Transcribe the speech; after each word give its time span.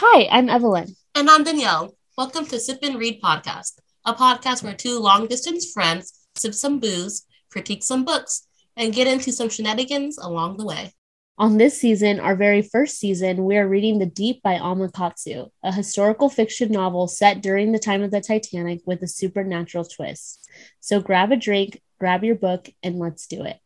Hi, 0.00 0.28
I'm 0.30 0.48
Evelyn. 0.48 0.94
And 1.16 1.28
I'm 1.28 1.42
Danielle. 1.42 1.92
Welcome 2.16 2.46
to 2.46 2.60
Sip 2.60 2.78
and 2.84 3.00
Read 3.00 3.20
Podcast, 3.20 3.80
a 4.04 4.14
podcast 4.14 4.62
where 4.62 4.72
two 4.72 5.00
long 5.00 5.26
distance 5.26 5.72
friends 5.72 6.28
sip 6.36 6.54
some 6.54 6.78
booze, 6.78 7.26
critique 7.50 7.82
some 7.82 8.04
books, 8.04 8.46
and 8.76 8.94
get 8.94 9.08
into 9.08 9.32
some 9.32 9.48
shenanigans 9.48 10.16
along 10.16 10.56
the 10.56 10.64
way. 10.64 10.92
On 11.36 11.56
this 11.58 11.80
season, 11.80 12.20
our 12.20 12.36
very 12.36 12.62
first 12.62 13.00
season, 13.00 13.44
we 13.44 13.56
are 13.56 13.66
reading 13.66 13.98
The 13.98 14.06
Deep 14.06 14.40
by 14.40 14.58
Alma 14.58 14.88
Katsu, 14.88 15.46
a 15.64 15.72
historical 15.72 16.28
fiction 16.28 16.70
novel 16.70 17.08
set 17.08 17.42
during 17.42 17.72
the 17.72 17.80
time 17.80 18.04
of 18.04 18.12
the 18.12 18.20
Titanic 18.20 18.82
with 18.86 19.02
a 19.02 19.08
supernatural 19.08 19.84
twist. 19.84 20.48
So 20.78 21.00
grab 21.00 21.32
a 21.32 21.36
drink, 21.36 21.82
grab 21.98 22.22
your 22.22 22.36
book, 22.36 22.70
and 22.84 23.00
let's 23.00 23.26
do 23.26 23.42
it. 23.42 23.58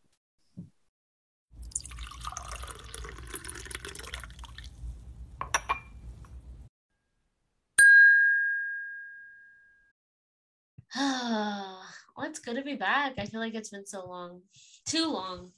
well, 12.17 12.27
it's 12.27 12.39
good 12.39 12.55
to 12.55 12.63
be 12.63 12.75
back. 12.75 13.13
I 13.17 13.25
feel 13.25 13.39
like 13.39 13.55
it's 13.55 13.69
been 13.69 13.85
so 13.85 14.05
long. 14.07 14.41
Too 14.85 15.11
long. 15.11 15.51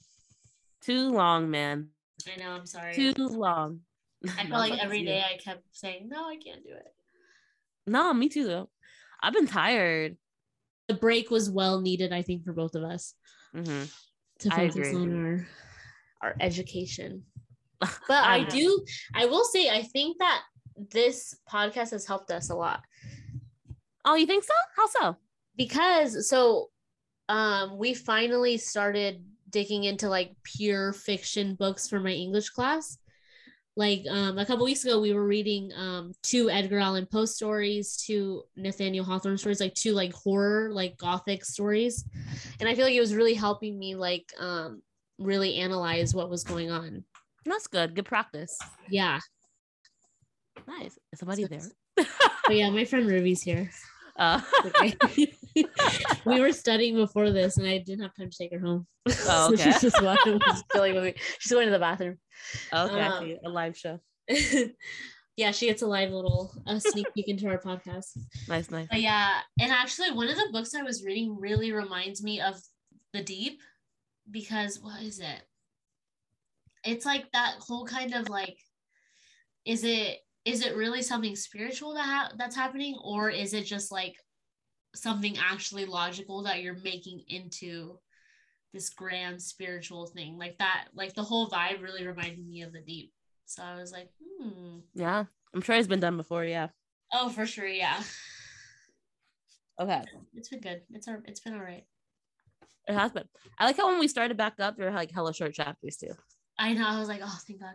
Too 0.82 1.10
long, 1.10 1.50
man. 1.50 1.88
I 2.32 2.40
know, 2.40 2.50
I'm 2.50 2.66
sorry. 2.66 2.94
Too 2.94 3.12
long. 3.16 3.80
I 4.38 4.44
feel 4.44 4.58
like 4.58 4.82
every 4.82 5.04
day 5.04 5.22
I 5.22 5.36
kept 5.38 5.62
saying, 5.72 6.08
no, 6.08 6.28
I 6.28 6.36
can't 6.36 6.64
do 6.64 6.72
it. 6.72 6.94
No, 7.86 8.12
me 8.12 8.28
too, 8.28 8.46
though. 8.46 8.68
I've 9.22 9.32
been 9.32 9.46
tired. 9.46 10.16
The 10.88 10.94
break 10.94 11.30
was 11.30 11.50
well 11.50 11.80
needed, 11.80 12.12
I 12.12 12.22
think, 12.22 12.44
for 12.44 12.52
both 12.52 12.74
of 12.74 12.82
us 12.82 13.14
mm-hmm. 13.54 13.84
to 14.40 14.50
focus 14.50 14.94
on 14.94 15.26
our 15.26 15.46
our 16.22 16.34
education. 16.40 17.22
But 18.08 18.24
I 18.24 18.44
do, 18.44 18.82
I 19.14 19.26
will 19.26 19.44
say, 19.44 19.68
I 19.68 19.82
think 19.82 20.16
that 20.18 20.40
this 20.90 21.36
podcast 21.46 21.90
has 21.90 22.06
helped 22.06 22.30
us 22.30 22.48
a 22.48 22.54
lot. 22.54 22.80
Oh, 24.02 24.14
you 24.14 24.24
think 24.24 24.44
so? 24.44 24.54
How 24.76 24.86
so? 24.86 25.16
Because 25.56 26.28
so 26.28 26.70
um 27.28 27.78
we 27.78 27.94
finally 27.94 28.56
started 28.56 29.24
digging 29.50 29.84
into 29.84 30.08
like 30.08 30.34
pure 30.42 30.92
fiction 30.92 31.54
books 31.54 31.88
for 31.88 32.00
my 32.00 32.10
English 32.10 32.50
class. 32.50 32.98
Like 33.78 34.04
um, 34.10 34.38
a 34.38 34.46
couple 34.46 34.64
weeks 34.64 34.84
ago, 34.84 35.00
we 35.00 35.12
were 35.12 35.26
reading 35.26 35.70
um, 35.76 36.12
two 36.22 36.48
Edgar 36.48 36.78
Allan 36.78 37.06
Poe 37.06 37.26
stories, 37.26 37.96
two 37.96 38.42
Nathaniel 38.56 39.04
Hawthorne 39.04 39.36
stories, 39.36 39.60
like 39.60 39.74
two 39.74 39.92
like 39.92 40.14
horror, 40.14 40.70
like 40.72 40.96
gothic 40.96 41.44
stories, 41.44 42.04
and 42.58 42.68
I 42.68 42.74
feel 42.74 42.86
like 42.86 42.94
it 42.94 43.00
was 43.00 43.14
really 43.14 43.34
helping 43.34 43.78
me 43.78 43.94
like 43.94 44.32
um, 44.38 44.80
really 45.18 45.56
analyze 45.56 46.14
what 46.14 46.30
was 46.30 46.42
going 46.42 46.70
on. 46.70 47.04
That's 47.44 47.66
good. 47.66 47.94
Good 47.94 48.06
practice. 48.06 48.58
Yeah. 48.88 49.20
Nice. 50.66 50.98
Is 51.12 51.18
somebody 51.18 51.42
so, 51.42 51.48
there? 51.48 52.06
oh 52.48 52.52
yeah, 52.52 52.70
my 52.70 52.86
friend 52.86 53.06
Ruby's 53.06 53.42
here. 53.42 53.70
Uh. 54.16 54.40
we 56.24 56.40
were 56.40 56.52
studying 56.52 56.96
before 56.96 57.30
this, 57.30 57.56
and 57.56 57.66
I 57.66 57.78
didn't 57.78 58.02
have 58.02 58.14
time 58.16 58.30
to 58.30 58.36
take 58.36 58.52
her 58.52 58.60
home. 58.60 58.86
Oh, 59.26 59.50
okay. 59.52 59.56
so 59.56 59.70
she's 59.70 59.80
just 59.80 60.02
watching, 60.02 60.40
chilling 60.72 60.94
with 60.94 61.04
me. 61.04 61.14
She's 61.38 61.52
going 61.52 61.66
to 61.66 61.72
the 61.72 61.78
bathroom. 61.78 62.18
Okay, 62.72 63.00
um, 63.00 63.38
a 63.44 63.48
live 63.48 63.76
show. 63.76 64.00
yeah, 65.36 65.50
she 65.50 65.66
gets 65.66 65.82
a 65.82 65.86
live 65.86 66.10
little 66.10 66.52
a 66.66 66.80
sneak 66.80 67.06
peek 67.14 67.28
into 67.28 67.48
our 67.48 67.58
podcast. 67.58 68.18
Nice, 68.48 68.70
nice. 68.70 68.88
But 68.90 69.00
yeah, 69.00 69.40
and 69.60 69.72
actually, 69.72 70.10
one 70.12 70.28
of 70.28 70.36
the 70.36 70.48
books 70.52 70.74
I 70.74 70.82
was 70.82 71.04
reading 71.04 71.38
really 71.38 71.72
reminds 71.72 72.22
me 72.22 72.40
of 72.40 72.56
The 73.12 73.22
Deep, 73.22 73.60
because 74.30 74.80
what 74.80 75.02
is 75.02 75.20
it? 75.20 75.42
It's 76.84 77.06
like 77.06 77.30
that 77.32 77.54
whole 77.60 77.86
kind 77.86 78.14
of 78.14 78.28
like, 78.28 78.56
is 79.64 79.84
it 79.84 80.18
is 80.44 80.64
it 80.64 80.76
really 80.76 81.02
something 81.02 81.34
spiritual 81.34 81.92
that 81.94 82.04
ha- 82.04 82.32
that's 82.38 82.54
happening 82.54 82.96
or 83.02 83.28
is 83.28 83.52
it 83.52 83.64
just 83.64 83.90
like 83.90 84.14
something 84.96 85.36
actually 85.38 85.84
logical 85.84 86.42
that 86.44 86.62
you're 86.62 86.78
making 86.82 87.22
into 87.28 87.98
this 88.72 88.88
grand 88.90 89.40
spiritual 89.40 90.06
thing. 90.06 90.38
Like 90.38 90.58
that 90.58 90.88
like 90.94 91.14
the 91.14 91.22
whole 91.22 91.48
vibe 91.48 91.82
really 91.82 92.06
reminded 92.06 92.46
me 92.46 92.62
of 92.62 92.72
the 92.72 92.80
deep. 92.80 93.12
So 93.46 93.62
i 93.62 93.76
was 93.76 93.92
like 93.92 94.10
hmm. 94.42 94.78
Yeah. 94.94 95.24
I'm 95.54 95.60
sure 95.60 95.76
it's 95.76 95.88
been 95.88 96.00
done 96.00 96.16
before 96.16 96.44
yeah. 96.44 96.68
Oh 97.12 97.28
for 97.28 97.46
sure 97.46 97.66
yeah. 97.66 98.02
Okay. 99.80 100.02
It's 100.34 100.48
been 100.48 100.60
good. 100.60 100.82
It's 100.90 101.08
our 101.08 101.22
it's 101.26 101.40
been 101.40 101.54
all 101.54 101.60
right. 101.60 101.84
It 102.88 102.94
has 102.94 103.12
been. 103.12 103.24
I 103.58 103.66
like 103.66 103.76
how 103.76 103.88
when 103.88 103.98
we 103.98 104.08
started 104.08 104.36
back 104.36 104.54
up 104.60 104.76
there 104.76 104.86
were 104.86 104.96
like 104.96 105.10
hella 105.10 105.34
short 105.34 105.54
chapters 105.54 105.96
too. 105.96 106.12
I 106.58 106.72
know. 106.72 106.86
I 106.86 106.98
was 106.98 107.08
like, 107.08 107.20
oh, 107.22 107.38
thank 107.46 107.60
God. 107.60 107.74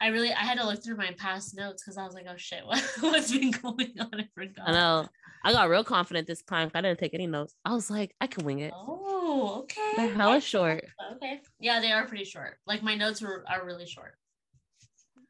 I 0.00 0.08
really, 0.08 0.32
I 0.32 0.40
had 0.40 0.58
to 0.58 0.66
look 0.66 0.82
through 0.82 0.96
my 0.96 1.12
past 1.16 1.56
notes 1.56 1.82
because 1.82 1.96
I 1.96 2.04
was 2.04 2.14
like, 2.14 2.26
oh 2.28 2.36
shit, 2.36 2.60
what, 2.66 2.82
what's 3.00 3.32
been 3.32 3.50
going 3.62 3.94
on? 3.98 4.20
I 4.20 4.28
forgot. 4.34 4.68
I 4.68 4.72
know. 4.72 5.08
I 5.42 5.52
got 5.52 5.68
real 5.68 5.84
confident 5.84 6.26
this 6.26 6.42
time. 6.42 6.70
I 6.74 6.80
didn't 6.82 6.98
take 6.98 7.14
any 7.14 7.26
notes. 7.26 7.54
I 7.64 7.72
was 7.72 7.90
like, 7.90 8.14
I 8.20 8.26
can 8.26 8.44
wing 8.44 8.58
it. 8.60 8.72
Oh, 8.74 9.60
okay. 9.62 9.92
They're 9.96 10.14
hella 10.14 10.40
short. 10.40 10.84
Okay. 11.16 11.40
Yeah, 11.58 11.80
they 11.80 11.92
are 11.92 12.06
pretty 12.06 12.24
short. 12.24 12.58
Like 12.66 12.82
my 12.82 12.94
notes 12.94 13.22
were 13.22 13.44
are 13.48 13.64
really 13.64 13.86
short. 13.86 14.14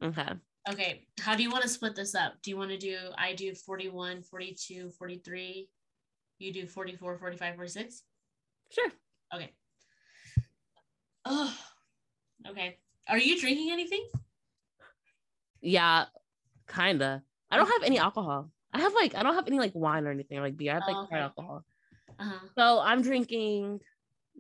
Okay. 0.03 0.29
Okay. 0.69 1.07
How 1.21 1.35
do 1.37 1.43
you 1.43 1.51
want 1.51 1.63
to 1.63 1.69
split 1.69 1.95
this 1.95 2.15
up? 2.15 2.35
Do 2.43 2.51
you 2.51 2.57
want 2.57 2.71
to 2.71 2.79
do, 2.79 2.97
I 3.17 3.35
do 3.35 3.55
41, 3.55 4.23
42, 4.23 4.91
43. 4.91 5.69
You 6.39 6.53
do 6.53 6.67
44, 6.67 7.19
45, 7.19 7.55
46? 7.55 8.03
Sure. 8.71 8.91
Okay. 9.35 9.53
Oh, 11.25 11.57
Okay. 12.49 12.79
Are 13.09 13.19
you 13.19 13.39
drinking 13.41 13.71
anything? 13.73 14.07
Yeah, 15.61 16.07
kinda. 16.69 17.23
I 17.51 17.57
don't 17.57 17.67
have 17.71 17.83
any 17.83 17.99
alcohol. 17.99 18.51
I 18.73 18.81
have 18.81 18.95
like 18.95 19.15
I 19.15 19.23
don't 19.23 19.35
have 19.35 19.47
any 19.47 19.59
like 19.59 19.73
wine 19.75 20.07
or 20.07 20.11
anything 20.11 20.39
or 20.39 20.43
like 20.43 20.57
beer. 20.57 20.73
I 20.73 20.75
have 20.75 20.85
like 20.87 20.97
oh, 20.97 21.03
okay. 21.05 21.17
alcohol. 21.17 21.65
Uh-huh. 22.19 22.47
So 22.57 22.81
I'm 22.81 23.03
drinking 23.03 23.81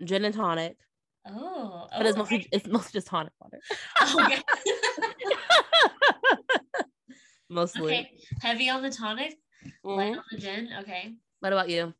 gin 0.04 0.24
and 0.24 0.34
tonic. 0.34 0.76
Oh, 1.26 1.86
but 1.96 2.06
it's 2.06 2.16
mostly 2.16 2.48
it's 2.52 2.66
mostly 2.66 2.98
just 2.98 3.08
tonic 3.08 3.32
water. 3.40 3.58
Okay. 4.14 4.42
mostly. 7.48 7.92
Okay. 7.92 8.10
Heavy 8.40 8.70
on 8.70 8.82
the 8.82 8.90
tonic, 8.90 9.36
mm-hmm. 9.64 9.88
light 9.88 10.16
on 10.16 10.24
the 10.30 10.38
gin. 10.38 10.68
Okay. 10.80 11.14
What 11.40 11.52
about 11.52 11.68
you? 11.68 11.92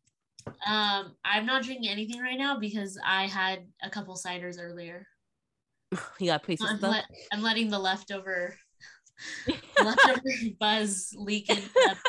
Um, 0.66 1.16
I'm 1.24 1.44
not 1.46 1.64
drinking 1.64 1.90
anything 1.90 2.20
right 2.20 2.38
now 2.38 2.58
because 2.58 2.98
I 3.04 3.26
had 3.26 3.66
a 3.82 3.90
couple 3.90 4.14
ciders 4.14 4.56
earlier. 4.60 5.06
You 6.20 6.26
got 6.26 6.44
pieces. 6.44 6.68
I'm, 6.70 6.80
le- 6.80 7.04
I'm 7.32 7.42
letting 7.42 7.68
the 7.68 7.78
leftover 7.78 8.54
buzz 10.60 11.14
leaking. 11.16 11.58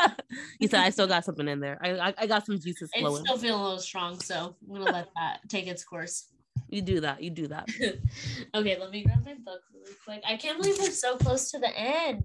you 0.60 0.68
said 0.68 0.82
I 0.82 0.90
still 0.90 1.08
got 1.08 1.26
something 1.26 1.48
in 1.48 1.60
there. 1.60 1.80
I 1.82 1.92
I, 1.92 2.14
I 2.20 2.28
got 2.28 2.46
some 2.46 2.60
juices 2.60 2.90
flowing. 2.98 3.22
I 3.22 3.26
still 3.26 3.38
feeling 3.38 3.60
a 3.60 3.64
little 3.64 3.80
strong, 3.80 4.20
so 4.20 4.56
I'm 4.68 4.74
gonna 4.74 4.92
let 4.92 5.10
that 5.16 5.40
take 5.50 5.68
its 5.68 5.84
course. 5.84 6.28
You 6.70 6.82
do 6.82 7.02
that. 7.02 7.22
You 7.22 7.30
do 7.30 7.48
that. 7.48 7.70
okay, 8.56 8.78
let 8.80 8.92
me 8.92 9.04
grab 9.04 9.26
my 9.26 9.36
book 9.36 9.62
really 9.74 9.96
quick. 10.06 10.22
I 10.28 10.38
can't 10.38 10.58
believe 10.58 10.78
we're 10.80 10.92
so 10.92 11.18
close 11.18 11.52
to 11.52 11.60
the 11.60 11.78
end. 11.78 12.24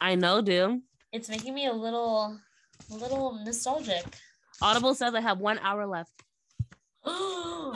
I 0.00 0.14
know, 0.14 0.40
dude. 0.40 0.80
It's 1.12 1.28
making 1.28 1.54
me 1.54 1.66
a 1.66 1.72
little, 1.72 2.38
a 2.90 2.94
little 2.94 3.40
nostalgic. 3.44 4.04
Audible 4.60 4.94
says 4.94 5.14
I 5.14 5.20
have 5.20 5.38
one 5.38 5.58
hour 5.60 5.86
left. 5.86 6.12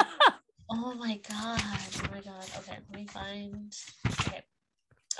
Oh 0.75 0.95
my 0.95 1.21
god. 1.29 1.61
Oh 1.61 2.09
my 2.11 2.21
god. 2.21 2.45
Okay, 2.59 2.79
let 2.89 2.99
me 2.99 3.07
find. 3.07 3.75
Okay. 4.21 4.43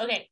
Okay. 0.01 0.29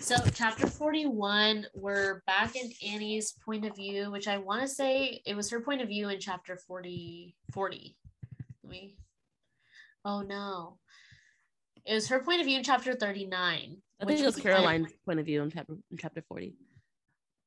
So 0.00 0.16
chapter 0.34 0.66
41, 0.66 1.66
we're 1.74 2.22
back 2.26 2.56
in 2.56 2.70
Annie's 2.86 3.34
point 3.44 3.64
of 3.64 3.76
view, 3.76 4.10
which 4.10 4.28
I 4.28 4.36
want 4.38 4.62
to 4.62 4.68
say 4.68 5.22
it 5.24 5.34
was 5.34 5.50
her 5.50 5.60
point 5.60 5.80
of 5.80 5.88
view 5.88 6.08
in 6.08 6.18
chapter 6.20 6.56
40. 6.56 7.36
40. 7.52 7.96
Let 8.64 8.70
me. 8.70 8.96
Oh 10.04 10.22
no. 10.22 10.78
It 11.84 11.94
was 11.94 12.08
her 12.08 12.20
point 12.20 12.40
of 12.40 12.46
view 12.46 12.58
in 12.58 12.64
chapter 12.64 12.94
39. 12.94 13.76
I 14.00 14.04
think 14.04 14.20
it 14.20 14.24
was 14.24 14.36
Caroline's 14.36 14.92
point 15.06 15.20
of 15.20 15.26
view 15.26 15.42
in 15.42 15.50
chapter 15.50 15.74
in 15.90 15.96
chapter 15.96 16.22
40. 16.22 16.54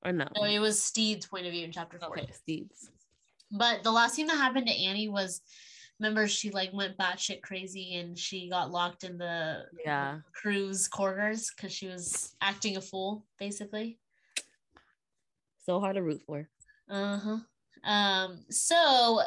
Or 0.06 0.12
no? 0.12 0.28
No, 0.36 0.44
it 0.44 0.60
was 0.60 0.82
Stead's 0.82 1.26
point 1.26 1.46
of 1.46 1.52
view 1.52 1.66
in 1.66 1.72
chapter 1.72 2.00
40. 2.00 2.22
Okay, 2.22 2.32
Stead's. 2.32 2.90
But 3.52 3.84
the 3.84 3.92
last 3.92 4.16
thing 4.16 4.28
that 4.28 4.38
happened 4.38 4.68
to 4.68 4.74
Annie 4.74 5.10
was 5.10 5.42
remember 6.00 6.28
she 6.28 6.52
like 6.52 6.74
went 6.74 6.98
batshit 6.98 7.42
crazy 7.42 7.96
and 7.96 8.18
she 8.18 8.50
got 8.50 8.72
locked 8.72 9.04
in 9.04 9.18
the 9.18 9.64
yeah. 9.86 10.20
crew's 10.34 10.88
quarters 10.88 11.52
because 11.56 11.72
she 11.72 11.88
was 11.88 12.36
acting 12.42 12.78
a 12.78 12.82
fool 12.82 13.26
basically. 13.40 13.98
So 15.66 15.80
hard 15.80 15.96
to 15.96 16.04
root 16.04 16.22
for. 16.26 16.48
Uh-huh. 16.90 17.38
Um 17.90 18.40
so 18.50 19.22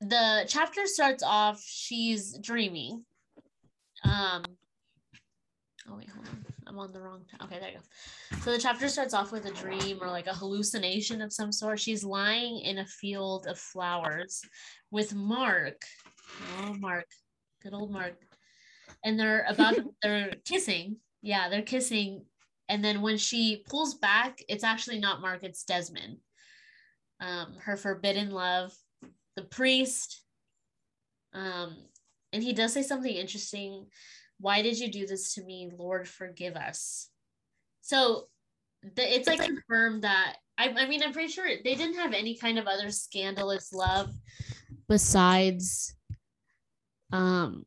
the 0.00 0.44
chapter 0.48 0.86
starts 0.86 1.22
off 1.22 1.62
she's 1.66 2.38
dreaming. 2.38 3.04
Um 4.04 4.44
oh 5.88 5.96
wait 5.96 6.08
hold 6.10 6.28
on 6.28 6.53
i'm 6.66 6.78
on 6.78 6.92
the 6.92 7.00
wrong 7.00 7.22
t- 7.30 7.36
okay 7.42 7.58
there 7.58 7.70
you 7.70 7.76
go 7.76 8.38
so 8.42 8.50
the 8.52 8.58
chapter 8.58 8.88
starts 8.88 9.14
off 9.14 9.32
with 9.32 9.46
a 9.46 9.50
dream 9.52 9.98
or 10.00 10.08
like 10.08 10.26
a 10.26 10.34
hallucination 10.34 11.20
of 11.22 11.32
some 11.32 11.52
sort 11.52 11.78
she's 11.78 12.04
lying 12.04 12.60
in 12.60 12.78
a 12.78 12.86
field 12.86 13.46
of 13.46 13.58
flowers 13.58 14.42
with 14.90 15.14
mark 15.14 15.80
Oh, 16.60 16.74
Mark. 16.74 17.06
Good 17.62 17.74
old 17.74 17.90
Mark. 17.90 18.16
And 19.04 19.18
they're 19.18 19.44
about 19.48 19.76
they're 20.02 20.32
kissing. 20.44 20.96
Yeah, 21.22 21.48
they're 21.48 21.62
kissing 21.62 22.24
and 22.68 22.82
then 22.82 23.02
when 23.02 23.18
she 23.18 23.62
pulls 23.68 23.94
back, 23.94 24.42
it's 24.48 24.64
actually 24.64 24.98
not 24.98 25.20
Mark, 25.20 25.40
it's 25.42 25.64
Desmond. 25.64 26.16
Um, 27.20 27.56
her 27.62 27.76
forbidden 27.76 28.30
love, 28.30 28.72
the 29.36 29.42
priest. 29.42 30.22
Um, 31.34 31.76
and 32.32 32.42
he 32.42 32.52
does 32.52 32.72
say 32.72 32.82
something 32.82 33.14
interesting. 33.14 33.86
Why 34.44 34.60
did 34.60 34.78
you 34.78 34.92
do 34.92 35.06
this 35.06 35.32
to 35.36 35.42
me? 35.42 35.72
Lord, 35.74 36.06
forgive 36.06 36.54
us. 36.54 37.08
So 37.80 38.28
the, 38.82 39.16
it's 39.16 39.26
like 39.26 39.40
confirmed 39.40 40.04
that 40.04 40.36
I, 40.58 40.68
I 40.68 40.86
mean, 40.86 41.02
I'm 41.02 41.14
pretty 41.14 41.32
sure 41.32 41.46
they 41.46 41.74
didn't 41.74 41.96
have 41.96 42.12
any 42.12 42.36
kind 42.36 42.58
of 42.58 42.66
other 42.66 42.90
scandalous 42.90 43.72
love 43.72 44.10
besides 44.86 45.96
um 47.10 47.64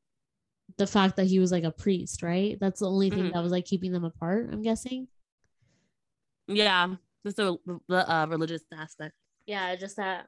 the 0.77 0.85
fact 0.85 1.15
that 1.15 1.25
he 1.25 1.39
was 1.39 1.51
like 1.51 1.63
a 1.63 1.71
priest, 1.71 2.21
right? 2.21 2.59
That's 2.61 2.81
the 2.81 2.91
only 2.91 3.09
thing 3.09 3.23
mm-hmm. 3.23 3.33
that 3.33 3.41
was 3.41 3.51
like 3.51 3.65
keeping 3.65 3.91
them 3.91 4.03
apart, 4.03 4.47
I'm 4.51 4.61
guessing. 4.61 5.07
Yeah, 6.45 6.93
just 7.25 7.37
the, 7.37 7.57
the 7.89 8.13
uh, 8.13 8.27
religious 8.27 8.61
aspect. 8.71 9.15
Yeah, 9.47 9.75
just 9.77 9.95
that. 9.97 10.27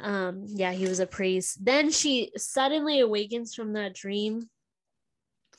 Um, 0.00 0.44
yeah, 0.46 0.72
he 0.72 0.88
was 0.88 1.00
a 1.00 1.06
priest. 1.06 1.62
Then 1.62 1.90
she 1.90 2.32
suddenly 2.38 3.00
awakens 3.00 3.54
from 3.54 3.74
that 3.74 3.94
dream 3.94 4.48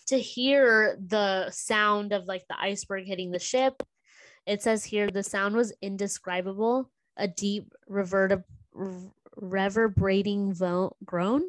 to 0.10 0.18
hear 0.18 0.98
the 1.00 1.50
sound 1.52 2.14
of 2.14 2.26
like 2.26 2.44
the 2.50 2.60
iceberg 2.60 3.06
hitting 3.06 3.32
the 3.32 3.40
ship. 3.40 3.84
It 4.46 4.64
says 4.64 4.84
here 4.84 5.10
the 5.10 5.24
sound 5.24 5.56
was 5.56 5.72
indescribable, 5.82 6.90
a 7.16 7.28
deep 7.28 7.72
reverb- 7.90 8.44
reverberating 9.36 10.54
vo- 10.54 10.96
groan. 11.06 11.44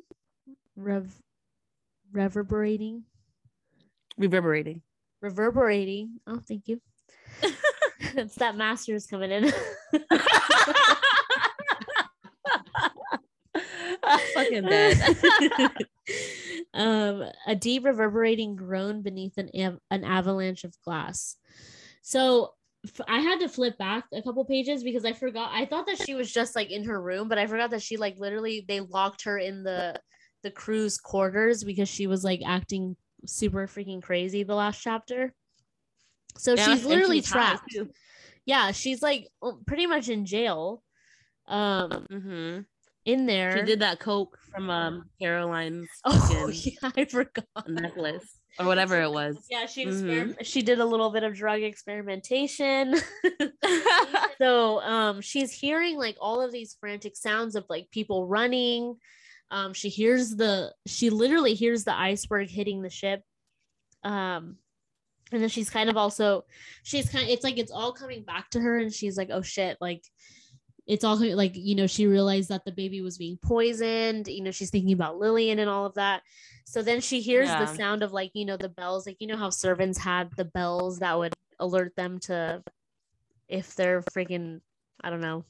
Rev- 0.77 1.23
reverberating. 2.13 3.05
Reverberating. 4.19 4.83
Reverberating. 5.23 6.21
Oh, 6.27 6.41
thank 6.47 6.69
you. 6.69 6.81
it's 8.01 8.35
that 8.35 8.57
master's 8.57 9.07
coming 9.07 9.31
in. 9.31 9.53
fucking 14.35 14.65
dead. 14.65 15.17
Um, 16.75 17.25
a 17.47 17.57
deep 17.57 17.85
reverberating 17.85 18.57
groan 18.57 19.03
beneath 19.03 19.37
an 19.39 19.51
av- 19.55 19.81
an 19.91 20.05
avalanche 20.05 20.65
of 20.65 20.75
glass. 20.85 21.37
So 22.03 22.55
f- 22.87 23.07
I 23.09 23.21
had 23.21 23.41
to 23.41 23.49
flip 23.49 23.77
back 23.79 24.05
a 24.13 24.23
couple 24.23 24.45
pages 24.45 24.85
because 24.85 25.05
I 25.05 25.13
forgot. 25.13 25.51
I 25.53 25.67
thought 25.67 25.87
that 25.87 26.01
she 26.01 26.15
was 26.15 26.33
just 26.33 26.55
like 26.55 26.71
in 26.71 26.85
her 26.85 27.01
room, 27.01 27.29
but 27.29 27.39
I 27.39 27.47
forgot 27.47 27.71
that 27.71 27.83
she 27.83 27.97
like 27.97 28.19
literally 28.19 28.65
they 28.67 28.81
locked 28.81 29.25
her 29.25 29.39
in 29.39 29.63
the 29.63 30.01
the 30.43 30.51
crew's 30.51 30.97
quarters 30.97 31.65
because 31.65 31.89
she 31.89 32.07
was 32.07 32.25
like 32.25 32.41
acting 32.47 32.97
super 33.27 33.67
freaking 33.67 34.03
crazy 34.03 34.43
the 34.43 34.55
last 34.55 34.81
chapter. 34.81 35.35
So 36.39 36.55
yeah, 36.55 36.65
she's 36.67 36.85
literally 36.85 37.21
trapped. 37.21 37.77
Yeah, 38.47 38.73
she's 38.73 39.03
like 39.03 39.29
pretty 39.67 39.87
much 39.87 40.09
in 40.09 40.25
jail. 40.25 40.83
Um, 41.47 42.07
mm-hmm. 42.11 42.61
In 43.05 43.27
there. 43.27 43.57
She 43.57 43.65
did 43.65 43.81
that 43.81 43.99
coke 43.99 44.39
from 44.53 44.71
um 44.71 45.11
Caroline's. 45.21 45.89
Oh 46.05 46.49
yeah, 46.53 46.91
I 46.97 47.05
forgot 47.05 47.47
necklace 47.69 48.39
or 48.59 48.67
whatever 48.67 49.01
it 49.01 49.11
was. 49.11 49.47
Yeah, 49.51 49.67
she 49.67 49.87
mm-hmm. 49.87 50.33
she 50.43 50.63
did 50.63 50.81
a 50.81 50.85
little 50.85 51.11
bit 51.11 51.23
of 51.23 51.35
drug 51.35 51.63
experimentation. 51.63 52.95
so 54.39 54.81
um, 54.81 55.21
she's 55.21 55.53
hearing 55.53 55.97
like 55.97 56.17
all 56.21 56.43
of 56.43 56.53
these 56.53 56.77
frantic 56.81 57.17
sounds 57.17 57.55
of 57.57 57.65
like 57.69 57.91
people 57.91 58.27
running 58.27 58.97
um, 59.51 59.73
she 59.73 59.89
hears 59.89 60.31
the 60.31 60.73
she 60.87 61.11
literally 61.11 61.55
hears 61.55 61.85
the 61.85 61.95
iceberg 61.95 62.49
hitting 62.49 62.83
the 62.83 62.91
ship. 62.91 63.23
Um, 64.05 64.57
and 65.33 65.43
then 65.43 65.49
she's 65.49 65.71
kind 65.71 65.91
of 65.91 65.97
also 65.97 66.45
she's 66.83 67.09
kind 67.11 67.25
of 67.25 67.31
it's 67.31 67.45
like 67.45 67.59
it's 67.59 67.73
all 67.73 67.93
coming 67.93 68.23
back 68.23 68.51
to 68.51 68.61
her 68.61 68.79
and 68.79 68.93
she's 68.93 69.17
like 69.17 69.29
oh 69.31 69.43
shit 69.43 69.77
like 69.81 70.03
it's 70.91 71.05
all 71.05 71.17
like 71.37 71.53
you 71.55 71.75
know 71.75 71.87
she 71.87 72.07
realized 72.07 72.49
that 72.49 72.65
the 72.65 72.73
baby 72.73 73.01
was 73.01 73.17
being 73.17 73.39
poisoned 73.43 74.27
you 74.27 74.43
know 74.43 74.51
she's 74.51 74.71
thinking 74.71 74.93
about 74.93 75.19
lillian 75.19 75.59
and 75.59 75.71
all 75.71 75.87
of 75.87 75.95
that 75.95 76.23
so 76.65 76.83
then 76.83 77.01
she 77.01 77.21
hears 77.21 77.49
yeah. 77.49 77.65
the 77.65 77.75
sound 77.75 78.03
of 78.03 78.13
like 78.13 78.31
you 78.35 78.45
know 78.45 78.57
the 78.57 78.69
bells 78.69 79.07
like 79.07 79.17
you 79.21 79.27
know 79.27 79.37
how 79.37 79.51
servants 79.51 79.99
had 79.99 80.31
the 80.37 80.45
bells 80.45 80.99
that 80.99 81.17
would 81.17 81.33
alert 81.59 81.95
them 81.97 82.19
to 82.19 82.63
if 83.49 83.75
they're 83.75 84.03
freaking 84.03 84.61
i 85.03 85.11
don't 85.11 85.21
know 85.21 85.45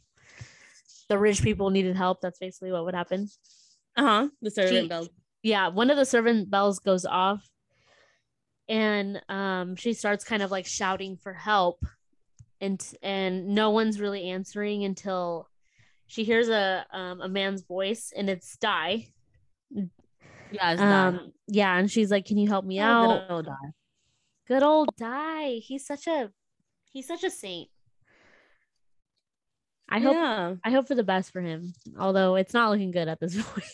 the 1.09 1.19
rich 1.19 1.43
people 1.43 1.71
needed 1.71 1.97
help 1.97 2.21
that's 2.21 2.39
basically 2.39 2.71
what 2.71 2.85
would 2.85 2.95
happen 2.95 3.29
uh-huh. 3.97 4.29
The 4.41 4.51
servant 4.51 4.85
she, 4.85 4.89
bell. 4.89 5.09
Yeah, 5.43 5.69
one 5.69 5.91
of 5.91 5.97
the 5.97 6.05
servant 6.05 6.51
bells 6.51 6.79
goes 6.79 7.05
off 7.05 7.47
and 8.69 9.21
um 9.29 9.75
she 9.75 9.93
starts 9.93 10.25
kind 10.25 10.43
of 10.43 10.51
like 10.53 10.65
shouting 10.65 11.17
for 11.17 11.33
help 11.33 11.85
and 12.61 12.85
and 13.03 13.49
no 13.49 13.71
one's 13.71 14.01
really 14.01 14.29
answering 14.31 14.85
until 14.85 15.49
she 16.07 16.25
hears 16.25 16.49
a 16.49 16.85
um 16.93 17.21
a 17.21 17.29
man's 17.29 17.63
voice 17.63 18.13
and 18.15 18.29
it's 18.29 18.57
Die. 18.57 19.09
Yeah, 20.53 20.73
it's 20.73 20.83
um, 20.83 21.33
yeah, 21.47 21.77
and 21.77 21.91
she's 21.91 22.11
like, 22.11 22.27
"Can 22.27 22.37
you 22.39 22.49
help 22.49 22.65
me 22.65 22.81
oh, 22.81 22.85
out?" 22.85 23.29
Good 23.29 23.33
old 23.33 23.47
Die. 23.47 23.71
Good 24.49 24.63
old 24.63 24.97
Die. 24.97 25.51
He's 25.63 25.87
such 25.87 26.07
a 26.07 26.31
he's 26.93 27.07
such 27.07 27.23
a 27.25 27.31
saint. 27.31 27.69
I 29.89 30.01
hope 30.01 30.15
yeah. 30.15 30.55
I 30.65 30.71
hope 30.71 30.89
for 30.89 30.95
the 30.95 31.05
best 31.05 31.33
for 31.33 31.41
him. 31.41 31.73
Although 31.99 32.37
it's 32.37 32.55
not 32.55 32.71
looking 32.71 32.91
good 32.91 33.09
at 33.09 33.21
this 33.21 33.41
point. 33.43 33.65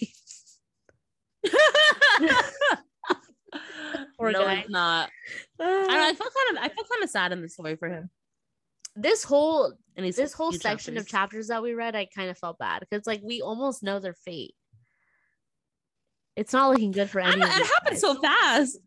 Poor 4.18 4.32
no, 4.32 4.44
guy. 4.44 4.54
it's 4.54 4.70
not. 4.70 5.10
I, 5.60 6.10
I 6.10 6.14
feel 6.14 6.26
kind 6.26 6.58
of 6.58 6.64
I 6.64 6.68
feel 6.68 6.84
kind 6.90 7.04
of 7.04 7.10
sad 7.10 7.32
in 7.32 7.42
the 7.42 7.48
story 7.48 7.76
for 7.76 7.88
him. 7.88 8.10
This 8.96 9.24
whole 9.24 9.74
and 9.96 10.12
this 10.12 10.32
whole 10.32 10.52
section 10.52 10.94
chapters. 10.94 11.02
of 11.02 11.08
chapters 11.08 11.46
that 11.48 11.62
we 11.62 11.74
read, 11.74 11.94
I 11.94 12.06
kind 12.06 12.30
of 12.30 12.38
felt 12.38 12.58
bad 12.58 12.80
because 12.80 13.06
like 13.06 13.20
we 13.22 13.42
almost 13.42 13.82
know 13.82 14.00
their 14.00 14.14
fate. 14.14 14.54
It's 16.34 16.52
not 16.52 16.70
looking 16.70 16.92
good 16.92 17.08
for 17.08 17.20
anyone. 17.20 17.48
It 17.48 17.66
happened 17.66 17.98
so 17.98 18.14
fast. 18.20 18.78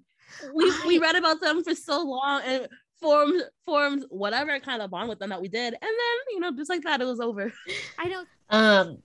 We 0.54 0.66
I, 0.66 0.84
we 0.86 1.00
read 1.00 1.16
about 1.16 1.42
them 1.42 1.64
for 1.64 1.74
so 1.74 2.04
long, 2.04 2.42
and 2.46 2.68
formed 3.00 3.44
formed 3.66 4.06
whatever 4.10 4.60
kind 4.60 4.82
of 4.82 4.92
bond 4.92 5.10
with 5.10 5.20
them 5.20 5.30
that 5.30 5.42
we 5.42 5.48
did 5.48 5.74
and 5.74 5.82
then 5.82 6.18
you 6.32 6.40
know 6.40 6.52
just 6.52 6.70
like 6.70 6.82
that 6.84 7.02
it 7.02 7.06
was 7.06 7.20
over 7.20 7.52
i 8.00 8.06
know 8.06 8.24
um 8.50 8.98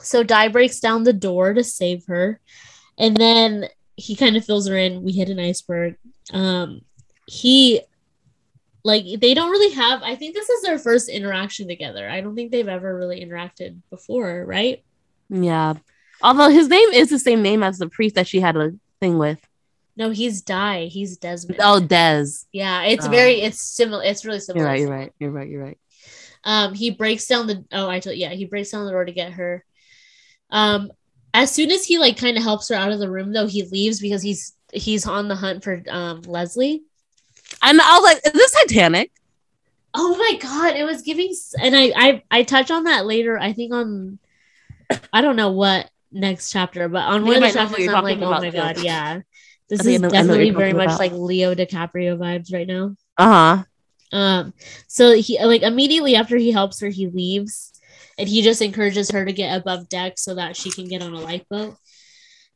so 0.00 0.24
Die 0.24 0.48
breaks 0.48 0.80
down 0.80 1.04
the 1.04 1.12
door 1.12 1.54
to 1.54 1.62
save 1.62 2.04
her 2.06 2.40
and 2.98 3.16
then 3.16 3.68
he 3.96 4.16
kind 4.16 4.36
of 4.36 4.44
fills 4.44 4.66
her 4.66 4.76
in 4.76 5.02
we 5.02 5.12
hit 5.12 5.28
an 5.28 5.38
iceberg 5.38 5.96
um 6.32 6.80
he 7.26 7.80
like 8.84 9.04
they 9.20 9.34
don't 9.34 9.50
really 9.50 9.74
have 9.74 10.02
i 10.02 10.14
think 10.14 10.34
this 10.34 10.48
is 10.48 10.62
their 10.62 10.78
first 10.78 11.08
interaction 11.08 11.68
together 11.68 12.08
i 12.08 12.20
don't 12.20 12.34
think 12.34 12.50
they've 12.50 12.68
ever 12.68 12.96
really 12.96 13.24
interacted 13.24 13.76
before 13.90 14.44
right 14.46 14.82
yeah 15.28 15.74
although 16.22 16.48
his 16.48 16.68
name 16.68 16.88
is 16.90 17.10
the 17.10 17.18
same 17.18 17.42
name 17.42 17.62
as 17.62 17.78
the 17.78 17.88
priest 17.88 18.14
that 18.14 18.26
she 18.26 18.40
had 18.40 18.56
a 18.56 18.72
thing 19.00 19.18
with 19.18 19.38
no, 19.96 20.10
he's 20.10 20.40
Die. 20.40 20.86
He's 20.86 21.16
Desmond. 21.18 21.60
Oh, 21.62 21.78
Des. 21.78 22.26
Yeah, 22.50 22.84
it's 22.84 23.06
oh. 23.06 23.10
very 23.10 23.42
it's 23.42 23.60
similar. 23.60 24.02
It's 24.02 24.24
really 24.24 24.40
similar. 24.40 24.74
You're 24.74 24.88
right. 24.88 24.88
You're 24.88 24.90
right. 24.90 25.12
You're 25.18 25.30
right. 25.30 25.48
You're 25.48 25.64
right. 25.64 25.78
Um, 26.44 26.74
he 26.74 26.90
breaks 26.90 27.26
down 27.26 27.46
the 27.46 27.64
oh, 27.72 27.88
I 27.88 28.00
told 28.00 28.16
yeah, 28.16 28.30
he 28.30 28.46
breaks 28.46 28.70
down 28.70 28.84
the 28.84 28.90
door 28.90 29.04
to 29.04 29.12
get 29.12 29.32
her. 29.32 29.64
Um, 30.50 30.90
as 31.34 31.50
soon 31.50 31.70
as 31.70 31.84
he 31.84 31.98
like 31.98 32.16
kind 32.16 32.36
of 32.36 32.42
helps 32.42 32.68
her 32.68 32.74
out 32.74 32.92
of 32.92 32.98
the 32.98 33.10
room, 33.10 33.32
though, 33.32 33.46
he 33.46 33.64
leaves 33.64 34.00
because 34.00 34.22
he's 34.22 34.54
he's 34.72 35.06
on 35.06 35.28
the 35.28 35.36
hunt 35.36 35.62
for 35.62 35.82
um 35.88 36.22
Leslie. 36.22 36.84
And 37.62 37.80
I 37.80 37.98
was 37.98 38.02
like, 38.04 38.26
is 38.26 38.32
this 38.32 38.52
Titanic? 38.52 39.10
Oh 39.94 40.16
my 40.16 40.38
god, 40.40 40.74
it 40.76 40.84
was 40.84 41.02
giving, 41.02 41.34
and 41.60 41.76
I 41.76 41.92
I 41.94 42.22
I 42.30 42.42
touch 42.44 42.70
on 42.70 42.84
that 42.84 43.04
later. 43.04 43.38
I 43.38 43.52
think 43.52 43.74
on, 43.74 44.18
I 45.12 45.20
don't 45.20 45.36
know 45.36 45.50
what 45.52 45.90
next 46.10 46.50
chapter, 46.50 46.88
but 46.88 47.04
on 47.04 47.26
one 47.26 47.36
of 47.36 47.42
the 47.42 47.50
chapters, 47.50 47.88
I'm 47.88 48.02
like, 48.02 48.18
oh 48.18 48.30
my 48.30 48.50
god, 48.50 48.78
yeah. 48.82 49.20
This 49.68 49.84
is 49.86 50.00
definitely 50.00 50.50
very 50.50 50.72
much 50.72 50.86
about. 50.86 50.98
like 50.98 51.12
Leo 51.12 51.54
DiCaprio 51.54 52.18
vibes 52.18 52.52
right 52.52 52.66
now. 52.66 52.96
Uh 53.18 53.56
huh. 53.56 53.64
Um, 54.16 54.54
so 54.86 55.14
he 55.14 55.42
like 55.42 55.62
immediately 55.62 56.16
after 56.16 56.36
he 56.36 56.52
helps 56.52 56.80
her, 56.80 56.88
he 56.88 57.06
leaves, 57.06 57.72
and 58.18 58.28
he 58.28 58.42
just 58.42 58.62
encourages 58.62 59.10
her 59.10 59.24
to 59.24 59.32
get 59.32 59.56
above 59.56 59.88
deck 59.88 60.14
so 60.16 60.34
that 60.34 60.56
she 60.56 60.70
can 60.70 60.88
get 60.88 61.02
on 61.02 61.14
a 61.14 61.20
lifeboat. 61.20 61.76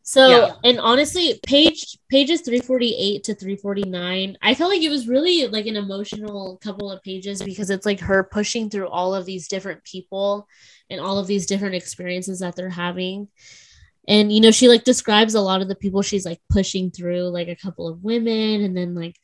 So 0.08 0.28
yeah. 0.28 0.52
and 0.62 0.78
honestly, 0.78 1.40
page 1.44 1.98
pages 2.08 2.42
348 2.42 3.24
to 3.24 3.34
349, 3.34 4.38
I 4.40 4.54
felt 4.54 4.70
like 4.70 4.82
it 4.82 4.88
was 4.88 5.08
really 5.08 5.48
like 5.48 5.66
an 5.66 5.74
emotional 5.74 6.58
couple 6.62 6.92
of 6.92 7.02
pages 7.02 7.42
because 7.42 7.70
it's 7.70 7.84
like 7.84 7.98
her 7.98 8.22
pushing 8.22 8.70
through 8.70 8.86
all 8.86 9.16
of 9.16 9.26
these 9.26 9.48
different 9.48 9.82
people 9.82 10.46
and 10.90 11.00
all 11.00 11.18
of 11.18 11.26
these 11.26 11.44
different 11.44 11.74
experiences 11.74 12.38
that 12.38 12.54
they're 12.54 12.70
having. 12.70 13.26
And 14.06 14.32
you 14.32 14.40
know 14.40 14.52
she 14.52 14.68
like 14.68 14.84
describes 14.84 15.34
a 15.34 15.40
lot 15.40 15.60
of 15.60 15.66
the 15.66 15.74
people 15.74 16.02
she's 16.02 16.24
like 16.24 16.40
pushing 16.50 16.92
through 16.92 17.22
like 17.30 17.48
a 17.48 17.56
couple 17.56 17.88
of 17.88 18.04
women 18.04 18.62
and 18.62 18.76
then 18.76 18.94
like 18.94 19.16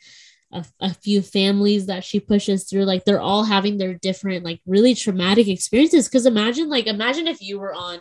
a, 0.51 0.65
a 0.81 0.93
few 0.93 1.23
families 1.23 1.87
that 1.87 2.03
she 2.03 2.19
pushes 2.19 2.65
through. 2.65 2.87
Like 2.87 3.05
they're 3.05 3.21
all 3.21 3.45
having 3.45 3.79
their 3.79 3.95
different 3.95 4.45
like 4.45 4.61
really 4.67 4.97
traumatic 4.97 5.47
experiences. 5.47 6.09
Because 6.09 6.27
imagine 6.27 6.69
like 6.69 6.89
imagine 6.89 7.29
if 7.29 7.41
you 7.41 7.61
were 7.61 7.73
on 7.73 8.01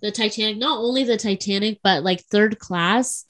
the 0.00 0.12
titanic 0.12 0.56
not 0.58 0.78
only 0.78 1.04
the 1.04 1.16
titanic 1.16 1.80
but 1.82 2.02
like 2.02 2.20
third 2.24 2.58
class 2.58 3.24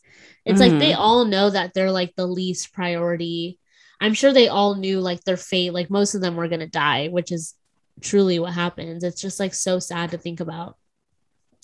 It's 0.45 0.61
mm-hmm. 0.61 0.73
like 0.73 0.81
they 0.81 0.93
mm-hmm. 0.93 1.01
all 1.01 1.25
know 1.25 1.51
that 1.51 1.75
they're 1.75 1.91
like 1.91 2.15
the 2.17 2.27
least 2.27 2.73
priority. 2.73 3.59
I'm 4.01 4.15
sure 4.15 4.33
they 4.33 4.49
all 4.49 4.77
knew 4.77 5.01
like 5.01 5.23
their 5.25 5.37
fate. 5.37 5.75
Like 5.75 5.91
most 5.91 6.15
of 6.15 6.21
them 6.21 6.37
were 6.37 6.49
gonna 6.49 6.67
die, 6.67 7.09
which 7.09 7.33
is 7.33 7.55
truly 8.01 8.39
what 8.39 8.55
happens. 8.55 9.05
It's 9.05 9.21
just 9.21 9.41
like 9.41 9.53
so 9.53 9.79
sad 9.79 10.13
to 10.13 10.19
think 10.19 10.41
about. 10.41 10.77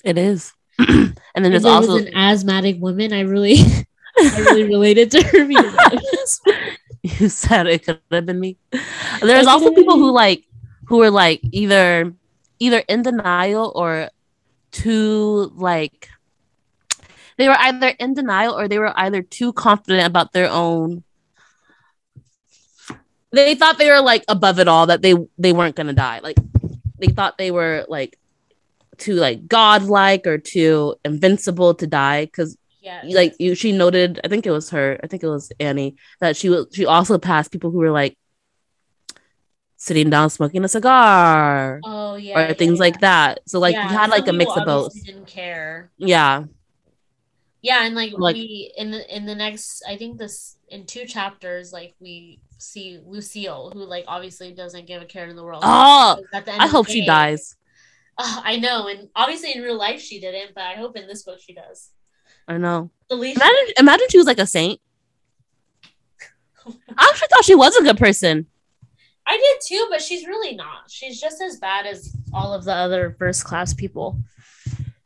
It 0.05 0.19
is. 0.19 0.53
and 0.79 1.15
then 1.35 1.51
there's 1.51 1.65
also 1.65 1.97
an 1.97 2.15
asthmatic 2.15 2.81
woman. 2.81 3.13
I 3.13 3.21
really, 3.21 3.57
I 4.19 4.37
really 4.39 4.65
related 4.65 5.11
to 5.13 5.23
her. 5.23 5.39
you 7.03 7.29
said 7.29 7.67
it 7.67 7.85
could 7.85 8.01
have 8.11 8.27
been 8.27 8.41
me. 8.41 8.59
There's 9.21 9.47
also 9.47 9.73
people 9.73 9.97
who 9.97 10.11
like 10.11 10.45
who 10.89 11.01
are 11.03 11.11
like 11.11 11.41
either 11.53 12.13
either 12.59 12.83
in 12.89 13.03
denial 13.03 13.73
or 13.75 14.11
too 14.75 15.53
like 15.55 16.09
they 17.39 17.49
were 17.49 17.57
either 17.59 17.89
in 17.89 18.15
denial 18.15 18.59
or 18.59 18.69
they 18.69 18.79
were 18.79 18.93
either 18.99 19.23
too 19.23 19.53
confident 19.53 20.07
about 20.07 20.33
their 20.33 20.51
own. 20.51 21.03
They 23.33 23.55
thought 23.55 23.79
they 23.79 23.91
were 23.91 24.01
like 24.01 24.25
above 24.29 24.59
it 24.59 24.69
all 24.69 24.87
that 24.87 25.03
they 25.03 25.15
they 25.39 25.53
weren't 25.53 25.77
gonna 25.77 25.95
die. 25.95 26.21
Like 26.21 26.37
they 26.99 27.09
thought 27.09 27.39
they 27.39 27.51
were 27.51 27.87
like 27.89 28.19
too 28.99 29.15
like 29.15 29.49
godlike 29.49 30.27
or 30.27 30.39
too 30.39 30.95
invincible 31.05 31.75
to 31.75 31.87
die 31.87 32.27
because 32.27 32.57
yeah 32.81 33.03
like 33.09 33.35
you 33.41 33.55
she 33.57 33.73
noted 33.73 34.21
i 34.23 34.29
think 34.29 34.47
it 34.47 34.53
was 34.53 34.71
her 34.71 35.01
i 35.03 35.09
think 35.09 35.23
it 35.23 35.29
was 35.29 35.51
annie 35.59 35.97
that 36.21 36.37
she 36.37 36.49
was 36.49 36.67
she 36.73 36.87
also 36.87 37.19
passed 37.19 37.51
people 37.51 37.73
who 37.73 37.79
were 37.79 37.91
like 37.91 38.17
sitting 39.85 40.09
down 40.09 40.31
smoking 40.31 40.65
a 40.65 40.69
cigar 40.69 41.79
oh 41.85 42.15
yeah 42.15 42.41
or 42.41 42.55
things 42.55 42.79
yeah. 42.79 42.81
like 42.81 43.01
that. 43.01 43.41
So 43.47 43.59
like 43.59 43.75
yeah, 43.75 43.91
you 43.91 43.99
had 43.99 44.09
like 44.09 44.27
a 44.29 44.33
mix 44.33 44.51
of 44.57 44.65
both. 44.65 44.95
didn't 45.05 45.27
care. 45.27 45.91
Yeah. 45.99 46.45
Yeah 47.61 47.85
and 47.85 47.95
like, 47.95 48.13
like 48.17 48.35
we 48.35 48.73
in 48.79 48.91
the 48.91 49.15
in 49.15 49.27
the 49.27 49.35
next 49.35 49.83
i 49.89 49.97
think 49.97 50.19
this 50.19 50.57
in 50.69 50.85
two 50.87 51.07
chapters 51.07 51.73
like 51.73 51.95
we 52.01 52.41
see 52.59 52.99
lucille 53.05 53.73
who 53.75 53.85
like 53.85 54.05
obviously 54.07 54.53
doesn't 54.53 54.87
give 54.87 55.03
a 55.03 55.07
care 55.07 55.27
in 55.27 55.37
the 55.37 55.45
world. 55.45 55.63
Oh 55.65 56.19
i 56.33 56.67
hope 56.67 56.87
day, 56.87 56.93
she 56.93 57.07
dies. 57.07 57.57
Uh, 58.17 58.41
i 58.45 58.57
know 58.57 58.89
and 58.89 59.09
obviously 59.15 59.53
in 59.55 59.63
real 59.63 59.79
life 59.79 60.01
she 60.01 60.19
didn't 60.19 60.55
but 60.55 60.65
i 60.65 60.75
hope 60.75 60.97
in 60.97 61.07
this 61.07 61.23
book 61.25 61.41
she 61.41 61.53
does. 61.53 61.91
I 62.47 62.59
know. 62.59 62.91
Imagine, 63.11 63.75
imagine 63.79 64.07
she 64.11 64.19
was 64.19 64.27
like 64.27 64.39
a 64.39 64.47
saint. 64.47 64.79
I 66.67 67.09
actually 67.11 67.29
thought 67.29 67.45
she 67.45 67.55
was 67.55 67.75
a 67.77 67.83
good 67.83 67.97
person 67.97 68.47
i 69.27 69.37
did 69.37 69.61
too 69.67 69.87
but 69.91 70.03
she's 70.03 70.27
really 70.27 70.55
not 70.55 70.91
she's 70.91 71.21
just 71.21 71.41
as 71.41 71.59
bad 71.59 71.87
as 71.87 72.17
all 72.33 72.53
of 72.53 72.65
the 72.65 72.73
other 72.73 73.15
first 73.19 73.45
class 73.45 73.73
people 73.75 74.19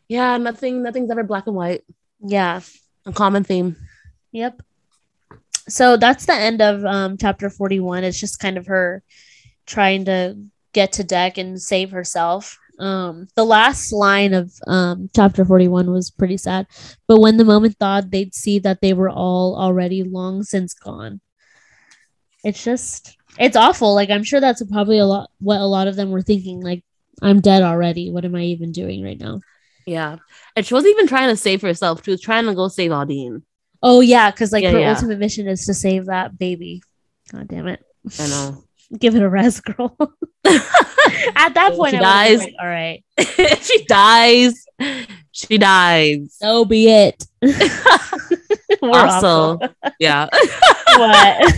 yeah 0.08 0.36
nothing 0.36 0.82
nothing's 0.82 1.10
ever 1.10 1.22
black 1.22 1.46
and 1.46 1.56
white 1.56 1.84
yeah. 2.20 2.60
A 3.06 3.12
common 3.12 3.44
theme. 3.44 3.76
Yep. 4.32 4.62
So 5.68 5.96
that's 5.96 6.26
the 6.26 6.34
end 6.34 6.60
of 6.60 6.84
um, 6.84 7.16
chapter 7.18 7.50
41. 7.50 8.04
It's 8.04 8.18
just 8.18 8.40
kind 8.40 8.56
of 8.56 8.66
her 8.66 9.02
trying 9.66 10.06
to 10.06 10.36
get 10.72 10.92
to 10.94 11.04
deck 11.04 11.38
and 11.38 11.60
save 11.60 11.90
herself. 11.90 12.58
Um, 12.78 13.28
the 13.34 13.44
last 13.44 13.92
line 13.92 14.34
of 14.34 14.52
um, 14.66 15.10
chapter 15.14 15.44
41 15.44 15.90
was 15.90 16.10
pretty 16.10 16.36
sad. 16.36 16.66
But 17.06 17.20
when 17.20 17.36
the 17.36 17.44
moment 17.44 17.76
thawed, 17.78 18.10
they'd 18.10 18.34
see 18.34 18.58
that 18.60 18.80
they 18.80 18.92
were 18.92 19.10
all 19.10 19.56
already 19.58 20.02
long 20.02 20.42
since 20.42 20.74
gone. 20.74 21.20
It's 22.44 22.62
just, 22.62 23.16
it's 23.38 23.56
awful. 23.56 23.94
Like, 23.94 24.10
I'm 24.10 24.24
sure 24.24 24.40
that's 24.40 24.62
probably 24.64 24.98
a 24.98 25.06
lot 25.06 25.30
what 25.38 25.60
a 25.60 25.66
lot 25.66 25.88
of 25.88 25.96
them 25.96 26.10
were 26.10 26.22
thinking. 26.22 26.60
Like, 26.60 26.84
I'm 27.22 27.40
dead 27.40 27.62
already. 27.62 28.10
What 28.10 28.24
am 28.24 28.34
I 28.34 28.42
even 28.42 28.72
doing 28.72 29.02
right 29.02 29.18
now? 29.18 29.40
Yeah. 29.86 30.18
And 30.54 30.66
she 30.66 30.74
wasn't 30.74 30.92
even 30.92 31.06
trying 31.06 31.30
to 31.30 31.36
save 31.36 31.62
herself. 31.62 32.04
She 32.04 32.10
was 32.10 32.20
trying 32.20 32.44
to 32.46 32.54
go 32.54 32.68
save 32.68 32.90
Aldine. 32.90 33.42
Oh 33.82 34.00
yeah, 34.00 34.30
because 34.30 34.52
like 34.52 34.64
yeah, 34.64 34.72
her 34.72 34.80
yeah. 34.80 34.90
ultimate 34.90 35.18
mission 35.18 35.48
is 35.48 35.64
to 35.66 35.74
save 35.74 36.06
that 36.06 36.38
baby. 36.38 36.82
God 37.32 37.48
damn 37.48 37.68
it. 37.68 37.84
I 38.18 38.26
know. 38.28 38.64
Give 38.98 39.14
it 39.14 39.22
a 39.22 39.28
rest, 39.28 39.64
girl. 39.64 39.96
At 40.46 41.54
that 41.54 41.74
point, 41.74 41.92
she 41.92 41.98
dies. 41.98 42.38
Like, 42.38 42.54
All 42.60 42.66
right. 42.66 43.04
she 43.60 43.84
dies, 43.84 44.64
she 45.30 45.58
dies. 45.58 46.34
So 46.38 46.64
be 46.64 46.88
it. 46.88 47.26
also, 48.82 49.58
yeah. 49.98 50.28
what? 50.96 51.54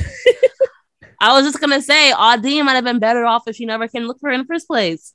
I 1.21 1.33
was 1.35 1.45
just 1.45 1.61
gonna 1.61 1.83
say, 1.83 2.12
Audie 2.12 2.62
might 2.62 2.75
have 2.75 2.85
been 2.85 2.99
better 2.99 3.25
off 3.25 3.47
if 3.47 3.57
she 3.57 3.67
never 3.67 3.89
came 3.89 4.05
look 4.05 4.21
for 4.21 4.29
her 4.31 4.35
in 4.35 4.41
the 4.41 4.47
first 4.47 4.67
place. 4.67 5.12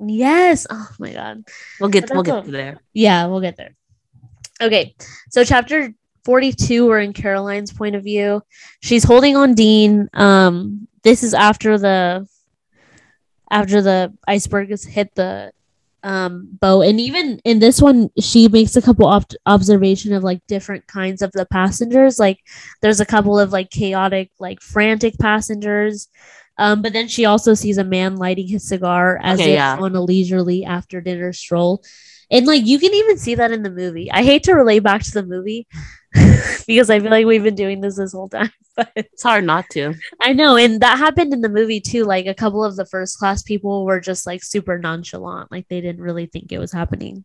Yes. 0.00 0.66
Oh 0.70 0.88
my 0.98 1.12
god. 1.12 1.44
We'll 1.80 1.90
get 1.90 2.10
we'll 2.10 2.22
get 2.22 2.44
there. 2.46 2.80
Yeah, 2.92 3.26
we'll 3.26 3.40
get 3.40 3.56
there. 3.56 3.74
Okay. 4.60 4.94
So 5.30 5.44
chapter 5.44 5.92
42 6.24 6.86
we're 6.86 7.00
in 7.00 7.12
Caroline's 7.12 7.72
point 7.72 7.96
of 7.96 8.04
view. 8.04 8.42
She's 8.80 9.04
holding 9.04 9.36
on 9.36 9.54
Dean. 9.54 10.08
Um 10.14 10.86
this 11.02 11.22
is 11.22 11.34
after 11.34 11.78
the 11.78 12.28
after 13.50 13.82
the 13.82 14.12
iceberg 14.26 14.70
has 14.70 14.84
hit 14.84 15.14
the 15.14 15.52
um 16.04 16.48
boat 16.60 16.82
and 16.82 17.00
even 17.00 17.40
in 17.44 17.58
this 17.58 17.82
one 17.82 18.08
she 18.20 18.46
makes 18.48 18.76
a 18.76 18.82
couple 18.82 19.08
of 19.08 19.26
observation 19.46 20.12
of 20.12 20.22
like 20.22 20.40
different 20.46 20.86
kinds 20.86 21.22
of 21.22 21.32
the 21.32 21.44
passengers 21.46 22.18
like 22.20 22.38
there's 22.82 23.00
a 23.00 23.06
couple 23.06 23.38
of 23.38 23.52
like 23.52 23.68
chaotic 23.70 24.30
like 24.38 24.60
frantic 24.60 25.18
passengers 25.18 26.08
um, 26.58 26.82
but 26.82 26.92
then 26.92 27.08
she 27.08 27.24
also 27.24 27.54
sees 27.54 27.78
a 27.78 27.84
man 27.84 28.16
lighting 28.16 28.48
his 28.48 28.66
cigar 28.66 29.18
as 29.22 29.38
okay, 29.38 29.52
if 29.52 29.54
yeah. 29.54 29.78
on 29.78 29.94
a 29.94 30.02
leisurely 30.02 30.64
after 30.64 31.00
dinner 31.00 31.32
stroll. 31.32 31.82
And 32.30 32.46
like 32.46 32.66
you 32.66 32.78
can 32.78 32.92
even 32.92 33.18
see 33.18 33.34
that 33.36 33.52
in 33.52 33.62
the 33.62 33.70
movie. 33.70 34.10
I 34.10 34.22
hate 34.22 34.42
to 34.44 34.54
relate 34.54 34.80
back 34.80 35.02
to 35.02 35.10
the 35.12 35.22
movie 35.22 35.66
because 36.66 36.90
I 36.90 37.00
feel 37.00 37.10
like 37.10 37.26
we've 37.26 37.42
been 37.42 37.54
doing 37.54 37.80
this 37.80 37.96
this 37.96 38.12
whole 38.12 38.28
time. 38.28 38.50
But 38.76 38.92
it's 38.94 39.24
hard 39.24 39.42
not 39.42 39.68
to. 39.70 39.94
I 40.20 40.32
know, 40.32 40.54
and 40.54 40.80
that 40.82 40.98
happened 40.98 41.32
in 41.32 41.40
the 41.40 41.48
movie 41.48 41.80
too. 41.80 42.04
Like 42.04 42.26
a 42.26 42.34
couple 42.34 42.64
of 42.64 42.76
the 42.76 42.86
first 42.86 43.18
class 43.18 43.42
people 43.42 43.84
were 43.84 43.98
just 43.98 44.24
like 44.24 44.44
super 44.44 44.78
nonchalant, 44.78 45.50
like 45.50 45.66
they 45.66 45.80
didn't 45.80 46.00
really 46.00 46.26
think 46.26 46.52
it 46.52 46.60
was 46.60 46.70
happening. 46.70 47.24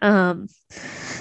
Um, 0.00 0.48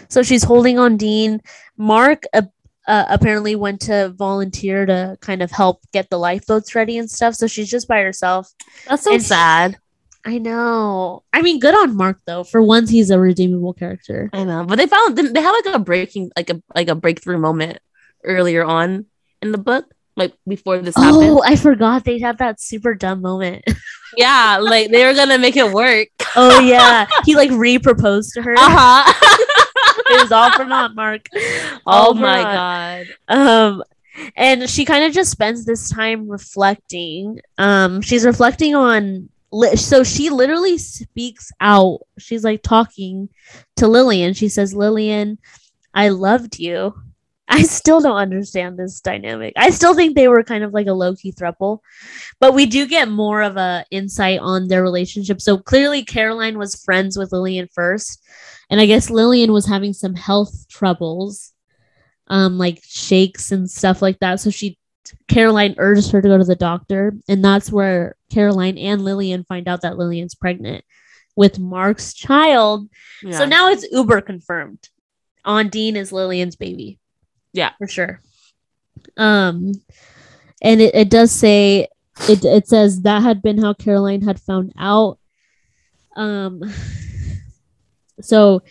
so 0.07 0.23
she's 0.23 0.43
holding 0.43 0.79
on 0.79 0.95
Dean. 0.95 1.41
Mark 1.75 2.23
uh, 2.33 2.43
uh, 2.87 3.05
apparently 3.09 3.55
went 3.55 3.81
to 3.81 4.13
volunteer 4.17 4.85
to 4.85 5.17
kind 5.21 5.41
of 5.41 5.51
help 5.51 5.81
get 5.91 6.09
the 6.09 6.17
lifeboats 6.17 6.75
ready 6.75 6.97
and 6.97 7.09
stuff. 7.09 7.35
So 7.35 7.47
she's 7.47 7.69
just 7.69 7.87
by 7.87 8.01
herself. 8.01 8.49
That's 8.87 9.03
so 9.03 9.13
and 9.13 9.23
sad. 9.23 9.77
I 10.25 10.37
know. 10.37 11.23
I 11.33 11.41
mean, 11.41 11.59
good 11.59 11.75
on 11.75 11.97
Mark 11.97 12.19
though. 12.25 12.43
For 12.43 12.61
once, 12.61 12.89
he's 12.89 13.09
a 13.09 13.19
redeemable 13.19 13.73
character. 13.73 14.29
I 14.31 14.43
know, 14.43 14.65
but 14.65 14.77
they 14.77 14.87
found 14.87 15.17
they 15.17 15.41
had 15.41 15.51
like 15.51 15.75
a 15.75 15.79
breaking, 15.79 16.31
like 16.37 16.49
a 16.49 16.61
like 16.73 16.87
a 16.87 16.95
breakthrough 16.95 17.37
moment 17.37 17.79
earlier 18.23 18.63
on 18.63 19.05
in 19.41 19.51
the 19.51 19.57
book, 19.57 19.93
like 20.15 20.33
before 20.47 20.77
this 20.79 20.95
happened. 20.95 21.23
Oh, 21.23 21.43
I 21.43 21.55
forgot 21.55 22.05
they 22.05 22.19
had 22.19 22.37
that 22.37 22.61
super 22.61 22.95
dumb 22.95 23.21
moment. 23.21 23.65
yeah, 24.17 24.59
like 24.61 24.91
they 24.91 25.05
were 25.05 25.13
gonna 25.13 25.37
make 25.37 25.57
it 25.57 25.71
work. 25.71 26.07
oh 26.35 26.59
yeah, 26.59 27.05
he 27.25 27.35
like 27.35 27.51
re-proposed 27.51 28.33
to 28.35 28.41
her. 28.41 28.55
Uh 28.57 28.69
huh. 28.69 29.13
it 30.09 30.21
was 30.21 30.31
all 30.31 30.51
for 30.51 30.65
naught, 30.65 30.95
Mark. 30.95 31.27
All 31.85 32.11
oh 32.11 32.13
my 32.13 32.43
god. 32.43 33.07
Um, 33.27 33.83
and 34.35 34.69
she 34.69 34.85
kind 34.85 35.03
of 35.03 35.11
just 35.11 35.31
spends 35.31 35.65
this 35.65 35.89
time 35.89 36.29
reflecting. 36.29 37.39
Um, 37.57 38.01
she's 38.01 38.25
reflecting 38.25 38.75
on. 38.75 39.29
So 39.75 40.03
she 40.03 40.29
literally 40.29 40.77
speaks 40.77 41.51
out. 41.61 41.99
She's 42.17 42.43
like 42.43 42.63
talking 42.63 43.29
to 43.75 43.87
Lillian. 43.87 44.33
She 44.33 44.49
says, 44.49 44.73
"Lillian, 44.73 45.37
I 45.93 46.09
loved 46.09 46.59
you." 46.59 46.93
I 47.49 47.61
still 47.63 48.01
don't 48.01 48.17
understand 48.17 48.79
this 48.79 48.99
dynamic. 49.01 49.53
I 49.57 49.69
still 49.69 49.93
think 49.93 50.15
they 50.15 50.27
were 50.27 50.43
kind 50.43 50.63
of 50.63 50.73
like 50.73 50.87
a 50.87 50.93
low 50.93 51.15
key 51.15 51.31
throuple, 51.33 51.79
but 52.39 52.53
we 52.53 52.65
do 52.65 52.87
get 52.87 53.09
more 53.09 53.43
of 53.43 53.57
a 53.57 53.85
insight 53.91 54.39
on 54.39 54.67
their 54.67 54.81
relationship. 54.81 55.39
So 55.41 55.57
clearly, 55.57 56.03
Caroline 56.03 56.57
was 56.57 56.83
friends 56.83 57.17
with 57.17 57.31
Lillian 57.31 57.67
first, 57.71 58.23
and 58.69 58.81
I 58.81 58.87
guess 58.87 59.11
Lillian 59.11 59.51
was 59.51 59.67
having 59.67 59.93
some 59.93 60.15
health 60.15 60.67
troubles, 60.69 61.53
um, 62.27 62.57
like 62.57 62.81
shakes 62.83 63.51
and 63.51 63.69
stuff 63.69 64.01
like 64.01 64.19
that. 64.19 64.39
So 64.39 64.49
she, 64.49 64.79
Caroline 65.27 65.75
urged 65.77 66.11
her 66.11 66.21
to 66.23 66.27
go 66.27 66.37
to 66.37 66.45
the 66.45 66.55
doctor, 66.55 67.13
and 67.27 67.45
that's 67.45 67.71
where 67.71 68.15
Caroline 68.33 68.77
and 68.77 69.03
Lillian 69.03 69.43
find 69.43 69.67
out 69.67 69.81
that 69.81 69.97
Lillian's 69.97 70.35
pregnant 70.35 70.83
with 71.35 71.59
Mark's 71.59 72.13
child. 72.13 72.89
Yeah. 73.21 73.37
So 73.37 73.45
now 73.45 73.69
it's 73.69 73.85
uber 73.91 74.21
confirmed. 74.21 74.89
Ondine 75.45 75.95
is 75.95 76.11
Lillian's 76.11 76.55
baby. 76.55 76.99
Yeah, 77.53 77.71
for 77.77 77.87
sure. 77.87 78.21
Um, 79.17 79.73
and 80.61 80.81
it, 80.81 80.95
it 80.95 81.09
does 81.09 81.31
say 81.31 81.87
it 82.29 82.45
it 82.45 82.67
says 82.67 83.01
that 83.01 83.23
had 83.23 83.41
been 83.41 83.61
how 83.61 83.73
Caroline 83.73 84.21
had 84.21 84.39
found 84.39 84.73
out. 84.77 85.19
Um, 86.15 86.63
so 88.21 88.61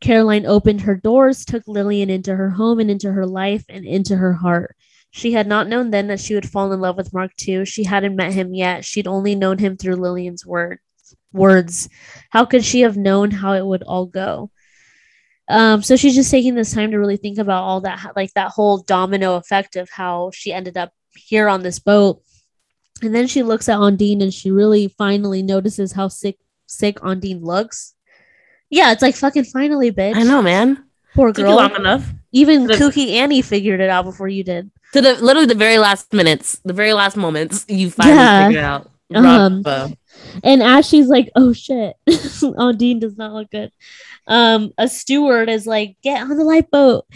Caroline 0.00 0.46
opened 0.46 0.82
her 0.82 0.96
doors, 0.96 1.44
took 1.44 1.62
Lillian 1.66 2.10
into 2.10 2.34
her 2.34 2.50
home 2.50 2.80
and 2.80 2.90
into 2.90 3.12
her 3.12 3.26
life 3.26 3.64
and 3.68 3.84
into 3.84 4.16
her 4.16 4.32
heart. 4.32 4.76
She 5.10 5.32
had 5.32 5.46
not 5.46 5.68
known 5.68 5.90
then 5.90 6.06
that 6.06 6.20
she 6.20 6.34
would 6.34 6.48
fall 6.48 6.72
in 6.72 6.80
love 6.80 6.96
with 6.96 7.12
Mark 7.12 7.34
too. 7.36 7.64
She 7.64 7.84
hadn't 7.84 8.16
met 8.16 8.32
him 8.32 8.54
yet. 8.54 8.84
She'd 8.84 9.08
only 9.08 9.34
known 9.34 9.58
him 9.58 9.76
through 9.76 9.96
Lillian's 9.96 10.46
words. 10.46 10.80
Words. 11.32 11.88
How 12.30 12.44
could 12.44 12.64
she 12.64 12.80
have 12.82 12.96
known 12.96 13.30
how 13.30 13.52
it 13.54 13.66
would 13.66 13.82
all 13.82 14.06
go? 14.06 14.50
Um, 15.48 15.82
so 15.82 15.96
she's 15.96 16.14
just 16.14 16.30
taking 16.30 16.54
this 16.54 16.72
time 16.72 16.92
to 16.92 16.98
really 16.98 17.16
think 17.16 17.38
about 17.38 17.64
all 17.64 17.80
that, 17.80 18.12
like 18.14 18.32
that 18.34 18.52
whole 18.52 18.78
domino 18.78 19.34
effect 19.34 19.74
of 19.74 19.90
how 19.90 20.30
she 20.32 20.52
ended 20.52 20.76
up 20.76 20.92
here 21.14 21.48
on 21.48 21.62
this 21.62 21.80
boat. 21.80 22.22
And 23.02 23.12
then 23.12 23.26
she 23.26 23.42
looks 23.42 23.68
at 23.68 23.78
Ondine 23.78 24.22
and 24.22 24.32
she 24.32 24.52
really 24.52 24.88
finally 24.96 25.42
notices 25.42 25.92
how 25.92 26.06
sick 26.06 26.38
sick 26.66 27.00
Ondine 27.00 27.42
looks. 27.42 27.94
Yeah, 28.68 28.92
it's 28.92 29.02
like 29.02 29.16
fucking 29.16 29.44
finally, 29.44 29.90
bitch. 29.90 30.14
I 30.14 30.22
know, 30.22 30.40
man. 30.40 30.84
Poor 31.14 31.32
girl. 31.32 31.56
long 31.56 31.74
enough. 31.74 32.08
Even 32.32 32.66
the, 32.66 32.74
Kooky 32.74 33.14
Annie 33.14 33.42
figured 33.42 33.80
it 33.80 33.90
out 33.90 34.04
before 34.04 34.28
you 34.28 34.44
did. 34.44 34.70
To 34.92 35.00
the 35.00 35.14
literally 35.14 35.46
the 35.46 35.54
very 35.54 35.78
last 35.78 36.12
minutes, 36.12 36.60
the 36.64 36.72
very 36.72 36.92
last 36.92 37.16
moments, 37.16 37.64
you 37.68 37.90
finally 37.90 38.16
yeah. 38.16 38.46
figured 38.46 38.62
it 38.62 38.66
out. 38.66 38.90
Um, 39.12 39.64
and 40.44 40.62
as 40.62 40.88
she's 40.88 41.08
like, 41.08 41.30
"Oh 41.34 41.52
shit, 41.52 41.96
Ondine 42.08 43.00
does 43.00 43.16
not 43.16 43.32
look 43.32 43.50
good," 43.50 43.72
um, 44.26 44.72
a 44.78 44.88
steward 44.88 45.48
is 45.48 45.66
like, 45.66 45.96
"Get 46.02 46.22
on 46.22 46.36
the 46.36 46.44
lifeboat," 46.44 47.06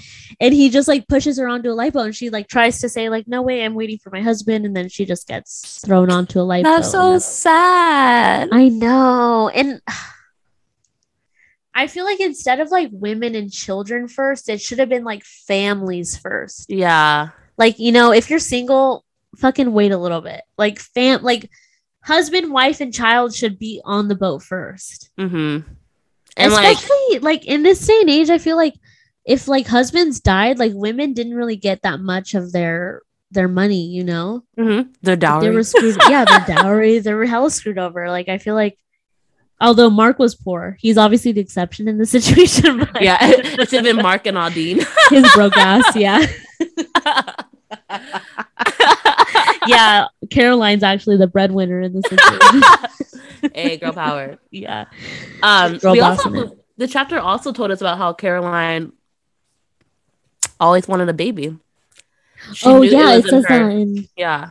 and 0.40 0.52
he 0.52 0.71
just 0.71 0.88
like 0.88 1.06
pushes 1.06 1.38
her 1.38 1.49
onto 1.49 1.71
a 1.71 1.75
lifeboat, 1.75 2.06
and 2.06 2.16
she 2.16 2.30
like 2.30 2.49
tries 2.49 2.80
to 2.80 2.88
say 2.88 3.09
like, 3.09 3.28
"No 3.28 3.42
way, 3.42 3.64
I'm 3.64 3.75
waiting 3.75 3.99
for 3.99 4.11
my 4.11 4.21
husband," 4.21 4.66
and 4.66 4.76
then 4.76 4.88
she 4.88 5.04
just 5.04 5.28
gets 5.28 5.80
thrown 5.85 6.11
onto 6.11 6.40
a 6.40 6.42
lifeboat. 6.42 6.76
That's 6.76 6.90
so 6.90 7.18
sad. 7.18 8.49
I 8.52 8.68
know, 8.68 9.50
and. 9.54 9.80
I 11.75 11.88
feel 11.88 12.04
like 12.04 12.21
instead 12.21 12.61
of 12.61 12.71
like 12.71 12.88
women 12.93 13.35
and 13.35 13.52
children 13.52 14.07
first, 14.07 14.49
it 14.49 14.61
should 14.61 14.78
have 14.78 14.88
been 14.88 15.04
like 15.04 15.25
families 15.25 16.16
first. 16.16 16.71
Yeah. 16.71 17.31
Like, 17.59 17.78
you 17.78 17.90
know, 17.90 18.12
if 18.12 18.31
you're 18.31 18.38
single, 18.38 19.04
fucking 19.38 19.73
wait 19.73 19.93
a 19.93 19.99
little 19.99 20.21
bit. 20.21 20.43
Like 20.57 20.78
fam 20.78 21.23
like 21.23 21.50
husband, 22.02 22.52
wife, 22.52 22.81
and 22.81 22.95
child 22.95 23.35
should 23.35 23.59
be 23.59 23.81
on 23.85 24.09
the 24.09 24.14
boat 24.14 24.43
1st 24.43 25.09
mm-hmm. 25.19 25.71
And 26.37 26.52
Especially 26.52 27.12
like, 27.12 27.23
like 27.23 27.45
in 27.47 27.62
this 27.62 27.87
day 27.87 28.00
and 28.00 28.11
age, 28.11 28.31
I 28.31 28.38
feel 28.38 28.57
like 28.57 28.75
if 29.25 29.49
like 29.49 29.66
husbands 29.66 30.21
died, 30.21 30.59
like 30.59 30.73
women 30.75 31.12
didn't 31.12 31.35
really 31.35 31.57
get 31.57 31.83
that 31.83 32.00
much 32.00 32.35
of 32.35 32.52
their 32.52 33.02
their 33.31 33.49
money, 33.49 33.87
you 33.87 34.04
know? 34.04 34.45
Mm-hmm. 34.59 34.90
Their 35.02 35.16
dowry. 35.16 35.47
They 35.47 35.50
were 35.50 35.62
screwed. 35.62 35.97
yeah, 36.09 36.25
their 36.25 36.57
dowry. 36.57 36.99
They 37.00 37.14
were 37.14 37.25
hella 37.25 37.50
screwed 37.50 37.78
over. 37.78 38.09
Like 38.09 38.28
I 38.28 38.38
feel 38.38 38.54
like 38.54 38.78
although 39.64 39.88
Mark 39.90 40.18
was 40.18 40.35
poor, 40.35 40.76
he's 40.78 40.99
obviously 40.99 41.33
the 41.33 41.40
exception 41.40 41.88
in 41.88 41.99
the 41.99 42.06
situation. 42.16 42.87
Yeah, 43.00 43.18
it's 43.23 43.73
even 43.73 43.97
Mark 43.97 44.26
and 44.26 44.37
Ondine. 44.37 44.87
His 45.11 45.30
broke 45.35 45.56
ass, 45.56 45.97
yeah. 45.97 46.25
yeah, 49.66 50.06
Caroline's 50.30 50.83
actually 50.83 51.16
the 51.16 51.26
breadwinner 51.26 51.80
in 51.80 51.94
this 51.94 52.04
situation. 52.09 52.62
hey, 53.54 53.78
girl 53.78 53.92
power. 53.92 54.38
Yeah. 54.50 54.85
Um, 55.42 55.78
girl 55.78 55.92
we 55.92 56.00
also 56.00 56.56
the 56.76 56.88
chapter 56.88 57.18
also 57.18 57.52
told 57.52 57.71
us 57.71 57.80
about 57.80 57.99
how 57.99 58.12
Caroline 58.12 58.92
always 60.61 60.87
wanted 60.87 61.09
a 61.09 61.14
baby. 61.14 61.56
She 62.52 62.66
oh 62.66 62.83
yeah, 62.83 63.14
it, 63.14 63.25
it 63.25 63.30
says 63.30 63.47
her. 63.47 63.59
that 63.59 63.73
in 63.73 64.09
yeah, 64.16 64.50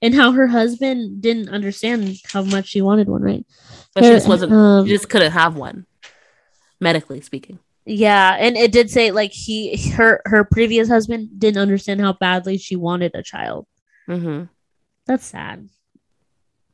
and 0.00 0.14
how 0.14 0.32
her 0.32 0.46
husband 0.46 1.20
didn't 1.20 1.50
understand 1.50 2.16
how 2.32 2.42
much 2.42 2.68
she 2.68 2.80
wanted 2.80 3.08
one, 3.08 3.22
right? 3.22 3.44
But 4.00 4.06
she 4.06 4.14
just 4.14 4.28
wasn't. 4.28 4.52
Um, 4.52 4.86
she 4.86 4.92
just 4.92 5.08
couldn't 5.08 5.32
have 5.32 5.56
one, 5.56 5.86
medically 6.80 7.20
speaking. 7.20 7.58
Yeah, 7.84 8.36
and 8.38 8.56
it 8.56 8.70
did 8.70 8.90
say 8.90 9.10
like 9.10 9.32
he 9.32 9.90
her 9.92 10.20
her 10.26 10.44
previous 10.44 10.88
husband 10.88 11.38
didn't 11.38 11.60
understand 11.60 12.00
how 12.00 12.12
badly 12.12 12.58
she 12.58 12.76
wanted 12.76 13.14
a 13.14 13.22
child. 13.22 13.66
Mm-hmm. 14.08 14.44
That's 15.06 15.24
sad. 15.24 15.68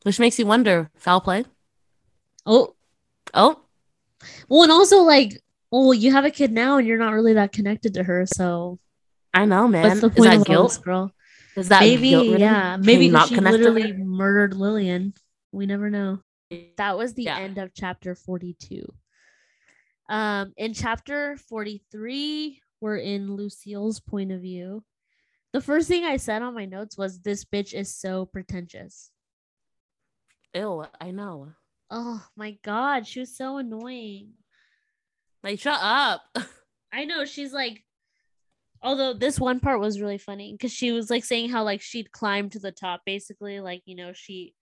Which 0.02 0.18
makes 0.18 0.38
you 0.38 0.46
wonder, 0.46 0.90
foul 0.96 1.20
play. 1.20 1.44
Oh, 2.44 2.74
oh. 3.32 3.60
Well, 4.48 4.64
and 4.64 4.72
also 4.72 5.02
like, 5.02 5.40
well, 5.70 5.94
you 5.94 6.12
have 6.12 6.24
a 6.24 6.30
kid 6.30 6.52
now, 6.52 6.78
and 6.78 6.86
you're 6.86 6.98
not 6.98 7.14
really 7.14 7.34
that 7.34 7.52
connected 7.52 7.94
to 7.94 8.02
her, 8.02 8.26
so. 8.26 8.78
I 9.32 9.46
know, 9.46 9.66
man. 9.66 9.84
What's 9.84 10.00
the 10.00 10.10
point 10.10 10.18
Is 10.18 10.24
that 10.24 10.40
of 10.40 10.46
guilt, 10.46 10.68
this, 10.70 10.78
girl? 10.78 11.12
Is 11.56 11.68
that 11.68 11.80
maybe? 11.80 12.08
Yeah, 12.38 12.76
maybe 12.76 13.08
not 13.08 13.28
she 13.28 13.36
literally 13.36 13.92
murdered 13.92 14.54
Lillian. 14.54 15.14
We 15.52 15.66
never 15.66 15.90
know. 15.90 16.18
That 16.76 16.98
was 16.98 17.14
the 17.14 17.24
yeah. 17.24 17.38
end 17.38 17.58
of 17.58 17.72
chapter 17.74 18.14
forty-two. 18.14 18.86
Um, 20.08 20.52
in 20.56 20.74
chapter 20.74 21.38
43, 21.48 22.60
we're 22.80 22.98
in 22.98 23.34
Lucille's 23.34 24.00
point 24.00 24.32
of 24.32 24.42
view. 24.42 24.84
The 25.54 25.62
first 25.62 25.88
thing 25.88 26.04
I 26.04 26.18
said 26.18 26.42
on 26.42 26.54
my 26.54 26.66
notes 26.66 26.98
was 26.98 27.20
this 27.20 27.44
bitch 27.44 27.72
is 27.72 27.94
so 27.94 28.26
pretentious. 28.26 29.10
Ew, 30.54 30.84
I 31.00 31.10
know. 31.10 31.52
Oh 31.90 32.22
my 32.36 32.58
god, 32.62 33.06
she 33.06 33.20
was 33.20 33.36
so 33.36 33.56
annoying. 33.56 34.32
Like, 35.42 35.60
shut 35.60 35.78
up. 35.80 36.22
I 36.92 37.06
know, 37.06 37.24
she's 37.24 37.52
like 37.52 37.82
although 38.84 39.14
this 39.14 39.40
one 39.40 39.58
part 39.60 39.80
was 39.80 40.00
really 40.00 40.18
funny 40.18 40.52
because 40.52 40.70
she 40.70 40.92
was 40.92 41.08
like 41.08 41.24
saying 41.24 41.48
how 41.48 41.64
like 41.64 41.80
she'd 41.80 42.12
climbed 42.12 42.52
to 42.52 42.58
the 42.58 42.70
top 42.70 43.00
basically, 43.06 43.60
like, 43.60 43.82
you 43.86 43.96
know, 43.96 44.12
she 44.12 44.54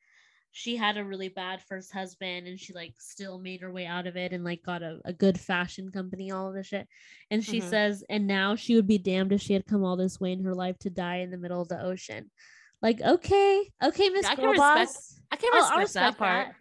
she 0.55 0.77
had 0.77 0.99
a 0.99 1.05
really 1.05 1.31
bad 1.31 1.63
first 1.63 1.91
husband 1.93 2.47
and 2.47 2.61
she 2.61 2.75
like 2.75 2.93
still 2.99 3.39
made 3.39 3.63
her 3.63 3.73
way 3.73 3.87
out 3.87 4.07
of 4.07 4.17
it 4.17 4.33
and 4.33 4.45
like 4.45 4.63
got 4.63 4.83
a, 4.83 5.01
a 5.07 5.13
good 5.13 5.41
fashion 5.41 5.91
company 5.91 6.31
all 6.31 6.49
of 6.49 6.55
this 6.55 6.67
shit. 6.67 6.87
And 7.31 7.43
she 7.43 7.59
mm-hmm. 7.59 7.71
says 7.71 8.05
and 8.11 8.27
now 8.27 8.55
she 8.55 8.77
would 8.77 8.87
be 8.87 8.99
damned 8.99 9.33
if 9.33 9.41
she 9.41 9.55
had 9.55 9.67
come 9.67 9.83
all 9.83 9.97
this 9.97 10.21
way 10.21 10.33
in 10.33 10.45
her 10.45 10.55
life 10.55 10.79
to 10.81 10.91
die 10.91 11.17
in 11.17 11.31
the 11.31 11.39
middle 11.39 11.63
of 11.63 11.69
the 11.69 11.83
ocean. 11.83 12.31
Like 12.83 13.01
okay 13.01 13.71
okay 13.83 14.11
miss 14.11 14.29
yeah, 14.29 14.37
girl 14.37 14.55
boss. 14.55 14.81
Respect, 14.81 15.23
i 15.33 15.37
can 15.37 15.51
respect, 15.55 15.79
respect 15.79 15.95
that. 15.95 16.19
part. 16.19 16.47
That. 16.49 16.55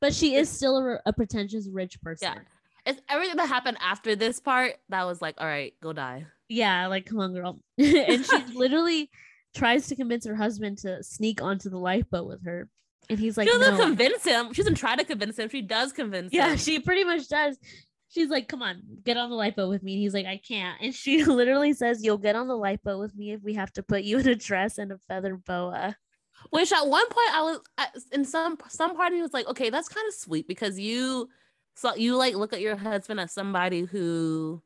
but 0.00 0.14
she 0.14 0.36
is 0.36 0.48
still 0.48 0.78
a, 0.78 0.98
a 1.04 1.12
pretentious 1.12 1.68
rich 1.68 2.00
person. 2.00 2.32
Yeah. 2.32 2.40
It's 2.86 3.00
everything 3.10 3.36
that 3.36 3.48
happened 3.48 3.76
after 3.80 4.16
this 4.16 4.40
part 4.40 4.76
that 4.88 5.04
was 5.04 5.20
like 5.20 5.34
all 5.36 5.46
right 5.46 5.74
go 5.82 5.92
die. 5.92 6.24
Yeah 6.48 6.86
like 6.86 7.04
come 7.04 7.20
on 7.20 7.34
girl. 7.34 7.60
And 7.78 8.24
she 8.24 8.38
literally 8.54 9.10
tries 9.54 9.86
to 9.88 9.96
convince 9.96 10.24
her 10.24 10.34
husband 10.34 10.78
to 10.78 11.02
sneak 11.02 11.42
onto 11.42 11.68
the 11.68 11.78
lifeboat 11.78 12.26
with 12.26 12.42
her 12.46 12.70
and 13.08 13.18
he's 13.18 13.36
like, 13.36 13.48
she 13.48 13.56
doesn't 13.56 13.78
no. 13.78 13.84
convince 13.84 14.24
him. 14.24 14.52
She 14.52 14.62
doesn't 14.62 14.76
try 14.76 14.96
to 14.96 15.04
convince 15.04 15.38
him. 15.38 15.48
She 15.48 15.62
does 15.62 15.92
convince 15.92 16.32
yeah, 16.32 16.46
him. 16.46 16.50
Yeah, 16.50 16.56
she 16.56 16.78
pretty 16.78 17.04
much 17.04 17.28
does. 17.28 17.58
She's 18.08 18.28
like, 18.28 18.48
come 18.48 18.62
on, 18.62 18.80
get 19.02 19.16
on 19.16 19.30
the 19.30 19.36
lifeboat 19.36 19.68
with 19.68 19.82
me. 19.82 19.94
And 19.94 20.02
he's 20.02 20.14
like, 20.14 20.26
I 20.26 20.36
can't. 20.36 20.80
And 20.80 20.94
she 20.94 21.24
literally 21.24 21.72
says, 21.72 22.04
You'll 22.04 22.18
get 22.18 22.36
on 22.36 22.46
the 22.46 22.56
lifeboat 22.56 23.00
with 23.00 23.14
me 23.16 23.32
if 23.32 23.42
we 23.42 23.54
have 23.54 23.72
to 23.74 23.82
put 23.82 24.04
you 24.04 24.18
in 24.18 24.28
a 24.28 24.34
dress 24.34 24.78
and 24.78 24.92
a 24.92 24.98
feather 24.98 25.36
boa. 25.36 25.96
Which 26.50 26.72
at 26.72 26.86
one 26.86 27.06
point 27.08 27.28
I 27.32 27.42
was 27.42 27.60
in 28.12 28.24
some 28.24 28.58
some 28.68 28.96
part 28.96 29.08
of 29.08 29.14
me 29.14 29.22
was 29.22 29.32
like, 29.32 29.48
okay, 29.48 29.70
that's 29.70 29.88
kind 29.88 30.06
of 30.06 30.14
sweet 30.14 30.46
because 30.46 30.78
you 30.78 31.30
so 31.74 31.94
you 31.94 32.16
like 32.16 32.34
look 32.34 32.52
at 32.52 32.60
your 32.60 32.76
husband 32.76 33.18
as 33.18 33.32
somebody 33.32 33.80
who 33.80 34.62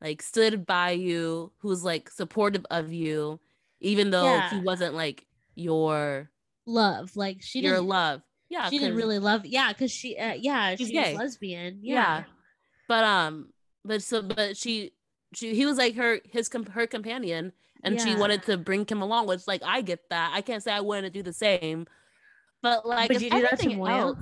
like 0.00 0.22
stood 0.22 0.64
by 0.64 0.92
you, 0.92 1.52
who's 1.58 1.84
like 1.84 2.10
supportive 2.10 2.64
of 2.70 2.92
you, 2.92 3.40
even 3.80 4.10
though 4.10 4.24
yeah. 4.24 4.50
he 4.50 4.60
wasn't 4.60 4.94
like 4.94 5.26
your 5.54 6.30
love. 6.70 7.16
Like 7.16 7.38
she 7.40 7.60
didn't 7.60 7.74
your 7.74 7.82
love. 7.82 8.22
Yeah, 8.48 8.68
she 8.68 8.78
didn't 8.78 8.96
really 8.96 9.18
love. 9.18 9.46
Yeah, 9.46 9.68
because 9.68 9.90
she. 9.90 10.16
Uh, 10.16 10.34
yeah, 10.34 10.74
she's, 10.74 10.90
gay. 10.90 11.16
lesbian. 11.16 11.78
Yeah. 11.82 11.94
yeah. 11.94 12.24
but 12.88 13.04
um, 13.04 13.52
but 13.84 14.02
so 14.02 14.22
but 14.22 14.56
she 14.56 14.92
she 15.34 15.54
he 15.54 15.66
was 15.66 15.78
like 15.78 15.96
her 15.96 16.20
his 16.30 16.50
her 16.72 16.86
companion, 16.86 17.52
and 17.82 17.94
yeah. 17.96 18.04
she 18.04 18.14
wanted 18.16 18.42
to 18.44 18.56
bring 18.56 18.86
him 18.86 19.02
along. 19.02 19.26
Which 19.26 19.46
like 19.46 19.62
I 19.64 19.82
get 19.82 20.00
that. 20.10 20.32
I 20.34 20.40
can't 20.40 20.62
say 20.62 20.72
I 20.72 20.80
wouldn't 20.80 21.14
do 21.14 21.22
the 21.22 21.32
same, 21.32 21.86
but 22.62 22.86
like 22.86 23.08
but 23.08 23.20
you 23.20 23.30
do 23.30 23.42
that 23.42 23.60
to 23.60 23.70
else, 23.70 24.18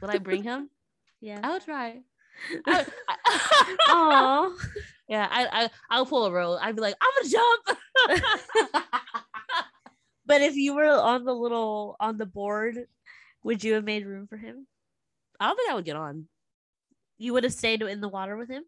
would 0.00 0.10
I 0.10 0.18
bring 0.18 0.42
him? 0.42 0.70
yeah, 1.20 1.40
I 1.42 1.52
would 1.52 1.64
try. 1.64 2.00
Oh, 3.88 4.56
yeah, 5.08 5.28
I, 5.30 5.64
I 5.64 5.70
I'll 5.90 6.06
pull 6.06 6.26
a 6.26 6.32
roll. 6.32 6.58
I'd 6.60 6.74
be 6.74 6.82
like, 6.82 6.96
I'm 7.00 7.10
gonna 7.22 7.30
jump. 7.30 9.24
But 10.26 10.40
if 10.40 10.56
you 10.56 10.74
were 10.74 10.86
on 10.86 11.24
the 11.24 11.34
little 11.34 11.96
on 12.00 12.16
the 12.16 12.26
board, 12.26 12.86
would 13.42 13.62
you 13.62 13.74
have 13.74 13.84
made 13.84 14.06
room 14.06 14.26
for 14.26 14.36
him? 14.36 14.66
I 15.38 15.48
don't 15.48 15.56
think 15.56 15.70
I 15.70 15.74
would 15.74 15.84
get 15.84 15.96
on. 15.96 16.26
You 17.18 17.34
would 17.34 17.44
have 17.44 17.52
stayed 17.52 17.82
in 17.82 18.00
the 18.00 18.08
water 18.08 18.36
with 18.36 18.48
him. 18.48 18.64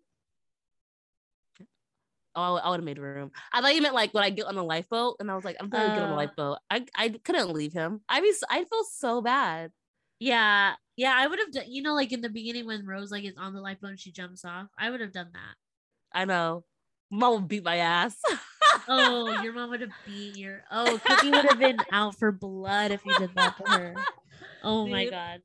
Oh, 2.35 2.57
I 2.57 2.69
would 2.69 2.81
have 2.81 2.85
made 2.85 2.99
room. 2.99 3.31
I 3.51 3.63
thought 3.63 3.75
you 3.75 3.81
meant 3.81 3.95
like 3.95 4.13
when 4.13 4.23
I 4.23 4.29
get 4.29 4.45
on 4.45 4.55
the 4.55 4.63
lifeboat, 4.63 5.17
and 5.21 5.31
I 5.31 5.35
was 5.35 5.45
like, 5.45 5.57
I'm 5.59 5.71
gonna 5.71 5.87
uh, 5.87 5.95
get 5.95 6.03
on 6.03 6.11
the 6.11 6.15
uh. 6.15 6.19
lifeboat. 6.19 6.59
I 6.71 6.85
I 6.95 7.09
couldn't 7.25 7.51
leave 7.53 7.73
him. 7.73 8.03
I 8.09 8.21
mean, 8.21 8.35
I 8.51 8.65
feel 8.65 8.85
so 8.85 9.23
bad. 9.23 9.73
Yeah, 10.21 10.75
yeah, 10.97 11.15
I 11.17 11.27
would 11.27 11.39
have 11.39 11.53
done. 11.53 11.65
You 11.69 11.83
know, 11.83 11.95
like 11.95 12.13
in 12.13 12.21
the 12.21 12.29
beginning 12.29 12.67
when 12.67 12.85
Rose 12.85 13.11
like 13.11 13.25
is 13.25 13.37
on 13.39 13.55
the 13.55 13.63
lifeboat 13.63 13.91
and 13.91 14.01
she 14.01 14.13
jumps 14.13 14.45
off, 14.45 14.69
I 14.79 14.91
would 14.91 15.01
have 15.01 15.13
done 15.13 15.31
that. 15.33 15.55
I 16.13 16.27
know. 16.27 16.65
Mom 17.11 17.35
would 17.35 17.49
beat 17.49 17.65
my 17.65 17.77
ass. 17.77 18.17
oh, 18.89 19.41
your 19.43 19.53
mom 19.53 19.71
would 19.71 19.81
have 19.81 19.93
beat 20.07 20.37
your. 20.37 20.63
Oh, 20.71 21.01
Cookie 21.05 21.31
would 21.31 21.45
have 21.45 21.59
been 21.59 21.79
out 21.93 22.17
for 22.17 22.33
blood 22.33 22.91
if 22.91 23.05
you 23.05 23.17
did 23.19 23.35
that 23.35 23.57
to 23.59 23.71
her. 23.71 23.95
Oh 24.63 24.85
Dude. 24.85 24.93
my 24.93 25.09
god. 25.09 25.43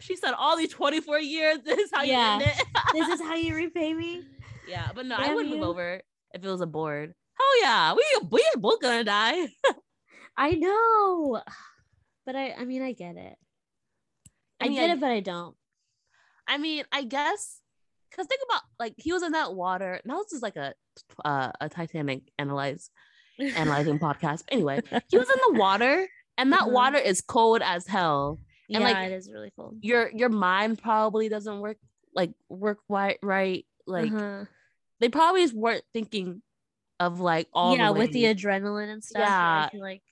She 0.00 0.16
said, 0.16 0.32
"All 0.32 0.56
these 0.56 0.70
24 0.70 1.18
years, 1.20 1.58
this 1.64 1.78
is 1.78 1.90
how 1.92 2.02
yeah. 2.02 2.38
you 2.38 2.44
end 2.44 2.52
it. 2.52 2.66
this 2.92 3.08
is 3.08 3.20
how 3.20 3.34
you 3.34 3.54
repay 3.54 3.92
me." 3.92 4.22
Yeah, 4.68 4.90
but 4.94 5.06
no, 5.06 5.16
Damn 5.16 5.30
I 5.30 5.34
wouldn't 5.34 5.54
move 5.54 5.64
over 5.64 6.02
if 6.32 6.44
it 6.44 6.48
was 6.48 6.60
a 6.60 6.66
board. 6.66 7.14
Oh 7.40 7.60
yeah, 7.62 7.94
we 7.94 8.04
we 8.30 8.40
are 8.54 8.60
both 8.60 8.80
gonna 8.80 9.04
die. 9.04 9.48
I 10.36 10.52
know, 10.52 11.40
but 12.24 12.36
I 12.36 12.52
I 12.52 12.64
mean 12.64 12.82
I 12.82 12.92
get 12.92 13.16
it. 13.16 13.36
I, 14.60 14.66
I 14.66 14.68
mean, 14.68 14.78
get 14.78 14.90
I, 14.90 14.92
it, 14.92 15.00
but 15.00 15.10
I 15.10 15.20
don't. 15.20 15.56
I 16.46 16.58
mean, 16.58 16.84
I 16.92 17.04
guess 17.04 17.60
because 18.10 18.26
think 18.26 18.40
about 18.48 18.62
like 18.78 18.94
he 18.96 19.12
was 19.12 19.22
in 19.22 19.32
that 19.32 19.54
water. 19.54 20.00
Now 20.04 20.22
this 20.22 20.32
is 20.32 20.42
like 20.42 20.56
a 20.56 20.74
uh, 21.24 21.52
a 21.60 21.68
Titanic 21.68 22.22
analyze 22.38 22.90
analyzing 23.38 23.98
podcast. 24.00 24.44
Anyway, 24.50 24.80
he 25.08 25.18
was 25.18 25.28
in 25.28 25.54
the 25.54 25.58
water, 25.58 26.06
and 26.36 26.52
that 26.52 26.62
uh-huh. 26.62 26.70
water 26.70 26.98
is 26.98 27.20
cold 27.20 27.62
as 27.62 27.86
hell. 27.86 28.38
And 28.70 28.82
yeah, 28.82 28.90
like 28.90 29.10
it 29.10 29.12
is 29.12 29.30
really 29.32 29.52
cold. 29.56 29.78
Your 29.80 30.10
your 30.10 30.28
mind 30.28 30.80
probably 30.82 31.28
doesn't 31.28 31.60
work 31.60 31.78
like 32.14 32.32
work 32.48 32.78
right 32.88 33.18
right. 33.22 33.64
Like 33.86 34.12
uh-huh. 34.12 34.44
they 35.00 35.08
probably 35.08 35.46
weren't 35.46 35.84
thinking 35.92 36.42
of 37.00 37.20
like 37.20 37.48
all 37.52 37.76
yeah 37.76 37.90
with 37.90 38.12
the 38.12 38.24
adrenaline 38.24 38.92
and 38.92 39.02
stuff. 39.02 39.22
Yeah, 39.22 39.66
I 39.66 39.70
feel 39.70 39.80
like 39.80 40.02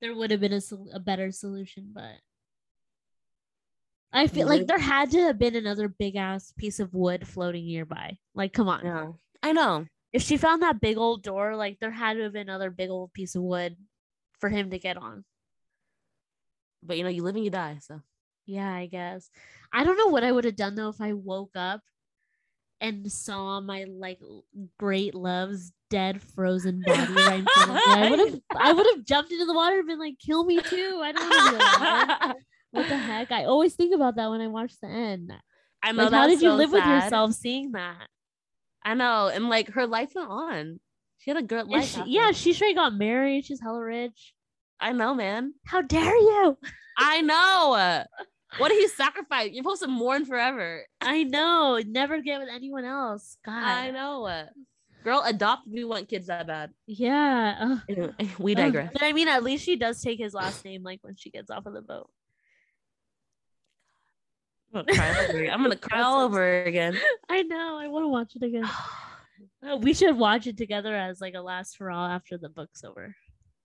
there 0.00 0.14
would 0.14 0.30
have 0.30 0.40
been 0.40 0.52
a, 0.52 0.60
a 0.92 1.00
better 1.00 1.30
solution, 1.30 1.90
but 1.94 2.16
I 4.14 4.28
feel 4.28 4.46
like 4.46 4.60
mm-hmm. 4.60 4.66
there 4.66 4.78
had 4.78 5.10
to 5.10 5.20
have 5.22 5.38
been 5.38 5.56
another 5.56 5.88
big 5.88 6.14
ass 6.14 6.52
piece 6.56 6.78
of 6.78 6.94
wood 6.94 7.26
floating 7.26 7.66
nearby. 7.66 8.16
Like, 8.34 8.52
come 8.52 8.68
on. 8.68 8.84
Yeah, 8.84 9.12
I 9.42 9.52
know. 9.52 9.86
If 10.12 10.22
she 10.22 10.36
found 10.36 10.62
that 10.62 10.80
big 10.80 10.96
old 10.96 11.24
door, 11.24 11.56
like 11.56 11.80
there 11.80 11.90
had 11.90 12.14
to 12.14 12.22
have 12.22 12.32
been 12.32 12.48
another 12.48 12.70
big 12.70 12.90
old 12.90 13.12
piece 13.12 13.34
of 13.34 13.42
wood 13.42 13.76
for 14.38 14.48
him 14.48 14.70
to 14.70 14.78
get 14.78 14.96
on. 14.96 15.24
But 16.84 16.96
you 16.96 17.02
know, 17.02 17.10
you 17.10 17.24
live 17.24 17.34
and 17.34 17.44
you 17.44 17.50
die, 17.50 17.78
so. 17.80 18.00
Yeah, 18.46 18.72
I 18.72 18.86
guess. 18.86 19.30
I 19.72 19.82
don't 19.82 19.98
know 19.98 20.08
what 20.08 20.22
I 20.22 20.30
would 20.30 20.44
have 20.44 20.54
done 20.54 20.76
though 20.76 20.90
if 20.90 21.00
I 21.00 21.14
woke 21.14 21.56
up 21.56 21.80
and 22.80 23.10
saw 23.10 23.60
my 23.60 23.84
like 23.88 24.20
great 24.78 25.14
love's 25.14 25.72
dead 25.90 26.20
frozen 26.22 26.82
body 26.86 27.12
right 27.14 27.40
in 27.40 27.46
front 27.46 27.70
of 27.70 27.74
me. 27.74 27.82
I 27.86 28.10
would 28.10 28.18
have 28.18 28.40
I 28.56 28.72
would 28.72 28.86
have 28.94 29.04
jumped 29.04 29.32
into 29.32 29.46
the 29.46 29.54
water 29.54 29.78
and 29.78 29.88
been 29.88 29.98
like, 29.98 30.18
kill 30.18 30.44
me 30.44 30.60
too. 30.60 31.00
I 31.02 31.12
don't 31.12 31.28
want 31.28 32.20
to 32.20 32.36
What 32.74 32.88
the 32.88 32.96
heck? 32.96 33.30
I 33.30 33.44
always 33.44 33.74
think 33.74 33.94
about 33.94 34.16
that 34.16 34.30
when 34.30 34.40
I 34.40 34.48
watch 34.48 34.72
the 34.82 34.88
end. 34.88 35.32
I 35.82 35.92
know. 35.92 36.04
Like, 36.04 36.12
how 36.12 36.26
did 36.26 36.42
you 36.42 36.52
live 36.52 36.70
sad. 36.70 36.74
with 36.74 36.86
yourself 36.86 37.32
seeing 37.34 37.72
that? 37.72 38.08
I 38.84 38.94
know. 38.94 39.28
And 39.28 39.48
like 39.48 39.70
her 39.70 39.86
life 39.86 40.10
went 40.14 40.28
on. 40.28 40.80
She 41.18 41.30
had 41.30 41.38
a 41.38 41.42
good 41.42 41.68
life. 41.68 41.84
She, 41.86 42.02
yeah, 42.06 42.32
she 42.32 42.52
straight 42.52 42.74
got 42.74 42.94
married. 42.94 43.44
She's 43.44 43.60
hella 43.60 43.80
rich. 43.80 44.34
I 44.80 44.92
know, 44.92 45.14
man. 45.14 45.54
How 45.64 45.82
dare 45.82 46.16
you? 46.16 46.58
I 46.98 47.20
know. 47.20 48.04
What 48.58 48.68
did 48.68 48.80
he 48.80 48.88
sacrifice? 48.88 49.50
You're 49.52 49.62
supposed 49.62 49.82
to 49.82 49.88
mourn 49.88 50.24
forever. 50.26 50.82
I 51.00 51.22
know. 51.24 51.80
Never 51.86 52.20
get 52.20 52.40
with 52.40 52.48
anyone 52.52 52.84
else. 52.84 53.36
God. 53.44 53.54
I 53.54 53.90
know. 53.90 54.46
Girl, 55.04 55.22
adopt. 55.24 55.68
We 55.68 55.84
want 55.84 56.08
kids 56.08 56.26
that 56.26 56.46
bad. 56.46 56.70
Yeah. 56.86 57.78
We 58.38 58.54
digress. 58.54 58.90
But 58.92 59.02
I 59.02 59.12
mean, 59.12 59.28
at 59.28 59.42
least 59.42 59.64
she 59.64 59.76
does 59.76 60.00
take 60.00 60.18
his 60.18 60.34
last 60.34 60.64
name, 60.64 60.82
like 60.82 60.98
when 61.02 61.14
she 61.16 61.30
gets 61.30 61.50
off 61.50 61.66
of 61.66 61.74
the 61.74 61.82
boat. 61.82 62.10
I'm 64.74 64.84
gonna 64.84 64.94
cry, 64.94 65.26
over, 65.28 65.44
I'm 65.46 65.62
gonna 65.62 65.76
cry 65.76 66.02
all 66.02 66.22
over 66.22 66.62
again. 66.64 66.98
I 67.28 67.42
know. 67.42 67.78
I 67.78 67.88
want 67.88 68.04
to 68.04 68.08
watch 68.08 68.36
it 68.36 68.42
again. 68.42 68.68
Oh, 69.66 69.78
we 69.78 69.94
should 69.94 70.18
watch 70.18 70.46
it 70.46 70.58
together 70.58 70.94
as 70.94 71.22
like 71.22 71.32
a 71.34 71.40
last 71.40 71.78
for 71.78 71.90
all 71.90 72.06
after 72.06 72.36
the 72.36 72.50
book's 72.50 72.84
over. 72.84 73.16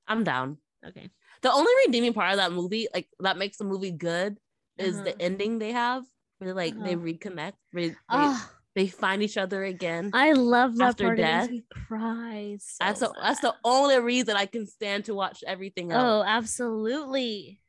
I'm 0.07 0.23
down. 0.23 0.57
Okay. 0.87 1.09
The 1.41 1.51
only 1.51 1.71
redeeming 1.85 2.13
part 2.13 2.31
of 2.31 2.37
that 2.37 2.53
movie, 2.53 2.87
like 2.93 3.07
that 3.19 3.37
makes 3.37 3.57
the 3.57 3.65
movie 3.65 3.91
good, 3.91 4.37
is 4.77 4.95
uh-huh. 4.95 5.03
the 5.03 5.21
ending 5.21 5.59
they 5.59 5.73
have 5.73 6.05
where 6.39 6.53
like 6.53 6.73
uh-huh. 6.73 6.85
they 6.85 6.95
reconnect. 6.95 7.53
They, 7.73 7.95
oh. 8.09 8.49
they, 8.75 8.87
find 8.87 9.21
each 9.21 9.37
other 9.37 9.63
again. 9.63 10.11
I 10.13 10.31
love 10.31 10.77
that 10.77 10.89
after 10.89 11.05
part. 11.05 11.17
death. 11.17 11.49
cries. 11.87 12.63
So 12.63 12.77
that's 12.79 12.99
the, 13.01 13.13
that's 13.21 13.41
the 13.41 13.55
only 13.63 13.99
reason 13.99 14.37
I 14.37 14.45
can 14.45 14.65
stand 14.67 15.05
to 15.05 15.13
watch 15.13 15.43
everything 15.45 15.91
else. 15.91 16.01
Oh, 16.01 16.23
absolutely. 16.25 17.59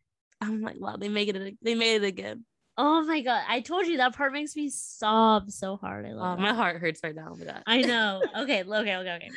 I'm 0.40 0.62
like, 0.62 0.81
wow, 0.81 0.96
they 0.96 1.09
made 1.09 1.35
it. 1.35 1.59
They 1.61 1.74
made 1.74 2.03
it 2.03 2.07
again. 2.07 2.44
Oh 2.83 3.03
my 3.03 3.21
god! 3.21 3.43
I 3.47 3.61
told 3.61 3.87
you 3.87 3.99
that 3.99 4.16
part 4.16 4.33
makes 4.33 4.57
me 4.57 4.71
sob 4.71 5.51
so 5.51 5.77
hard. 5.77 6.07
I 6.07 6.12
love. 6.12 6.38
Oh, 6.38 6.40
my 6.40 6.55
heart 6.55 6.81
hurts 6.81 7.03
right 7.05 7.14
now. 7.14 7.37
Oh 7.38 7.61
I 7.66 7.83
know. 7.83 8.23
Okay, 8.38 8.62
okay, 8.66 8.97
okay, 8.97 8.97
okay. 8.97 9.31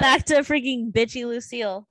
Back 0.00 0.24
to 0.26 0.36
freaking 0.36 0.90
bitchy 0.90 1.26
Lucille. 1.26 1.86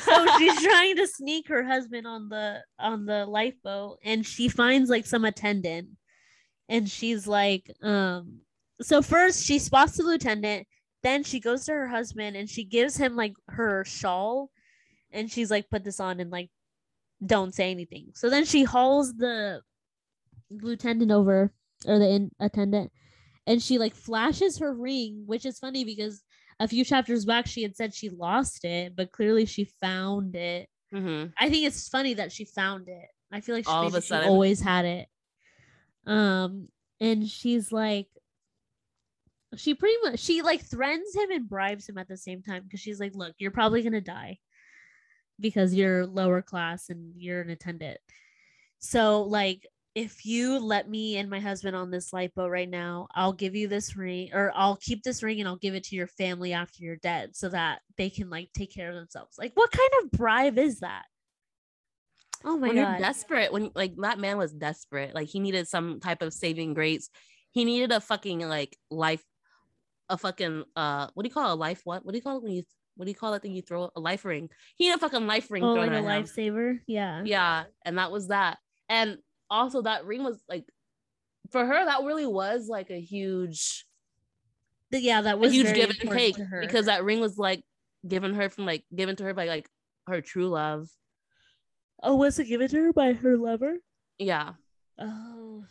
So 0.00 0.38
she's 0.38 0.60
trying 0.64 0.96
to 0.96 1.06
sneak 1.06 1.46
her 1.46 1.62
husband 1.62 2.08
on 2.08 2.28
the 2.28 2.62
on 2.80 3.06
the 3.06 3.26
lifeboat, 3.26 3.98
and 4.02 4.26
she 4.26 4.48
finds 4.48 4.90
like 4.90 5.06
some 5.06 5.24
attendant, 5.24 5.90
and 6.68 6.90
she's 6.90 7.28
like, 7.28 7.70
um. 7.80 8.40
So 8.82 9.02
first 9.02 9.44
she 9.44 9.60
spots 9.60 9.96
the 9.98 10.02
lieutenant, 10.02 10.66
then 11.04 11.22
she 11.22 11.38
goes 11.38 11.64
to 11.66 11.72
her 11.74 11.86
husband, 11.86 12.36
and 12.36 12.50
she 12.50 12.64
gives 12.64 12.96
him 12.96 13.14
like 13.14 13.34
her 13.50 13.84
shawl, 13.84 14.50
and 15.12 15.30
she's 15.30 15.52
like, 15.52 15.70
"Put 15.70 15.84
this 15.84 16.00
on," 16.00 16.18
and 16.18 16.32
like, 16.32 16.50
don't 17.24 17.54
say 17.54 17.70
anything. 17.70 18.08
So 18.14 18.28
then 18.28 18.44
she 18.44 18.64
hauls 18.64 19.14
the 19.14 19.60
lieutenant 20.62 21.10
over 21.10 21.52
or 21.86 21.98
the 21.98 22.08
in- 22.08 22.30
attendant. 22.40 22.90
And 23.46 23.62
she 23.62 23.78
like 23.78 23.94
flashes 23.94 24.58
her 24.58 24.72
ring 24.74 25.24
which 25.26 25.44
is 25.46 25.58
funny 25.58 25.84
because 25.84 26.22
a 26.60 26.68
few 26.68 26.84
chapters 26.84 27.24
back 27.24 27.46
she 27.46 27.62
had 27.62 27.76
said 27.76 27.94
she 27.94 28.08
lost 28.08 28.64
it 28.64 28.94
but 28.96 29.12
clearly 29.12 29.44
she 29.46 29.64
found 29.80 30.34
it. 30.36 30.68
Mm-hmm. 30.94 31.30
i 31.38 31.48
think 31.50 31.66
it's 31.66 31.88
funny 31.88 32.14
that 32.14 32.30
she 32.32 32.44
found 32.44 32.88
it. 32.88 33.06
I 33.32 33.40
feel 33.40 33.56
like 33.56 33.64
she, 33.64 33.70
All 33.70 33.86
of 33.86 33.94
a 33.94 34.00
sudden. 34.00 34.28
always 34.28 34.60
had 34.60 34.84
it. 34.84 35.08
Um 36.06 36.68
and 37.00 37.28
she's 37.28 37.72
like 37.72 38.06
she 39.56 39.74
pretty 39.74 39.96
much 40.04 40.20
she 40.20 40.42
like 40.42 40.62
threatens 40.62 41.14
him 41.14 41.30
and 41.30 41.48
bribes 41.48 41.88
him 41.88 41.98
at 41.98 42.08
the 42.08 42.16
same 42.16 42.42
time 42.42 42.62
because 42.64 42.80
she's 42.80 42.98
like 43.00 43.14
look 43.14 43.34
you're 43.38 43.50
probably 43.50 43.82
gonna 43.82 44.00
die 44.00 44.38
because 45.40 45.74
you're 45.74 46.06
lower 46.06 46.40
class 46.42 46.88
and 46.90 47.12
you're 47.16 47.40
an 47.40 47.50
attendant. 47.50 47.98
So 48.78 49.22
like 49.22 49.66
if 49.94 50.26
you 50.26 50.58
let 50.58 50.90
me 50.90 51.18
and 51.18 51.30
my 51.30 51.38
husband 51.38 51.76
on 51.76 51.90
this 51.90 52.12
lifeboat 52.12 52.50
right 52.50 52.68
now, 52.68 53.06
I'll 53.14 53.32
give 53.32 53.54
you 53.54 53.68
this 53.68 53.96
ring 53.96 54.30
or 54.32 54.50
I'll 54.54 54.76
keep 54.76 55.04
this 55.04 55.22
ring 55.22 55.38
and 55.38 55.48
I'll 55.48 55.56
give 55.56 55.74
it 55.74 55.84
to 55.84 55.96
your 55.96 56.08
family 56.08 56.52
after 56.52 56.82
you're 56.82 56.96
dead 56.96 57.36
so 57.36 57.48
that 57.50 57.80
they 57.96 58.10
can 58.10 58.28
like 58.28 58.50
take 58.52 58.74
care 58.74 58.88
of 58.88 58.96
themselves. 58.96 59.36
Like 59.38 59.52
what 59.54 59.70
kind 59.70 59.90
of 60.02 60.10
bribe 60.10 60.58
is 60.58 60.80
that? 60.80 61.04
Oh 62.44 62.58
my 62.58 62.68
when 62.68 62.76
god. 62.76 62.90
You're 62.90 62.98
desperate 62.98 63.52
when 63.52 63.70
like 63.74 63.94
that 63.98 64.18
man 64.18 64.36
was 64.36 64.52
desperate. 64.52 65.14
Like 65.14 65.28
he 65.28 65.38
needed 65.38 65.68
some 65.68 66.00
type 66.00 66.22
of 66.22 66.32
saving 66.32 66.74
grace. 66.74 67.08
He 67.52 67.64
needed 67.64 67.92
a 67.92 68.00
fucking 68.00 68.40
like 68.40 68.76
life 68.90 69.22
a 70.10 70.18
fucking 70.18 70.64
uh 70.74 71.08
what 71.14 71.22
do 71.22 71.28
you 71.28 71.32
call 71.32 71.50
it? 71.50 71.52
a 71.52 71.56
life 71.56 71.82
what? 71.84 72.04
What 72.04 72.12
do 72.12 72.18
you 72.18 72.22
call 72.22 72.38
it 72.38 72.42
when 72.42 72.52
you 72.52 72.64
what 72.96 73.04
do 73.06 73.10
you 73.10 73.16
call 73.16 73.32
that 73.32 73.42
thing 73.42 73.54
you 73.54 73.62
throw 73.62 73.90
a 73.94 74.00
life 74.00 74.24
ring? 74.24 74.50
He 74.74 74.86
had 74.86 74.96
a 74.96 75.00
fucking 75.00 75.26
life 75.26 75.52
ring. 75.52 75.62
Oh, 75.62 75.74
like 75.74 75.90
a 75.90 75.94
lifesaver. 75.94 76.80
Yeah. 76.88 77.22
Yeah. 77.24 77.64
And 77.84 77.98
that 77.98 78.10
was 78.10 78.28
that. 78.28 78.58
And 78.88 79.18
also 79.50 79.82
that 79.82 80.04
ring 80.04 80.24
was 80.24 80.38
like 80.48 80.64
for 81.50 81.64
her 81.64 81.84
that 81.84 82.02
really 82.02 82.26
was 82.26 82.68
like 82.68 82.90
a 82.90 83.00
huge 83.00 83.84
yeah 84.90 85.22
that 85.22 85.38
was 85.38 85.52
a 85.52 85.54
huge 85.54 85.74
give 85.74 85.90
and 85.90 86.10
take 86.10 86.36
because 86.60 86.86
that 86.86 87.04
ring 87.04 87.20
was 87.20 87.36
like 87.36 87.62
given 88.06 88.34
her 88.34 88.48
from 88.48 88.66
like 88.66 88.84
given 88.94 89.16
to 89.16 89.24
her 89.24 89.34
by 89.34 89.46
like 89.46 89.68
her 90.06 90.20
true 90.20 90.48
love. 90.48 90.88
Oh 92.02 92.16
was 92.16 92.38
it 92.38 92.44
given 92.44 92.68
to 92.68 92.76
her 92.76 92.92
by 92.92 93.12
her 93.14 93.36
lover? 93.36 93.76
Yeah. 94.18 94.52
Oh. 94.98 95.64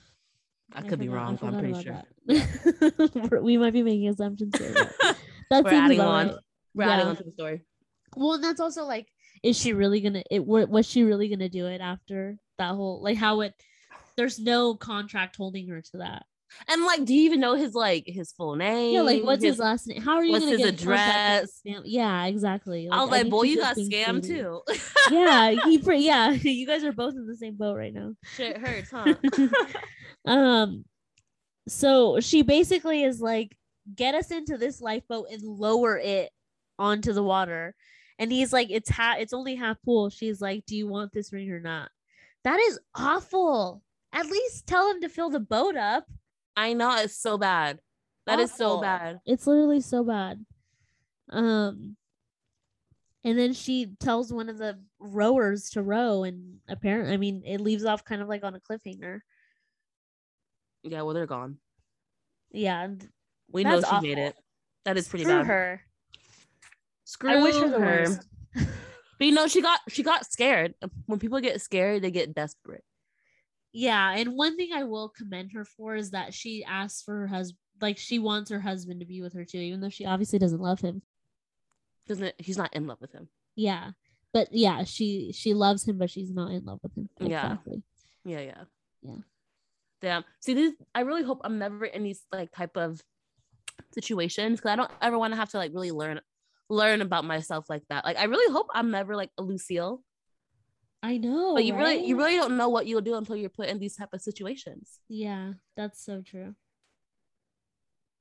I, 0.76 0.82
could 0.82 0.98
be 0.98 1.08
wrong 1.08 1.38
i'm 1.44 1.60
pretty 1.60 1.84
sure. 1.84 2.02
we 3.44 3.58
might 3.58 3.74
be 3.74 3.84
making 3.84 4.10
assumptions 4.10 4.58
here 4.58 4.74
that's 5.52 5.68
adding 5.68 6.00
on. 6.00 6.36
We're 6.74 6.86
yeah. 6.86 6.94
adding 6.94 7.08
on 7.08 7.16
to 7.18 7.24
the 7.24 7.32
story. 7.32 7.62
Well 8.16 8.34
and 8.34 8.44
that's 8.44 8.60
also 8.60 8.86
like 8.86 9.08
is 9.44 9.60
she 9.60 9.74
really 9.74 10.02
gonna 10.02 10.24
it 10.32 10.44
was 10.44 10.88
she 10.88 11.04
really 11.04 11.30
gonna 11.30 11.50
do 11.50 11.68
it 11.68 11.80
after 11.80 12.38
that 12.58 12.76
whole 12.76 13.02
like 13.02 13.18
how 13.18 13.42
it 13.42 13.54
there's 14.16 14.40
no 14.40 14.76
contract 14.76 15.36
holding 15.36 15.68
her 15.70 15.82
to 15.82 15.98
that. 15.98 16.26
And 16.68 16.84
like, 16.84 17.06
do 17.06 17.14
you 17.14 17.24
even 17.24 17.40
know 17.40 17.56
his 17.56 17.74
like 17.74 18.06
his 18.06 18.32
full 18.32 18.56
name? 18.56 18.94
Yeah, 18.94 19.02
like 19.02 19.24
what's 19.24 19.44
his, 19.44 19.54
his 19.54 19.60
last 19.60 19.88
name? 19.88 20.02
How 20.02 20.16
are 20.18 20.24
you 20.24 20.34
what's 20.34 20.46
gonna 20.46 20.58
his 20.58 20.68
address? 20.68 21.62
Yeah, 21.64 22.26
exactly. 22.26 22.88
Like, 22.88 22.98
I 22.98 23.02
was 23.02 23.12
like, 23.12 23.30
boy, 23.30 23.44
you 23.44 23.58
got 23.58 23.76
scammed 23.76 24.26
too. 24.26 24.62
yeah, 25.12 25.52
he 25.66 25.78
pre- 25.84 26.06
yeah, 26.06 26.30
you 26.32 26.68
guys 26.68 26.84
are 26.84 26.92
both 26.94 27.16
in 27.16 27.28
the 27.28 27.36
same 27.36 27.56
boat 27.56 27.76
right 27.76 27.94
now. 27.94 28.14
Shit 28.36 28.58
hurts, 28.58 28.92
huh? 28.92 29.16
um, 30.26 30.86
so 31.68 32.20
she 32.20 32.42
basically 32.44 33.04
is 33.04 33.20
like, 33.20 33.58
get 33.96 34.16
us 34.16 34.32
into 34.32 34.58
this 34.58 34.82
lifeboat 34.82 35.28
and 35.32 35.42
lower 35.42 35.98
it 35.98 36.30
onto 36.80 37.14
the 37.14 37.24
water. 37.24 37.76
And 38.20 38.32
he's 38.32 38.54
like, 38.54 38.70
it's 38.70 38.90
half, 38.90 39.18
it's 39.18 39.34
only 39.34 39.56
half 39.56 39.78
full. 39.84 40.10
She's 40.10 40.40
like, 40.40 40.66
do 40.66 40.78
you 40.78 40.88
want 40.88 41.12
this 41.12 41.34
ring 41.34 41.52
or 41.52 41.60
not? 41.60 41.90
That 42.44 42.60
is 42.60 42.80
awful. 42.96 43.82
At 44.12 44.28
least 44.28 44.68
tell 44.68 44.90
him 44.90 45.02
to 45.02 45.10
fill 45.10 45.30
the 45.30 45.40
boat 45.40 45.76
up. 45.76 46.06
I 46.56 46.74
know 46.74 46.96
it's 46.98 47.18
so 47.18 47.38
bad. 47.38 47.80
That 48.26 48.34
awful. 48.34 48.44
is 48.44 48.54
so 48.54 48.82
bad. 48.82 49.20
It's 49.26 49.48
literally 49.48 49.82
so 49.82 50.04
bad. 50.04 50.46
Um 51.30 51.96
and 53.26 53.40
then 53.40 53.54
she 53.54 53.94
tells 54.00 54.34
one 54.34 54.50
of 54.50 54.58
the 54.58 54.78
rowers 55.00 55.70
to 55.72 55.82
row 55.82 56.24
and 56.24 56.58
apparently 56.68 57.14
I 57.14 57.18
mean 57.18 57.44
it 57.46 57.62
leaves 57.62 57.86
off 57.86 58.04
kind 58.04 58.22
of 58.22 58.28
like 58.28 58.44
on 58.44 58.56
a 58.56 58.60
cliffhanger. 58.60 59.22
Yeah, 60.84 61.02
well 61.04 61.14
they're 61.14 61.26
gone. 61.26 61.58
Yeah. 62.52 62.90
We 63.52 63.64
know 63.64 63.80
she 63.80 63.86
awful. 63.86 64.02
made 64.02 64.18
it. 64.18 64.36
That 64.86 64.98
is 64.98 65.08
pretty 65.08 65.24
Screw 65.26 65.38
bad. 65.40 65.48
her. 65.48 65.82
Screw 67.06 67.32
I 67.32 67.42
wish 67.42 67.56
her 67.56 67.70
the 67.70 67.80
worst. 67.80 68.28
But 69.18 69.28
you 69.28 69.34
know, 69.34 69.48
she 69.48 69.62
got 69.62 69.80
she 69.90 70.04
got 70.04 70.26
scared. 70.26 70.74
When 71.06 71.20
people 71.20 71.40
get 71.40 71.62
scared, 71.62 72.02
they 72.02 72.12
get 72.12 72.34
desperate. 72.34 72.84
Yeah, 73.72 74.12
and 74.12 74.36
one 74.36 74.56
thing 74.56 74.70
I 74.74 74.84
will 74.84 75.10
commend 75.10 75.52
her 75.54 75.66
for 75.66 75.96
is 75.96 76.12
that 76.12 76.34
she 76.34 76.64
asks 76.64 77.02
for 77.02 77.16
her 77.22 77.28
husband, 77.28 77.58
like 77.82 77.98
she 77.98 78.20
wants 78.20 78.52
her 78.52 78.60
husband 78.60 79.00
to 79.00 79.06
be 79.06 79.22
with 79.22 79.34
her 79.34 79.46
too, 79.46 79.58
even 79.58 79.82
though 79.82 79.90
she 79.90 80.06
obviously 80.06 80.40
doesn't 80.40 80.62
love 80.62 80.80
him. 80.80 81.02
Doesn't 82.08 82.36
he's 82.38 82.58
not 82.58 82.74
in 82.76 82.86
love 82.86 83.00
with 83.02 83.12
him. 83.12 83.30
Yeah, 83.56 83.92
but 84.34 84.50
yeah, 84.52 84.84
she 84.84 85.32
she 85.34 85.54
loves 85.54 85.88
him, 85.88 85.98
but 85.98 86.10
she's 86.10 86.32
not 86.32 86.52
in 86.52 86.66
love 86.66 86.80
with 86.84 86.96
him. 86.96 87.10
Exactly. 87.20 87.82
Yeah, 88.26 88.40
yeah, 88.40 88.46
yeah. 88.46 88.64
Yeah. 89.04 89.16
Damn. 90.02 90.26
See, 90.40 90.54
this 90.54 90.74
I 90.94 91.02
really 91.02 91.24
hope 91.24 91.42
I'm 91.44 91.58
never 91.58 91.86
in 91.86 92.04
these 92.04 92.22
like 92.32 92.52
type 92.52 92.78
of 92.78 93.02
situations 93.94 94.60
because 94.60 94.72
I 94.72 94.76
don't 94.76 94.92
ever 95.02 95.18
want 95.18 95.34
to 95.34 95.38
have 95.38 95.50
to 95.50 95.58
like 95.58 95.72
really 95.74 95.92
learn 95.92 96.20
learn 96.74 97.02
about 97.02 97.26
myself 97.26 97.70
like 97.70 97.84
that. 97.90 98.06
Like 98.06 98.18
I 98.18 98.26
really 98.26 98.52
hope 98.52 98.68
I'm 98.74 98.92
never 98.92 99.16
like 99.16 99.32
a 99.38 99.44
Lucille. 99.44 100.02
I 101.02 101.18
know. 101.18 101.54
But 101.54 101.66
you 101.66 101.74
right? 101.74 101.82
really 101.82 102.06
you 102.06 102.18
really 102.18 102.36
don't 102.36 102.58
know 102.58 102.70
what 102.70 102.88
you'll 102.88 103.02
do 103.02 103.16
until 103.16 103.36
you're 103.36 103.50
put 103.50 103.68
in 103.68 103.80
these 103.80 103.96
type 103.96 104.14
of 104.14 104.22
situations. 104.22 105.00
Yeah, 105.10 105.54
that's 105.76 106.04
so 106.04 106.22
true. 106.22 106.56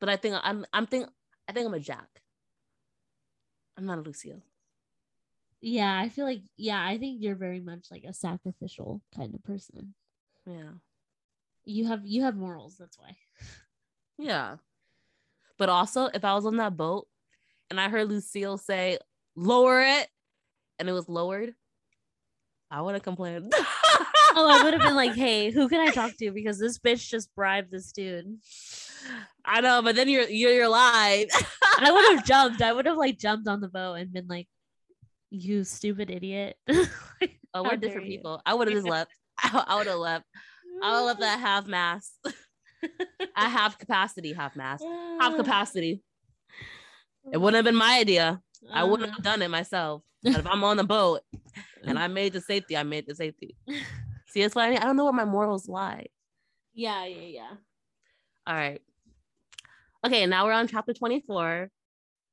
But 0.00 0.08
I 0.08 0.16
think 0.16 0.36
I'm 0.42 0.66
I'm 0.72 0.86
think 0.86 1.08
I 1.48 1.52
think 1.52 1.66
I'm 1.66 1.74
a 1.74 1.80
Jack. 1.80 2.08
I'm 3.76 3.86
not 3.86 3.98
a 3.98 4.02
Lucille. 4.02 4.42
Yeah, 5.60 5.96
I 5.96 6.08
feel 6.08 6.24
like 6.24 6.42
yeah, 6.56 6.84
I 6.84 6.98
think 6.98 7.22
you're 7.22 7.36
very 7.36 7.60
much 7.60 7.86
like 7.90 8.02
a 8.04 8.12
sacrificial 8.12 9.00
kind 9.16 9.32
of 9.34 9.44
person. 9.44 9.94
Yeah. 10.44 10.72
You 11.64 11.86
have 11.86 12.04
you 12.04 12.22
have 12.24 12.36
morals, 12.36 12.76
that's 12.78 12.98
why. 12.98 13.16
Yeah. 14.18 14.56
But 15.56 15.68
also 15.68 16.06
if 16.12 16.24
I 16.24 16.34
was 16.34 16.46
on 16.46 16.56
that 16.56 16.76
boat 16.76 17.06
and 17.72 17.80
I 17.80 17.88
heard 17.88 18.10
Lucille 18.10 18.58
say, 18.58 18.98
lower 19.34 19.80
it, 19.80 20.06
and 20.78 20.90
it 20.90 20.92
was 20.92 21.08
lowered, 21.08 21.54
I 22.70 22.82
would 22.82 22.92
have 22.92 23.02
complained. 23.02 23.50
oh, 23.56 24.46
I 24.50 24.62
would 24.62 24.74
have 24.74 24.82
been 24.82 24.94
like, 24.94 25.14
hey, 25.14 25.50
who 25.50 25.70
can 25.70 25.80
I 25.80 25.90
talk 25.90 26.14
to? 26.18 26.30
Because 26.32 26.58
this 26.58 26.78
bitch 26.78 27.08
just 27.08 27.34
bribed 27.34 27.70
this 27.70 27.90
dude. 27.92 28.36
I 29.42 29.62
know, 29.62 29.80
but 29.80 29.96
then 29.96 30.10
you're 30.10 30.28
you're, 30.28 30.52
you're 30.52 30.68
live. 30.68 31.28
I 31.78 31.90
would 31.90 32.14
have 32.14 32.26
jumped. 32.26 32.60
I 32.60 32.74
would 32.74 32.84
have 32.84 32.98
like 32.98 33.18
jumped 33.18 33.48
on 33.48 33.62
the 33.62 33.68
boat 33.68 33.94
and 33.94 34.12
been 34.12 34.26
like, 34.28 34.48
you 35.30 35.64
stupid 35.64 36.10
idiot. 36.10 36.58
like, 36.68 37.38
oh, 37.54 37.62
we're 37.62 37.78
different 37.78 38.06
people. 38.06 38.42
I 38.44 38.52
would 38.52 38.68
have 38.68 38.76
just 38.76 38.86
left. 38.86 39.12
I, 39.38 39.64
I 39.66 39.76
would 39.76 39.86
have 39.86 39.98
left. 39.98 40.26
I 40.82 40.90
would 40.90 40.96
have 40.96 41.06
left 41.06 41.20
that 41.20 41.40
half 41.40 41.66
mass. 41.66 42.12
I 43.34 43.48
have 43.48 43.78
capacity, 43.78 44.34
half 44.34 44.56
mass, 44.56 44.82
half 45.18 45.36
capacity. 45.36 46.02
It 47.30 47.38
wouldn't 47.38 47.56
have 47.56 47.64
been 47.64 47.76
my 47.78 47.98
idea. 47.98 48.40
Uh-huh. 48.64 48.72
I 48.72 48.84
wouldn't 48.84 49.10
have 49.10 49.18
uh-huh. 49.18 49.30
done 49.30 49.42
it 49.42 49.48
myself. 49.48 50.02
But 50.22 50.36
if 50.36 50.46
I'm 50.46 50.64
on 50.64 50.76
the 50.76 50.84
boat 50.84 51.22
and 51.84 51.98
I 51.98 52.06
made 52.06 52.32
the 52.32 52.40
safety, 52.40 52.76
I 52.76 52.84
made 52.84 53.06
the 53.06 53.14
safety. 53.14 53.56
See, 54.28 54.40
it's 54.40 54.54
why 54.54 54.72
I 54.72 54.78
don't 54.78 54.96
know 54.96 55.04
where 55.04 55.12
my 55.12 55.24
morals 55.24 55.68
lie. 55.68 56.06
Yeah, 56.74 57.04
yeah, 57.04 57.26
yeah. 57.26 57.50
All 58.46 58.54
right. 58.54 58.80
Okay, 60.04 60.26
now 60.26 60.46
we're 60.46 60.52
on 60.52 60.68
chapter 60.68 60.92
24. 60.92 61.70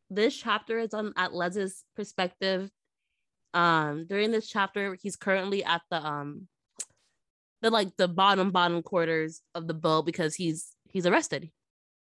This 0.09 0.35
chapter 0.35 0.79
is 0.79 0.93
on 0.93 1.13
at 1.17 1.33
Les's 1.33 1.83
perspective. 1.95 2.69
Um, 3.53 4.05
during 4.07 4.31
this 4.31 4.47
chapter, 4.47 4.95
he's 5.01 5.15
currently 5.15 5.63
at 5.63 5.81
the 5.91 6.03
um 6.03 6.47
the 7.61 7.69
like 7.69 7.95
the 7.97 8.07
bottom 8.07 8.51
bottom 8.51 8.81
quarters 8.81 9.41
of 9.53 9.67
the 9.67 9.73
boat 9.73 10.05
because 10.05 10.35
he's 10.35 10.75
he's 10.87 11.05
arrested. 11.05 11.51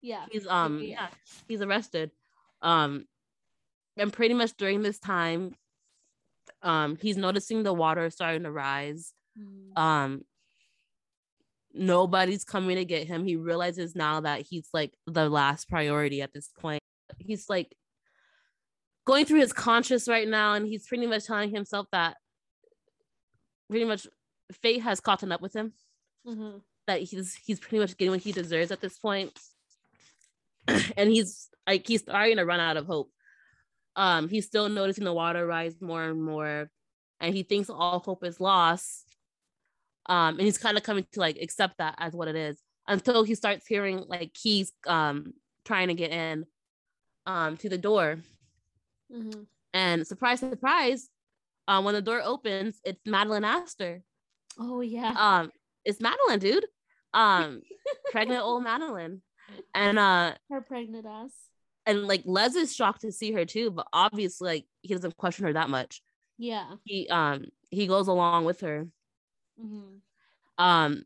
Yeah. 0.00 0.26
He's 0.30 0.46
um 0.46 0.80
yeah, 0.80 0.86
yeah 0.86 1.08
he's 1.48 1.62
arrested. 1.62 2.10
Um, 2.62 3.04
and 3.96 4.12
pretty 4.12 4.34
much 4.34 4.56
during 4.56 4.82
this 4.82 4.98
time, 4.98 5.54
um, 6.62 6.96
he's 7.00 7.16
noticing 7.16 7.62
the 7.62 7.72
water 7.72 8.08
starting 8.10 8.44
to 8.44 8.50
rise. 8.50 9.12
Mm. 9.38 9.78
Um, 9.78 10.22
nobody's 11.72 12.44
coming 12.44 12.76
to 12.76 12.84
get 12.84 13.06
him. 13.06 13.24
He 13.24 13.36
realizes 13.36 13.94
now 13.94 14.20
that 14.20 14.42
he's 14.42 14.68
like 14.72 14.94
the 15.06 15.28
last 15.28 15.68
priority 15.68 16.22
at 16.22 16.32
this 16.32 16.50
point. 16.60 16.80
He's 17.18 17.48
like 17.48 17.74
going 19.06 19.24
through 19.24 19.40
his 19.40 19.52
conscious 19.52 20.08
right 20.08 20.28
now, 20.28 20.54
and 20.54 20.66
he's 20.66 20.86
pretty 20.86 21.06
much 21.06 21.26
telling 21.26 21.50
himself 21.50 21.86
that 21.92 22.16
pretty 23.70 23.84
much 23.84 24.06
fate 24.62 24.82
has 24.82 25.00
caught 25.00 25.22
up 25.24 25.40
with 25.40 25.54
him. 25.54 25.72
Mm-hmm. 26.26 26.58
That 26.86 27.02
he's 27.02 27.34
he's 27.34 27.60
pretty 27.60 27.78
much 27.78 27.96
getting 27.96 28.12
what 28.12 28.20
he 28.20 28.32
deserves 28.32 28.70
at 28.70 28.80
this 28.80 28.98
point. 28.98 29.38
and 30.96 31.10
he's 31.10 31.48
like 31.66 31.86
he's 31.86 32.02
starting 32.02 32.36
to 32.36 32.44
run 32.44 32.60
out 32.60 32.76
of 32.76 32.86
hope. 32.86 33.10
Um, 33.96 34.28
he's 34.28 34.46
still 34.46 34.68
noticing 34.68 35.04
the 35.04 35.12
water 35.12 35.46
rise 35.46 35.74
more 35.80 36.04
and 36.04 36.22
more, 36.22 36.70
and 37.20 37.34
he 37.34 37.42
thinks 37.42 37.70
all 37.70 38.00
hope 38.00 38.24
is 38.24 38.40
lost. 38.40 39.04
Um, 40.06 40.36
and 40.36 40.42
he's 40.42 40.58
kind 40.58 40.76
of 40.76 40.84
coming 40.84 41.06
to 41.12 41.20
like 41.20 41.38
accept 41.40 41.78
that 41.78 41.96
as 41.98 42.14
what 42.14 42.28
it 42.28 42.36
is 42.36 42.62
until 42.86 43.24
he 43.24 43.34
starts 43.34 43.66
hearing 43.66 44.04
like 44.08 44.32
keys 44.32 44.72
um 44.86 45.34
trying 45.66 45.88
to 45.88 45.94
get 45.94 46.10
in 46.10 46.46
um 47.26 47.56
to 47.58 47.68
the 47.68 47.78
door. 47.78 48.18
Mm-hmm. 49.12 49.42
And 49.74 50.06
surprise, 50.06 50.40
surprise, 50.40 51.08
um, 51.66 51.84
when 51.84 51.94
the 51.94 52.02
door 52.02 52.22
opens, 52.24 52.80
it's 52.84 53.00
Madeleine 53.06 53.44
Astor. 53.44 54.02
Oh 54.58 54.80
yeah. 54.80 55.14
Um, 55.16 55.50
it's 55.84 56.00
Madeleine, 56.00 56.38
dude. 56.38 56.66
Um, 57.12 57.62
pregnant 58.10 58.42
old 58.42 58.62
Madeleine 58.62 59.22
and 59.74 59.98
uh 59.98 60.34
her 60.50 60.60
pregnant 60.60 61.06
ass 61.06 61.32
and 61.86 62.06
like 62.06 62.22
les 62.26 62.54
is 62.54 62.74
shocked 62.74 63.00
to 63.00 63.12
see 63.12 63.32
her 63.32 63.44
too 63.44 63.70
but 63.70 63.86
obviously 63.92 64.46
like 64.46 64.64
he 64.82 64.94
doesn't 64.94 65.16
question 65.16 65.44
her 65.44 65.52
that 65.52 65.70
much 65.70 66.02
yeah 66.36 66.74
he 66.84 67.08
um 67.08 67.44
he 67.70 67.86
goes 67.86 68.08
along 68.08 68.44
with 68.44 68.60
her 68.60 68.86
mm-hmm. 69.60 70.64
um 70.64 71.02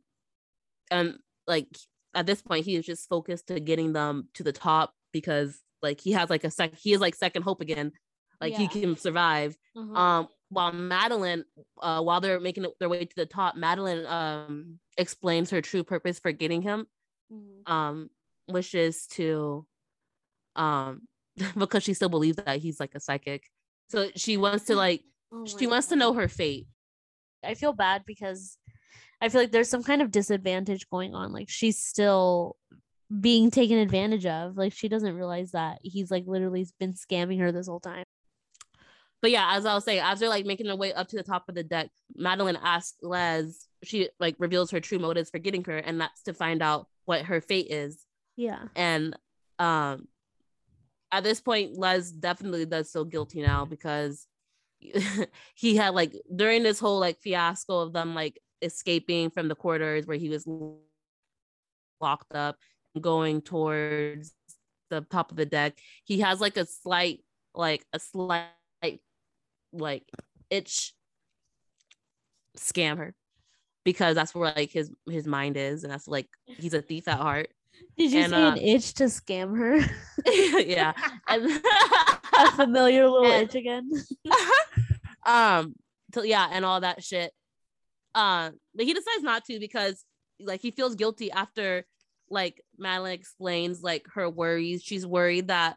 and 0.90 1.18
like 1.46 1.66
at 2.14 2.26
this 2.26 2.42
point 2.42 2.64
he 2.64 2.76
is 2.76 2.84
just 2.84 3.08
focused 3.08 3.48
to 3.48 3.60
getting 3.60 3.92
them 3.92 4.28
to 4.34 4.42
the 4.42 4.52
top 4.52 4.92
because 5.12 5.60
like 5.82 6.00
he 6.00 6.12
has 6.12 6.28
like 6.28 6.44
a 6.44 6.50
sec 6.50 6.74
he 6.76 6.92
is 6.92 7.00
like 7.00 7.14
second 7.14 7.42
hope 7.42 7.60
again 7.60 7.92
like 8.40 8.52
yeah. 8.52 8.58
he 8.58 8.68
can 8.68 8.96
survive 8.96 9.56
mm-hmm. 9.76 9.96
um 9.96 10.28
while 10.50 10.72
madeleine 10.72 11.44
uh 11.80 12.02
while 12.02 12.20
they're 12.20 12.40
making 12.40 12.66
their 12.78 12.88
way 12.88 13.04
to 13.04 13.16
the 13.16 13.26
top 13.26 13.56
madeleine 13.56 14.04
um 14.06 14.78
explains 14.98 15.50
her 15.50 15.62
true 15.62 15.82
purpose 15.82 16.18
for 16.18 16.32
getting 16.32 16.60
him 16.60 16.86
mm-hmm. 17.32 17.72
um 17.72 18.10
wishes 18.52 19.06
to 19.08 19.66
um 20.56 21.02
because 21.56 21.82
she 21.82 21.94
still 21.94 22.08
believes 22.08 22.36
that 22.36 22.58
he's 22.58 22.78
like 22.78 22.94
a 22.94 23.00
psychic. 23.00 23.44
So 23.88 24.08
she 24.16 24.36
wants 24.36 24.64
to 24.66 24.76
like 24.76 25.02
oh 25.32 25.46
she 25.46 25.66
wants 25.66 25.88
God. 25.88 25.94
to 25.94 25.98
know 25.98 26.12
her 26.14 26.28
fate. 26.28 26.66
I 27.44 27.54
feel 27.54 27.72
bad 27.72 28.04
because 28.06 28.56
i 29.20 29.28
feel 29.28 29.40
like 29.40 29.52
there's 29.52 29.68
some 29.68 29.84
kind 29.84 30.02
of 30.02 30.10
disadvantage 30.10 30.88
going 30.90 31.14
on 31.14 31.32
like 31.32 31.48
she's 31.48 31.78
still 31.78 32.56
being 33.20 33.50
taken 33.50 33.78
advantage 33.78 34.26
of 34.26 34.56
like 34.56 34.72
she 34.72 34.88
doesn't 34.88 35.14
realize 35.14 35.52
that 35.52 35.78
he's 35.82 36.10
like 36.10 36.24
literally 36.26 36.66
been 36.80 36.94
scamming 36.94 37.38
her 37.40 37.52
this 37.52 37.68
whole 37.68 37.80
time. 37.80 38.04
But 39.20 39.30
yeah 39.30 39.54
as 39.54 39.66
i 39.66 39.74
was 39.74 39.84
saying 39.84 40.00
as 40.02 40.18
they're 40.18 40.28
like 40.28 40.46
making 40.46 40.66
their 40.66 40.76
way 40.76 40.92
up 40.92 41.08
to 41.08 41.16
the 41.16 41.22
top 41.22 41.48
of 41.48 41.54
the 41.54 41.62
deck 41.62 41.90
madeleine 42.16 42.58
asks 42.60 42.96
les 43.02 43.68
she 43.84 44.08
like 44.18 44.34
reveals 44.38 44.72
her 44.72 44.80
true 44.80 44.98
motives 44.98 45.30
for 45.30 45.38
getting 45.38 45.62
her 45.64 45.76
and 45.76 46.00
that's 46.00 46.24
to 46.24 46.34
find 46.34 46.60
out 46.60 46.88
what 47.04 47.22
her 47.26 47.40
fate 47.40 47.68
is 47.70 48.04
yeah. 48.36 48.64
And 48.74 49.16
um 49.58 50.08
at 51.12 51.24
this 51.24 51.40
point, 51.40 51.76
Les 51.76 52.10
definitely 52.10 52.64
does 52.64 52.90
feel 52.90 53.04
guilty 53.04 53.42
now 53.42 53.66
because 53.66 54.26
he 55.54 55.76
had 55.76 55.94
like 55.94 56.14
during 56.34 56.62
this 56.62 56.80
whole 56.80 56.98
like 56.98 57.18
fiasco 57.20 57.80
of 57.80 57.92
them 57.92 58.14
like 58.14 58.40
escaping 58.62 59.30
from 59.30 59.48
the 59.48 59.54
quarters 59.54 60.06
where 60.06 60.16
he 60.16 60.28
was 60.28 60.46
locked 62.00 62.34
up 62.34 62.56
going 63.00 63.40
towards 63.40 64.32
the 64.90 65.00
top 65.02 65.30
of 65.30 65.36
the 65.36 65.46
deck 65.46 65.78
he 66.04 66.20
has 66.20 66.40
like 66.40 66.56
a 66.56 66.66
slight 66.66 67.20
like 67.54 67.84
a 67.92 67.98
slight 67.98 68.50
like 69.72 70.04
itch 70.50 70.92
scam 72.58 72.98
her 72.98 73.14
because 73.84 74.14
that's 74.14 74.34
where 74.34 74.52
like 74.54 74.70
his 74.70 74.90
his 75.08 75.26
mind 75.26 75.56
is 75.56 75.84
and 75.84 75.92
that's 75.92 76.08
like 76.08 76.28
he's 76.44 76.74
a 76.74 76.82
thief 76.82 77.08
at 77.08 77.18
heart 77.18 77.48
did 77.96 78.12
you 78.12 78.20
and, 78.20 78.30
say 78.30 78.42
uh, 78.42 78.52
an 78.52 78.58
itch 78.58 78.94
to 78.94 79.04
scam 79.04 79.56
her? 79.56 79.78
yeah. 80.60 80.92
And 81.28 81.46
a 82.38 82.52
familiar 82.52 83.08
little 83.08 83.30
and, 83.30 83.44
itch 83.44 83.54
again. 83.54 83.90
um 85.26 85.74
so 86.14 86.22
yeah, 86.22 86.48
and 86.52 86.64
all 86.64 86.80
that 86.80 87.02
shit. 87.02 87.32
Uh, 88.14 88.50
but 88.74 88.84
he 88.84 88.92
decides 88.92 89.22
not 89.22 89.44
to 89.46 89.58
because 89.58 90.04
like 90.40 90.60
he 90.60 90.70
feels 90.70 90.94
guilty 90.94 91.30
after 91.30 91.86
like 92.30 92.62
Madeleine 92.78 93.12
explains 93.14 93.82
like 93.82 94.06
her 94.14 94.28
worries. 94.28 94.82
She's 94.82 95.06
worried 95.06 95.48
that 95.48 95.76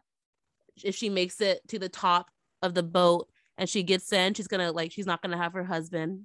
if 0.84 0.94
she 0.94 1.08
makes 1.08 1.40
it 1.40 1.66
to 1.68 1.78
the 1.78 1.88
top 1.88 2.30
of 2.62 2.74
the 2.74 2.82
boat 2.82 3.28
and 3.58 3.68
she 3.68 3.82
gets 3.82 4.12
in, 4.12 4.34
she's 4.34 4.48
gonna 4.48 4.72
like 4.72 4.92
she's 4.92 5.06
not 5.06 5.22
gonna 5.22 5.36
have 5.36 5.52
her 5.52 5.64
husband. 5.64 6.22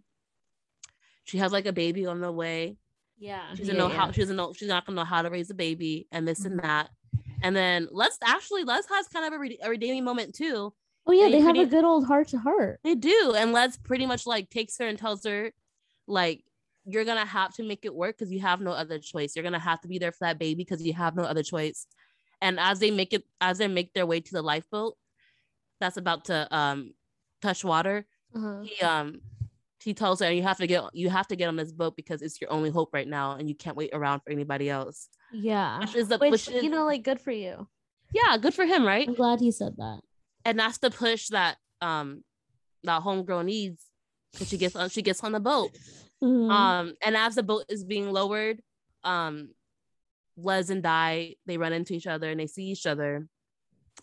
She 1.24 1.38
has 1.38 1.52
like 1.52 1.66
a 1.66 1.74
baby 1.74 2.06
on 2.06 2.20
the 2.20 2.32
way. 2.32 2.78
Yeah. 3.22 3.44
She 3.52 3.60
doesn't 3.60 3.76
yeah, 3.76 3.82
know 3.82 3.88
how 3.88 4.12
she 4.12 4.22
doesn't 4.22 4.36
know 4.36 4.52
she's 4.52 4.68
not 4.68 4.86
gonna 4.86 4.96
know 4.96 5.06
how 5.06 5.22
to 5.22 5.30
raise 5.30 5.52
a 5.52 5.54
baby 5.54 6.08
and 6.12 6.28
this 6.28 6.40
mm-hmm. 6.40 6.54
and 6.54 6.64
that. 6.64 6.90
And 7.44 7.56
then 7.56 7.88
Les 7.92 8.18
actually 8.24 8.64
Les 8.64 8.84
has 8.90 9.08
kind 9.08 9.26
of 9.26 9.34
a, 9.34 9.40
re- 9.40 9.60
a 9.64 9.70
redeeming 9.70 10.04
moment 10.04 10.34
too. 10.34 10.74
Oh 11.06 11.12
yeah, 11.12 11.26
they, 11.26 11.34
they 11.34 11.40
have 11.40 11.56
pretty, 11.56 11.62
a 11.62 11.68
good 11.68 11.84
old 11.84 12.06
heart 12.06 12.30
to 12.30 12.40
heart. 12.40 12.80
They 12.84 12.96
do, 12.96 13.34
and 13.38 13.54
Les 13.54 13.78
pretty 13.78 14.08
much 14.08 14.26
like 14.26 14.50
takes 14.50 14.78
her 14.80 14.88
and 14.88 14.98
tells 14.98 15.24
her, 15.26 15.52
like, 16.08 16.44
you're 16.86 17.06
gonna 17.06 17.26
have 17.26 17.54
to 17.56 17.64
make 17.64 17.86
it 17.86 17.94
work 17.94 18.18
because 18.18 18.32
you 18.32 18.40
have 18.40 18.60
no 18.60 18.72
other 18.72 18.98
choice. 18.98 19.36
You're 19.36 19.44
gonna 19.44 19.60
have 19.60 19.82
to 19.82 19.88
be 19.88 20.00
there 20.00 20.12
for 20.12 20.26
that 20.26 20.40
baby 20.40 20.64
because 20.64 20.84
you 20.84 20.94
have 20.94 21.16
no 21.16 21.24
other 21.24 21.44
choice. 21.44 21.86
And 22.42 22.60
as 22.60 22.80
they 22.80 22.90
make 22.90 23.14
it, 23.14 23.24
as 23.40 23.60
they 23.60 23.68
make 23.68 23.94
their 23.94 24.06
way 24.06 24.20
to 24.20 24.32
the 24.32 24.42
lifeboat 24.42 24.96
that's 25.80 25.98
about 25.98 26.26
to 26.26 26.48
um 26.56 26.94
touch 27.42 27.64
water, 27.64 28.06
uh-huh. 28.36 28.62
he 28.64 28.82
um 28.84 29.22
he 29.84 29.94
tells 29.94 30.20
her 30.20 30.32
you 30.32 30.44
have 30.44 30.58
to 30.58 30.68
get 30.68 30.84
you 30.94 31.10
have 31.10 31.28
to 31.28 31.36
get 31.36 31.48
on 31.48 31.56
this 31.56 31.72
boat 31.72 31.96
because 31.96 32.22
it's 32.22 32.40
your 32.40 32.52
only 32.52 32.70
hope 32.70 32.94
right 32.94 33.08
now 33.08 33.34
and 33.34 33.50
you 33.50 33.56
can't 33.56 33.76
wait 33.76 33.92
around 33.94 34.22
for 34.22 34.32
anybody 34.32 34.70
else. 34.70 35.10
Yeah. 35.32 35.80
Which 35.80 35.96
is 35.96 36.08
the 36.08 36.18
which, 36.18 36.32
which 36.32 36.50
is, 36.50 36.64
you 36.64 36.70
know 36.70 36.86
like 36.86 37.04
good 37.04 37.20
for 37.20 37.32
you. 37.32 37.68
Yeah, 38.14 38.38
good 38.38 38.54
for 38.54 38.66
him, 38.66 38.86
right? 38.86 39.08
I'm 39.08 39.16
glad 39.16 39.40
he 39.40 39.52
said 39.52 39.76
that. 39.78 40.02
And 40.46 40.60
that's 40.60 40.78
the 40.78 40.92
push 40.92 41.30
that 41.30 41.58
um 41.82 42.24
that 42.84 43.02
homegirl 43.02 43.46
needs 43.46 43.84
because 44.32 44.50
she 44.50 44.58
gets 44.58 44.76
on 44.76 44.90
she 44.90 45.02
gets 45.02 45.24
on 45.24 45.32
the 45.32 45.40
boat. 45.40 45.72
Mm-hmm. 46.24 46.52
Um 46.52 46.94
and 47.04 47.18
as 47.18 47.36
the 47.36 47.44
boat 47.44 47.66
is 47.70 47.84
being 47.84 48.12
lowered, 48.12 48.62
um 49.04 49.50
Les 50.38 50.70
and 50.70 50.84
Die 50.84 51.36
they 51.46 51.58
run 51.58 51.74
into 51.74 51.94
each 51.94 52.08
other 52.08 52.30
and 52.30 52.40
they 52.40 52.48
see 52.48 52.66
each 52.66 52.86
other. 52.86 53.28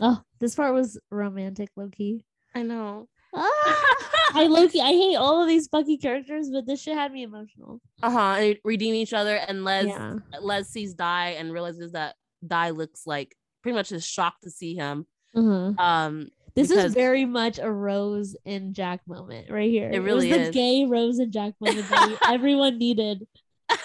Oh, 0.00 0.20
this 0.38 0.54
part 0.54 0.74
was 0.74 0.98
romantic, 1.10 1.70
Loki. 1.76 2.24
I 2.54 2.62
know. 2.62 3.08
I 3.34 4.46
Loki, 4.48 4.80
I 4.80 4.92
hate 4.92 5.16
all 5.16 5.42
of 5.42 5.48
these 5.48 5.68
Bucky 5.68 5.96
characters, 5.96 6.50
but 6.50 6.66
this 6.66 6.82
shit 6.82 6.94
had 6.94 7.12
me 7.12 7.22
emotional. 7.22 7.80
Uh 8.02 8.10
huh. 8.10 8.36
And 8.38 8.58
redeem 8.64 8.94
each 8.94 9.12
other, 9.12 9.36
and 9.36 9.64
Les 9.64 9.86
yeah. 9.86 10.14
Les 10.40 10.68
sees 10.68 10.94
Die 10.94 11.28
and 11.30 11.52
realizes 11.52 11.92
that 11.92 12.14
Die 12.46 12.70
looks 12.70 13.06
like 13.06 13.36
pretty 13.62 13.76
much 13.76 13.92
is 13.92 14.06
shocked 14.06 14.44
to 14.44 14.50
see 14.50 14.74
him. 14.74 15.06
Mm-hmm. 15.36 15.78
Um, 15.78 16.28
this 16.54 16.70
is 16.70 16.94
very 16.94 17.24
much 17.24 17.58
a 17.58 17.70
Rose 17.70 18.36
and 18.44 18.74
Jack 18.74 19.00
moment 19.06 19.50
right 19.50 19.70
here. 19.70 19.90
It 19.92 20.00
really 20.00 20.30
it 20.30 20.38
was 20.38 20.48
the 20.48 20.52
gay 20.52 20.86
Rose 20.86 21.18
and 21.18 21.32
Jack 21.32 21.54
moment 21.60 21.88
that 21.88 22.18
everyone 22.28 22.78
needed. 22.78 23.26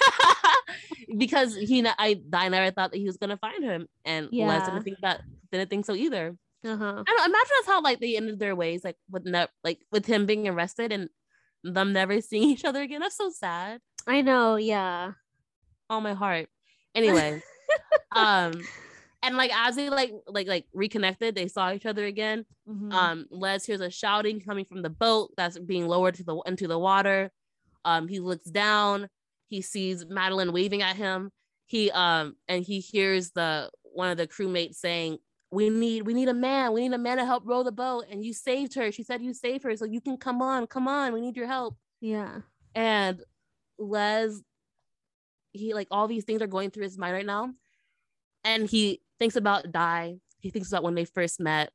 because 1.17 1.55
he, 1.55 1.85
I, 1.85 2.21
I 2.33 2.49
never 2.49 2.71
thought 2.71 2.91
that 2.91 2.97
he 2.97 3.05
was 3.05 3.17
gonna 3.17 3.37
find 3.37 3.63
him, 3.63 3.87
and 4.05 4.29
yeah. 4.31 4.47
Les 4.47 4.65
didn't 4.65 4.83
think 4.83 4.97
that, 5.01 5.21
didn't 5.51 5.69
think 5.69 5.85
so 5.85 5.93
either. 5.93 6.35
Uh-huh. 6.65 7.03
I 7.07 7.15
don't 7.15 7.29
imagine 7.29 7.51
that's 7.59 7.67
how 7.67 7.81
like 7.81 7.99
they 7.99 8.15
ended 8.15 8.39
their 8.39 8.55
ways, 8.55 8.83
like 8.83 8.97
with 9.09 9.25
ne- 9.25 9.47
like 9.63 9.79
with 9.91 10.05
him 10.05 10.25
being 10.25 10.47
arrested 10.47 10.91
and 10.91 11.09
them 11.63 11.93
never 11.93 12.21
seeing 12.21 12.49
each 12.49 12.65
other 12.65 12.81
again. 12.81 13.01
That's 13.01 13.17
so 13.17 13.29
sad. 13.29 13.81
I 14.07 14.21
know, 14.21 14.55
yeah. 14.55 15.11
All 15.89 16.01
my 16.01 16.13
heart. 16.13 16.47
Anyway, 16.95 17.41
um, 18.15 18.53
and 19.21 19.37
like 19.37 19.51
as 19.53 19.75
they 19.75 19.89
like 19.89 20.13
like 20.27 20.47
like 20.47 20.65
reconnected, 20.73 21.35
they 21.35 21.47
saw 21.47 21.71
each 21.71 21.85
other 21.85 22.05
again. 22.05 22.45
Mm-hmm. 22.69 22.91
Um, 22.91 23.25
Les 23.29 23.65
hears 23.65 23.81
a 23.81 23.89
shouting 23.89 24.39
coming 24.39 24.65
from 24.65 24.81
the 24.81 24.89
boat 24.89 25.31
that's 25.35 25.57
being 25.57 25.87
lowered 25.87 26.15
to 26.15 26.23
the 26.23 26.35
into 26.45 26.67
the 26.67 26.79
water. 26.79 27.31
Um, 27.85 28.07
he 28.07 28.19
looks 28.19 28.45
down. 28.45 29.09
He 29.47 29.61
sees 29.61 30.05
Madeleine 30.05 30.53
waving 30.53 30.81
at 30.81 30.95
him. 30.95 31.31
He 31.65 31.91
um 31.91 32.35
and 32.47 32.63
he 32.63 32.79
hears 32.79 33.31
the 33.31 33.69
one 33.83 34.09
of 34.09 34.17
the 34.17 34.27
crewmates 34.27 34.75
saying, 34.75 35.19
we 35.53 35.69
need 35.69 36.03
we 36.03 36.13
need 36.13 36.29
a 36.29 36.33
man 36.33 36.73
we 36.73 36.81
need 36.81 36.93
a 36.93 36.97
man 36.97 37.17
to 37.17 37.25
help 37.25 37.43
row 37.45 37.63
the 37.63 37.71
boat 37.71 38.05
and 38.09 38.25
you 38.25 38.33
saved 38.33 38.73
her. 38.75 38.91
She 38.91 39.03
said 39.03 39.21
you 39.21 39.33
saved 39.33 39.63
her 39.63 39.75
so 39.75 39.85
you 39.85 40.01
can 40.01 40.17
come 40.17 40.41
on 40.41 40.67
come 40.67 40.87
on 40.87 41.13
we 41.13 41.21
need 41.21 41.37
your 41.37 41.47
help. 41.47 41.77
Yeah. 42.01 42.39
And 42.75 43.21
les 43.77 44.41
he 45.51 45.73
like 45.73 45.87
all 45.91 46.07
these 46.07 46.23
things 46.23 46.41
are 46.41 46.47
going 46.47 46.71
through 46.71 46.83
his 46.83 46.97
mind 46.97 47.13
right 47.13 47.25
now 47.25 47.53
and 48.43 48.67
he 48.67 49.01
thinks 49.19 49.35
about 49.35 49.71
die 49.71 50.15
he 50.39 50.49
thinks 50.49 50.69
about 50.69 50.83
when 50.83 50.95
they 50.95 51.05
first 51.05 51.39
met 51.39 51.71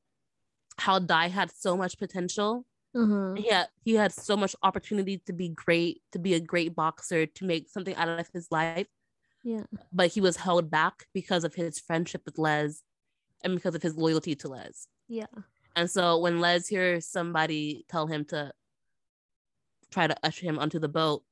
how 0.76 0.98
die 0.98 1.28
had 1.28 1.50
so 1.52 1.76
much 1.76 1.98
potential. 1.98 2.64
Mm-hmm. 2.96 3.36
he 3.36 3.50
had 3.50 3.68
he 3.84 3.94
had 3.94 4.12
so 4.12 4.34
much 4.34 4.56
opportunity 4.62 5.18
to 5.26 5.32
be 5.34 5.50
great 5.50 6.00
to 6.12 6.18
be 6.18 6.32
a 6.32 6.40
great 6.40 6.74
boxer 6.74 7.26
to 7.26 7.44
make 7.44 7.68
something 7.68 7.94
out 7.94 8.08
of 8.08 8.28
his 8.32 8.48
life. 8.50 8.86
Yeah. 9.44 9.64
But 9.92 10.08
he 10.08 10.20
was 10.20 10.38
held 10.38 10.70
back 10.70 11.06
because 11.12 11.44
of 11.44 11.54
his 11.54 11.78
friendship 11.78 12.22
with 12.24 12.38
les 12.38 12.82
and 13.44 13.54
because 13.54 13.74
of 13.74 13.82
his 13.82 13.96
loyalty 13.96 14.34
to 14.36 14.48
Les. 14.48 14.86
Yeah. 15.08 15.26
And 15.76 15.90
so 15.90 16.18
when 16.18 16.40
Les 16.40 16.66
hears 16.66 17.06
somebody 17.06 17.84
tell 17.88 18.06
him 18.06 18.24
to 18.26 18.52
try 19.90 20.06
to 20.06 20.16
usher 20.22 20.46
him 20.46 20.58
onto 20.58 20.78
the 20.78 20.88
boat, 20.88 21.22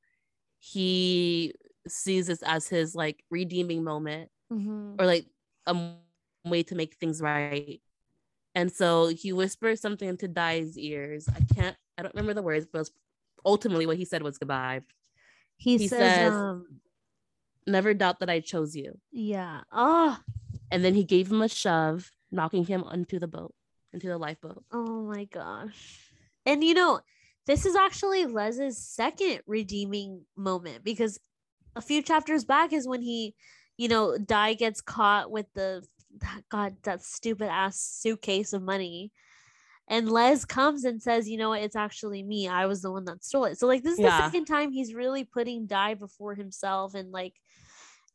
he 0.59 1.53
sees 1.87 2.27
this 2.27 2.41
as 2.43 2.67
his 2.67 2.95
like 2.95 3.23
redeeming 3.29 3.83
moment 3.83 4.29
mm-hmm. 4.51 4.95
or 4.99 5.05
like 5.05 5.25
a 5.65 5.93
way 6.45 6.63
to 6.63 6.75
make 6.75 6.95
things 6.95 7.21
right. 7.21 7.81
And 8.55 8.71
so 8.71 9.07
he 9.07 9.33
whispers 9.33 9.81
something 9.81 10.07
into 10.07 10.27
Die's 10.27 10.77
ears. 10.77 11.29
I 11.29 11.53
can't, 11.53 11.77
I 11.97 12.03
don't 12.03 12.15
remember 12.15 12.33
the 12.33 12.41
words, 12.41 12.65
but 12.71 12.89
ultimately 13.45 13.85
what 13.85 13.97
he 13.97 14.05
said 14.05 14.23
was 14.23 14.37
goodbye. 14.37 14.81
He, 15.57 15.77
he 15.77 15.87
says, 15.87 15.99
says 15.99 16.33
um, 16.33 16.79
never 17.67 17.93
doubt 17.93 18.19
that 18.19 18.29
I 18.29 18.39
chose 18.39 18.75
you. 18.75 18.97
Yeah. 19.11 19.61
Oh, 19.71 20.17
and 20.71 20.83
then 20.83 20.93
he 20.93 21.03
gave 21.03 21.31
him 21.31 21.41
a 21.41 21.47
shove, 21.47 22.11
knocking 22.31 22.65
him 22.65 22.83
onto 22.83 23.19
the 23.19 23.27
boat, 23.27 23.53
into 23.93 24.07
the 24.07 24.17
lifeboat. 24.17 24.63
Oh 24.71 25.03
my 25.03 25.25
gosh. 25.25 26.11
And 26.45 26.63
you 26.63 26.73
know, 26.73 27.01
this 27.45 27.65
is 27.65 27.75
actually 27.75 28.25
Les's 28.25 28.77
second 28.77 29.41
redeeming 29.47 30.25
moment 30.35 30.83
because 30.83 31.19
a 31.75 31.81
few 31.81 32.01
chapters 32.01 32.43
back 32.43 32.73
is 32.73 32.87
when 32.87 33.01
he, 33.01 33.35
you 33.77 33.87
know, 33.87 34.17
Die 34.17 34.53
gets 34.55 34.81
caught 34.81 35.31
with 35.31 35.45
the 35.53 35.83
that 36.19 36.41
God, 36.49 36.75
that 36.83 37.03
stupid 37.03 37.49
ass 37.49 37.79
suitcase 37.79 38.53
of 38.53 38.61
money. 38.61 39.11
And 39.89 40.11
Les 40.11 40.43
comes 40.43 40.83
and 40.83 41.01
says, 41.01 41.29
you 41.29 41.37
know 41.37 41.49
what, 41.49 41.61
it's 41.61 41.75
actually 41.75 42.21
me. 42.21 42.49
I 42.49 42.65
was 42.65 42.81
the 42.81 42.91
one 42.91 43.05
that 43.05 43.23
stole 43.23 43.45
it. 43.45 43.57
So 43.57 43.67
like 43.67 43.83
this 43.83 43.93
is 43.93 43.99
yeah. 43.99 44.17
the 44.17 44.23
second 44.25 44.45
time 44.45 44.71
he's 44.71 44.93
really 44.93 45.23
putting 45.23 45.65
Die 45.65 45.93
before 45.93 46.35
himself 46.35 46.93
and 46.93 47.11
like 47.11 47.35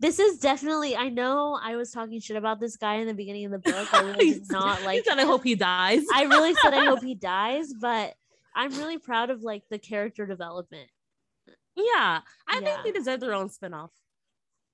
this 0.03 0.19
is 0.19 0.39
definitely 0.39 0.95
i 0.97 1.09
know 1.09 1.59
i 1.63 1.77
was 1.77 1.93
talking 1.93 2.21
shit 2.21 2.37
about 2.37 2.61
this 2.61 2.77
guy 2.77 2.97
in 2.97 3.07
the 3.07 3.15
beginning 3.15 3.47
of 3.47 3.53
the 3.53 3.59
book. 3.59 3.95
I 3.95 4.03
really 4.11 4.35
did 4.35 4.51
not 4.51 4.83
like 4.85 5.05
said 5.05 5.19
i 5.19 5.25
hope 5.25 5.45
he 5.45 5.55
dies. 5.55 6.03
I 6.13 6.25
really 6.25 6.55
said 6.55 6.75
i 6.75 6.85
hope 6.85 7.03
he 7.11 7.15
dies 7.15 7.73
but 7.73 8.15
i'm 8.55 8.73
really 8.73 8.99
proud 8.99 9.31
of 9.31 9.43
like 9.43 9.63
the 9.71 9.79
character 9.79 10.27
development. 10.27 10.91
Yeah 11.77 12.21
i 12.49 12.59
yeah. 12.59 12.61
think 12.61 12.85
they 12.85 12.93
deserve 12.93 13.21
their 13.21 13.33
own 13.33 13.49
spin-off. 13.49 13.93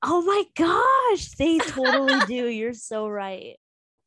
Oh 0.03 0.23
my 0.23 0.45
gosh 0.57 1.29
they 1.33 1.59
totally 1.59 2.19
do. 2.27 2.49
You're 2.49 2.73
so 2.73 3.07
right. 3.07 3.57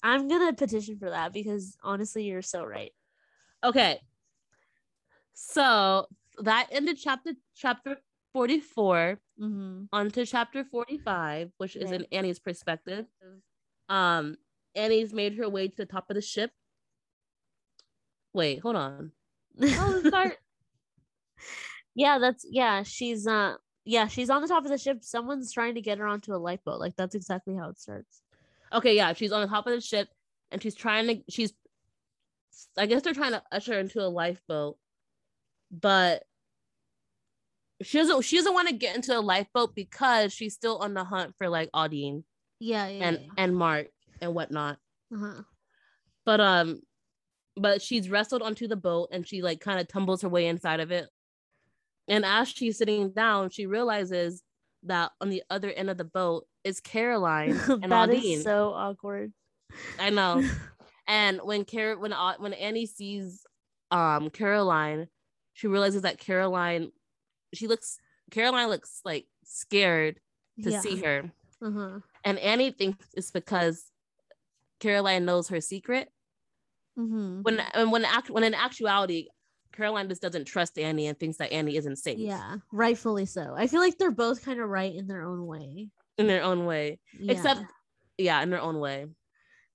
I'm 0.03 0.27
gonna 0.27 0.53
petition 0.53 0.97
for 0.97 1.11
that 1.11 1.31
because 1.31 1.77
honestly 1.83 2.23
you're 2.23 2.41
so 2.41 2.65
right. 2.65 2.91
Okay. 3.63 3.99
So 5.33 6.07
that 6.39 6.67
ended 6.71 6.97
chapter 6.99 7.33
chapter 7.55 7.97
44 8.33 9.19
mm-hmm. 9.41 9.83
onto 9.91 10.25
chapter 10.25 10.63
45 10.63 11.51
which 11.57 11.75
is 11.75 11.91
in 11.91 12.05
annie's 12.11 12.39
perspective. 12.39 13.05
Um 13.89 14.37
annie's 14.75 15.13
made 15.13 15.35
her 15.37 15.49
way 15.49 15.67
to 15.67 15.75
the 15.75 15.85
top 15.85 16.09
of 16.09 16.15
the 16.15 16.21
ship. 16.21 16.51
Wait 18.33 18.59
hold 18.59 18.75
on. 18.75 19.11
Oh 19.61 20.01
start. 20.05 20.37
Yeah 21.93 22.19
that's 22.19 22.45
yeah 22.49 22.83
she's 22.83 23.27
uh 23.27 23.55
yeah 23.83 24.07
she's 24.07 24.29
on 24.29 24.41
the 24.41 24.47
top 24.47 24.63
of 24.63 24.71
the 24.71 24.77
ship. 24.77 24.99
Someone's 25.01 25.51
trying 25.51 25.75
to 25.75 25.81
get 25.81 25.97
her 25.97 26.07
onto 26.07 26.33
a 26.33 26.37
lifeboat. 26.37 26.79
Like 26.79 26.95
that's 26.95 27.15
exactly 27.15 27.53
how 27.53 27.67
it 27.67 27.79
starts. 27.79 28.21
Okay 28.71 28.95
yeah 28.95 29.11
she's 29.11 29.33
on 29.33 29.41
the 29.41 29.47
top 29.47 29.67
of 29.67 29.73
the 29.73 29.81
ship 29.81 30.07
and 30.51 30.61
she's 30.61 30.75
trying 30.75 31.07
to 31.07 31.21
she's 31.29 31.53
i 32.77 32.85
guess 32.85 33.01
they're 33.01 33.13
trying 33.13 33.31
to 33.31 33.43
usher 33.51 33.73
her 33.73 33.79
into 33.79 34.01
a 34.01 34.07
lifeboat 34.07 34.77
but 35.71 36.23
she 37.83 37.97
doesn't 37.97 38.21
she 38.23 38.37
doesn't 38.37 38.53
want 38.53 38.67
to 38.67 38.73
get 38.73 38.95
into 38.95 39.17
a 39.17 39.21
lifeboat 39.21 39.75
because 39.75 40.33
she's 40.33 40.53
still 40.53 40.77
on 40.77 40.93
the 40.93 41.03
hunt 41.03 41.33
for 41.37 41.49
like 41.49 41.69
Ondine. 41.71 42.23
Yeah, 42.59 42.87
yeah 42.87 43.07
and 43.07 43.19
yeah. 43.21 43.27
and 43.37 43.55
Mark 43.55 43.87
and 44.21 44.33
whatnot. 44.33 44.77
Uh-huh. 45.13 45.41
But 46.25 46.39
um, 46.39 46.81
but 47.55 47.81
she's 47.81 48.09
wrestled 48.09 48.41
onto 48.41 48.67
the 48.67 48.75
boat 48.75 49.09
and 49.11 49.27
she 49.27 49.41
like 49.41 49.59
kind 49.59 49.79
of 49.79 49.87
tumbles 49.87 50.21
her 50.21 50.29
way 50.29 50.47
inside 50.47 50.79
of 50.79 50.91
it. 50.91 51.09
And 52.07 52.25
as 52.25 52.49
she's 52.49 52.77
sitting 52.77 53.11
down, 53.11 53.49
she 53.49 53.65
realizes 53.65 54.43
that 54.83 55.11
on 55.21 55.29
the 55.29 55.43
other 55.49 55.71
end 55.71 55.89
of 55.89 55.97
the 55.97 56.03
boat 56.03 56.45
is 56.63 56.79
Caroline 56.79 57.51
and 57.67 57.91
that 57.91 58.09
Ondine. 58.09 58.37
Is 58.37 58.43
so 58.43 58.69
awkward. 58.69 59.33
I 59.99 60.09
know. 60.09 60.43
and 61.07 61.39
when 61.43 61.65
Car 61.65 61.97
when 61.97 62.13
uh, 62.13 62.35
when 62.37 62.53
Annie 62.53 62.85
sees 62.85 63.43
um 63.89 64.29
Caroline, 64.29 65.07
she 65.53 65.67
realizes 65.67 66.03
that 66.03 66.17
Caroline 66.17 66.91
she 67.53 67.67
looks 67.67 67.99
Caroline 68.31 68.69
looks 68.69 69.01
like 69.03 69.25
scared 69.43 70.19
to 70.63 70.71
yeah. 70.71 70.79
see 70.79 71.01
her. 71.01 71.31
Uh-huh. 71.61 71.99
And 72.23 72.39
Annie 72.39 72.71
thinks 72.71 73.05
it's 73.13 73.31
because 73.31 73.83
Caroline 74.79 75.25
knows 75.25 75.49
her 75.49 75.61
secret. 75.61 76.09
Mm-hmm. 76.97 77.41
When 77.43 77.59
and 77.73 77.91
when 77.91 78.05
act 78.05 78.29
when 78.29 78.43
in 78.43 78.53
actuality, 78.53 79.27
Caroline 79.73 80.09
just 80.09 80.21
doesn't 80.21 80.45
trust 80.45 80.77
Annie 80.77 81.07
and 81.07 81.17
thinks 81.17 81.37
that 81.37 81.51
Annie 81.51 81.77
isn't 81.77 81.97
safe. 81.97 82.19
Yeah, 82.19 82.57
rightfully 82.71 83.25
so. 83.25 83.53
I 83.55 83.67
feel 83.67 83.79
like 83.79 83.97
they're 83.97 84.11
both 84.11 84.43
kind 84.43 84.59
of 84.59 84.67
right 84.67 84.93
in 84.93 85.07
their 85.07 85.23
own 85.23 85.45
way. 85.45 85.89
In 86.17 86.27
their 86.27 86.43
own 86.43 86.65
way, 86.65 86.99
yeah. 87.17 87.33
except 87.33 87.61
yeah, 88.17 88.41
in 88.41 88.49
their 88.49 88.61
own 88.61 88.79
way. 88.79 89.07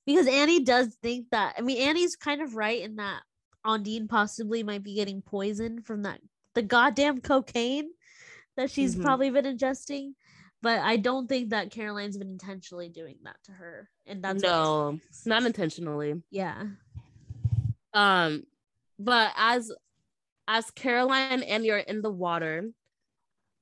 Because 0.05 0.27
Annie 0.29 0.63
does 0.63 0.97
think 1.03 1.27
that. 1.31 1.55
I 1.59 1.63
mean, 1.63 1.79
Annie's 1.89 2.17
kind 2.17 2.43
of 2.43 2.55
right 2.55 2.83
in 2.83 2.97
that 2.97 3.23
Ondine 3.67 4.09
possibly 4.09 4.63
might 4.63 4.83
be 4.83 4.95
getting 4.95 5.23
poisoned 5.23 5.85
from 5.87 6.03
that 6.03 6.21
the 6.57 6.63
goddamn 6.63 7.21
cocaine 7.21 7.91
that 8.57 8.71
she's 8.71 8.95
mm-hmm. 8.95 9.05
probably 9.05 9.31
been 9.31 9.45
ingesting. 9.45 10.15
But 10.63 10.81
I 10.81 10.97
don't 10.97 11.29
think 11.29 11.51
that 11.51 11.71
Caroline's 11.71 12.17
been 12.17 12.31
intentionally 12.31 12.89
doing 12.89 13.19
that 13.25 13.37
to 13.45 13.53
her. 13.53 13.89
And 14.07 14.25
that's 14.25 14.43
no, 14.43 14.99
not 15.27 15.45
intentionally. 15.45 16.23
Yeah. 16.31 16.65
Um, 17.93 18.45
but 18.99 19.33
as 19.37 19.71
as 20.49 20.71
Caroline 20.71 21.43
and 21.43 21.65
you're 21.65 21.79
in 21.79 22.01
the 22.01 22.11
water, 22.11 22.71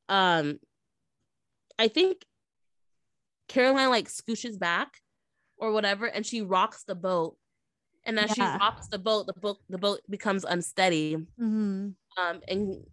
um, 0.09 0.61
I 1.79 1.89
think 1.89 2.25
Caroline 3.49 3.91
like 3.91 4.09
scooshes 4.09 4.59
back 4.59 5.01
or 5.59 5.73
whatever, 5.73 6.07
and 6.07 6.25
she 6.25 6.43
rocks 6.43 6.85
the 6.85 6.95
boat. 6.95 7.37
And 8.07 8.21
as 8.21 8.37
yeah. 8.37 8.55
she 8.55 8.59
rocks 8.59 8.87
the 8.89 8.99
boat, 8.99 9.27
the 9.27 9.33
boat 9.33 9.59
the 9.69 9.79
boat 9.79 10.01
becomes 10.09 10.45
unsteady. 10.45 11.17
Mm-hmm. 11.17 11.89
Um, 12.17 12.41
and 12.49 12.85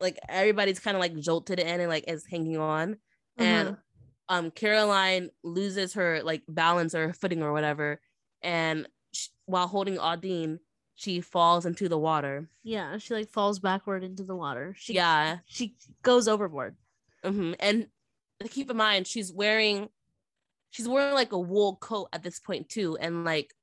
like 0.00 0.18
everybody's 0.28 0.80
kind 0.80 0.96
of 0.96 1.00
like 1.00 1.16
jolted 1.18 1.58
in 1.58 1.80
and 1.80 1.88
like 1.88 2.04
is 2.08 2.26
hanging 2.26 2.58
on, 2.58 2.92
mm-hmm. 2.92 3.42
and 3.42 3.76
um, 4.28 4.50
Caroline 4.50 5.30
loses 5.42 5.94
her 5.94 6.22
like 6.22 6.42
balance 6.48 6.94
or 6.94 7.12
footing 7.12 7.42
or 7.42 7.52
whatever, 7.52 8.00
and 8.42 8.86
she, 9.12 9.28
while 9.46 9.66
holding 9.66 9.96
Ondine, 9.96 10.58
she 10.94 11.20
falls 11.20 11.66
into 11.66 11.88
the 11.88 11.98
water. 11.98 12.48
Yeah, 12.62 12.98
she 12.98 13.14
like 13.14 13.30
falls 13.30 13.58
backward 13.58 14.04
into 14.04 14.22
the 14.22 14.36
water. 14.36 14.74
She 14.78 14.94
yeah, 14.94 15.38
she 15.46 15.74
goes 16.02 16.28
overboard. 16.28 16.76
Mm-hmm. 17.24 17.54
And 17.58 17.86
keep 18.50 18.70
in 18.70 18.76
mind, 18.76 19.06
she's 19.06 19.32
wearing 19.32 19.88
she's 20.70 20.88
wearing 20.88 21.14
like 21.14 21.32
a 21.32 21.38
wool 21.38 21.76
coat 21.76 22.08
at 22.12 22.22
this 22.22 22.38
point 22.38 22.68
too, 22.68 22.96
and 23.00 23.24
like, 23.24 23.54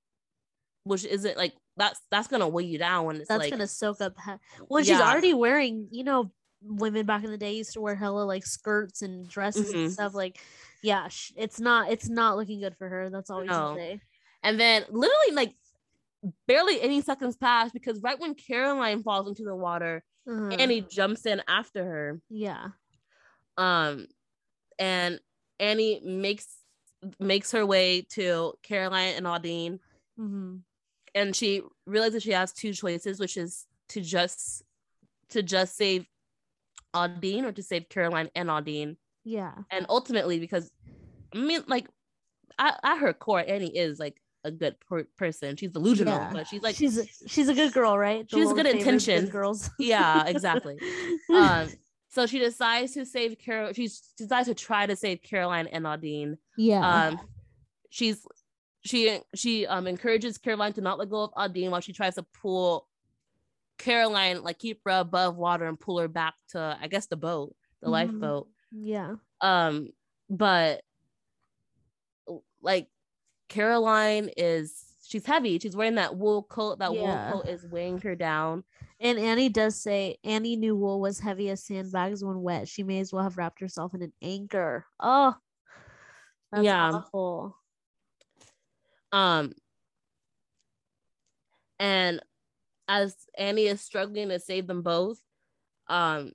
which 0.84 1.06
isn't 1.06 1.38
like 1.38 1.54
that's 1.78 2.02
that's 2.12 2.28
gonna 2.28 2.48
weigh 2.48 2.64
you 2.64 2.78
down 2.78 3.06
when 3.06 3.18
it's 3.18 3.30
that's 3.30 3.40
like, 3.40 3.52
gonna 3.52 3.68
soak 3.68 4.02
up. 4.02 4.16
He- 4.26 4.32
well, 4.68 4.84
yeah. 4.84 4.96
she's 4.96 5.02
already 5.02 5.34
wearing, 5.34 5.88
you 5.92 6.04
know, 6.04 6.32
women 6.62 7.06
back 7.06 7.24
in 7.24 7.32
the 7.32 7.38
day 7.38 7.54
used 7.54 7.74
to 7.74 7.82
wear 7.82 7.96
hella 7.96 8.24
like 8.24 8.46
skirts 8.46 9.02
and 9.02 9.28
dresses 9.30 9.70
mm-hmm. 9.70 9.78
and 9.78 9.92
stuff. 9.92 10.14
Like, 10.14 10.40
yeah, 10.82 11.08
it's 11.36 11.60
not 11.60 11.92
it's 11.92 12.10
not 12.10 12.38
looking 12.38 12.60
good 12.60 12.76
for 12.78 12.90
her. 12.90 13.10
That's 13.10 13.30
all 13.30 13.42
we 13.42 13.48
no. 13.48 13.54
can 13.70 13.78
say. 13.78 14.02
And 14.44 14.60
then 14.60 14.84
literally 14.90 15.34
like 15.34 15.56
barely 16.48 16.82
any 16.82 17.02
seconds 17.02 17.36
pass 17.38 17.72
because 17.72 18.02
right 18.02 18.20
when 18.20 18.36
Caroline 18.36 19.04
falls 19.04 19.28
into 19.28 19.44
the 19.44 19.56
water, 19.56 20.04
uh-huh. 20.30 20.56
Annie 20.60 20.82
jumps 20.82 21.26
in 21.26 21.42
after 21.48 21.84
her. 21.84 22.22
Yeah. 22.30 22.70
Um, 23.58 24.08
and 24.80 25.20
Annie 25.60 26.02
makes 26.04 26.48
makes 27.20 27.52
her 27.52 27.66
way 27.66 28.02
to 28.14 28.54
Caroline 28.64 29.16
and 29.16 29.26
Ondine. 29.26 29.80
Mm-hmm. 30.20 30.58
And 31.18 31.36
she 31.36 31.62
realizes 31.86 32.24
she 32.24 32.32
has 32.32 32.54
two 32.54 32.74
choices, 32.74 33.20
which 33.20 33.38
is 33.38 33.66
to 33.90 34.02
just 34.02 34.64
to 35.30 35.42
just 35.44 35.76
save 35.76 36.06
Ondine 36.94 37.44
or 37.44 37.52
to 37.52 37.64
save 37.64 37.90
Caroline 37.90 38.30
and 38.36 38.50
Ondine. 38.50 38.98
Yeah. 39.24 39.54
And 39.72 39.86
ultimately, 39.90 40.40
because 40.40 40.70
I 41.34 41.38
mean, 41.38 41.64
like 41.68 41.88
at, 42.60 42.80
at 42.84 43.00
her 43.00 43.14
core, 43.14 43.44
Annie 43.46 43.76
is 43.76 44.00
like 44.00 44.22
a 44.44 44.52
good 44.52 44.80
per- 44.80 45.08
person. 45.18 45.56
She's 45.56 45.72
delusional, 45.72 46.14
yeah. 46.14 46.30
but 46.32 46.48
she's 46.48 46.62
like 46.62 46.76
she's 46.76 46.98
a, 46.98 47.06
she's 47.28 47.50
a 47.50 47.54
good 47.54 47.74
girl, 47.74 47.98
right? 47.98 48.28
The 48.30 48.38
she's 48.38 48.54
good 48.54 48.66
intention. 48.66 49.28
girls. 49.28 49.70
yeah, 49.80 50.24
exactly. 50.28 50.78
um, 51.34 51.68
so 52.10 52.26
she 52.26 52.40
decides 52.40 52.94
to 52.94 53.06
save 53.06 53.38
Carol. 53.38 53.74
She 53.74 53.90
decides 54.18 54.48
to 54.48 54.56
try 54.56 54.86
to 54.86 54.96
save 54.96 55.22
Caroline 55.22 55.68
and 55.68 55.86
Ondine. 55.86 56.38
Yeah. 56.58 57.08
Um, 57.10 57.20
she's 57.90 58.26
she 58.88 59.20
she 59.36 59.68
um 59.68 59.88
encourages 59.88 60.38
Caroline 60.38 60.74
to 60.74 60.82
not 60.82 60.98
let 60.98 61.10
go 61.10 61.24
of 61.24 61.34
Ondine 61.34 61.70
while 61.70 61.82
she 61.82 61.94
tries 61.94 62.16
to 62.16 62.26
pull 62.42 62.88
Caroline, 63.78 64.44
like 64.44 64.60
keep 64.60 64.82
her 64.86 64.92
above 64.92 65.38
water 65.38 65.66
and 65.66 65.80
pull 65.80 66.00
her 66.00 66.08
back 66.08 66.34
to 66.50 66.78
I 66.82 66.88
guess 66.88 67.08
the 67.08 67.16
boat, 67.16 67.56
the 67.82 67.88
mm-hmm. 67.88 67.94
lifeboat. 67.94 68.48
Yeah. 68.72 69.16
Um, 69.42 69.90
but 70.30 70.82
like 72.62 72.88
Caroline 73.50 74.30
is 74.36 74.84
she's 75.06 75.26
heavy. 75.26 75.60
She's 75.60 75.76
wearing 75.76 75.96
that 75.96 76.16
wool 76.16 76.44
coat. 76.44 76.80
That 76.80 76.94
yeah. 76.94 77.32
wool 77.32 77.42
coat 77.42 77.50
is 77.50 77.66
weighing 77.66 78.00
her 78.00 78.16
down. 78.16 78.64
And 79.00 79.20
Annie 79.20 79.50
does 79.50 79.76
say 79.76 80.18
Annie 80.24 80.56
knew 80.56 80.76
wool 80.76 81.00
was 81.00 81.20
heavy 81.20 81.50
as 81.50 81.64
sandbags 81.64 82.24
when 82.24 82.42
wet. 82.42 82.68
She 82.68 82.84
may 82.84 83.00
as 83.00 83.14
well 83.14 83.24
have 83.24 83.38
wrapped 83.38 83.60
herself 83.60 83.94
in 83.94 84.02
an 84.02 84.14
anchor. 84.22 84.86
Oh, 85.00 85.36
yeah. 86.60 86.92
Awful. 86.92 87.56
Um, 89.12 89.54
and 91.80 92.22
as 92.88 93.16
Annie 93.38 93.68
is 93.68 93.82
struggling 93.82 94.30
to 94.30 94.40
save 94.40 94.68
them 94.68 94.82
both, 94.82 95.20
um, 95.88 96.32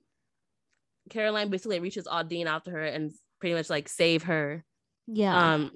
Caroline 1.09 1.49
basically 1.49 1.79
reaches 1.79 2.07
Ondine 2.07 2.45
after 2.45 2.71
her 2.71 2.83
and 2.83 3.11
pretty 3.39 3.55
much 3.55 3.69
like 3.69 3.89
save 3.89 4.23
her. 4.23 4.63
Yeah. 5.07 5.53
Um, 5.53 5.71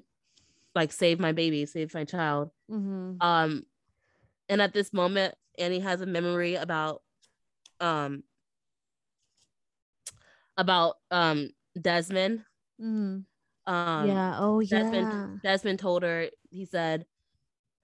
like 0.74 0.92
save 0.92 1.20
my 1.20 1.32
baby, 1.32 1.66
save 1.66 1.92
my 1.94 2.04
child. 2.04 2.50
Mm-hmm. 2.70 3.20
Um, 3.20 3.66
and 4.48 4.62
at 4.62 4.72
this 4.72 4.92
moment, 4.92 5.34
Annie 5.58 5.80
has 5.80 6.00
a 6.00 6.06
memory 6.06 6.54
about 6.54 7.02
um 7.80 8.22
about 10.56 10.96
um 11.10 11.50
Desmond. 11.80 12.44
Mm. 12.80 13.24
Um, 13.68 14.08
yeah. 14.08 14.36
Oh, 14.40 14.62
Desmond, 14.62 15.08
yeah. 15.12 15.28
Desmond 15.42 15.78
told 15.78 16.02
her. 16.02 16.28
He 16.50 16.64
said, 16.64 17.04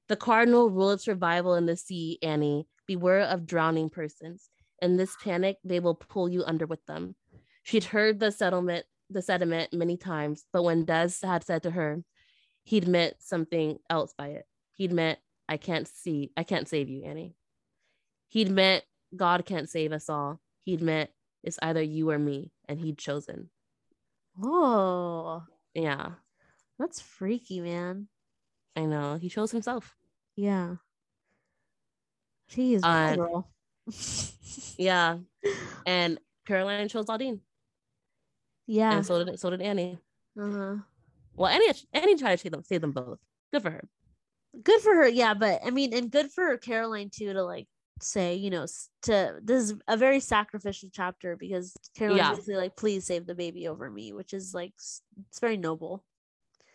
"The 0.09 0.17
cardinal 0.17 0.71
rule 0.71 0.91
of 0.91 1.03
survival 1.03 1.55
in 1.55 1.67
the 1.67 1.77
sea, 1.77 2.19
Annie. 2.23 2.67
Beware 2.87 3.21
of 3.21 3.47
drowning 3.47 3.91
persons. 3.91 4.49
In 4.81 4.97
this 4.97 5.15
panic, 5.23 5.59
they 5.63 5.81
will 5.81 5.95
pull 5.95 6.29
you 6.29 6.43
under 6.45 6.67
with 6.67 6.85
them." 6.87 7.15
She'd 7.63 7.85
heard 7.85 8.19
the 8.19 8.33
settlement, 8.33 8.87
the 9.11 9.23
sediment 9.23 9.73
many 9.73 9.97
times, 9.97 10.47
but 10.53 10.63
when 10.63 10.85
Des 10.85 11.13
had 11.23 11.45
said 11.45 11.63
to 11.65 11.71
her, 11.71 12.03
he'd 12.63 12.89
meant 12.89 13.17
something 13.21 13.79
else 13.91 14.15
by 14.17 14.29
it. 14.29 14.47
He'd 14.73 14.93
meant, 14.93 15.19
"I 15.49 15.59
can't 15.59 15.87
see, 15.87 16.33
I 16.37 16.45
can't 16.45 16.69
save 16.69 16.89
you, 16.89 17.05
Annie." 17.05 17.37
He'd 18.29 18.51
meant 18.51 18.85
God 19.15 19.45
can't 19.45 19.69
save 19.69 19.93
us 19.93 20.09
all. 20.09 20.41
He'd 20.63 20.81
meant 20.81 21.11
it's 21.43 21.59
either 21.61 21.83
you 21.83 22.11
or 22.11 22.19
me, 22.19 22.53
and 22.69 22.81
he'd 22.81 22.99
chosen. 22.99 23.51
Oh, 24.43 25.45
yeah. 25.75 26.11
That's 26.79 27.01
freaky, 27.01 27.61
man. 27.61 28.09
I 28.77 28.87
know. 28.87 29.17
He 29.17 29.29
chose 29.29 29.51
himself. 29.51 29.95
Yeah. 30.37 30.77
Jeez, 32.51 32.81
uh, 32.83 33.17
girl. 33.17 33.51
yeah. 34.77 35.19
And 35.87 36.19
Caroline 36.47 36.89
chose 36.89 37.07
Ondine. 37.07 37.41
Yeah. 38.67 38.97
And 38.97 39.07
so 39.07 39.25
did 39.25 39.39
so 39.39 39.51
did 39.51 39.63
Annie. 39.63 39.99
Uh-huh. 40.39 40.77
Well, 41.37 41.51
Annie 41.51 41.73
Annie 41.93 42.17
tried 42.17 42.37
to 42.37 42.39
save 42.39 42.53
them, 42.53 42.63
save 42.65 42.81
them 42.81 42.93
both. 42.93 43.19
Good 43.53 43.63
for 43.63 43.71
her. 43.71 43.89
Good 44.63 44.81
for 44.81 44.95
her, 44.95 45.09
yeah. 45.09 45.35
But 45.35 45.61
I 45.65 45.71
mean, 45.71 45.95
and 45.95 46.11
good 46.11 46.31
for 46.33 46.57
Caroline 46.59 47.11
too 47.15 47.33
to 47.33 47.43
like 47.43 47.69
say, 48.01 48.35
you 48.35 48.51
know, 48.51 48.67
to 49.03 49.39
this 49.43 49.65
is 49.65 49.75
a 49.89 49.97
very 49.97 50.21
sacrificial 50.21 50.89
chapter 50.93 51.37
because 51.37 51.75
Caroline's 51.97 52.19
yeah. 52.23 52.31
basically 52.31 52.57
like, 52.57 52.77
please 52.77 53.05
save 53.05 53.27
the 53.27 53.35
baby 53.35 53.69
over 53.69 53.91
me, 53.91 54.13
which 54.13 54.35
is 54.35 54.55
like 54.55 54.73
it's 54.77 55.41
very 55.41 55.57
noble. 55.57 56.05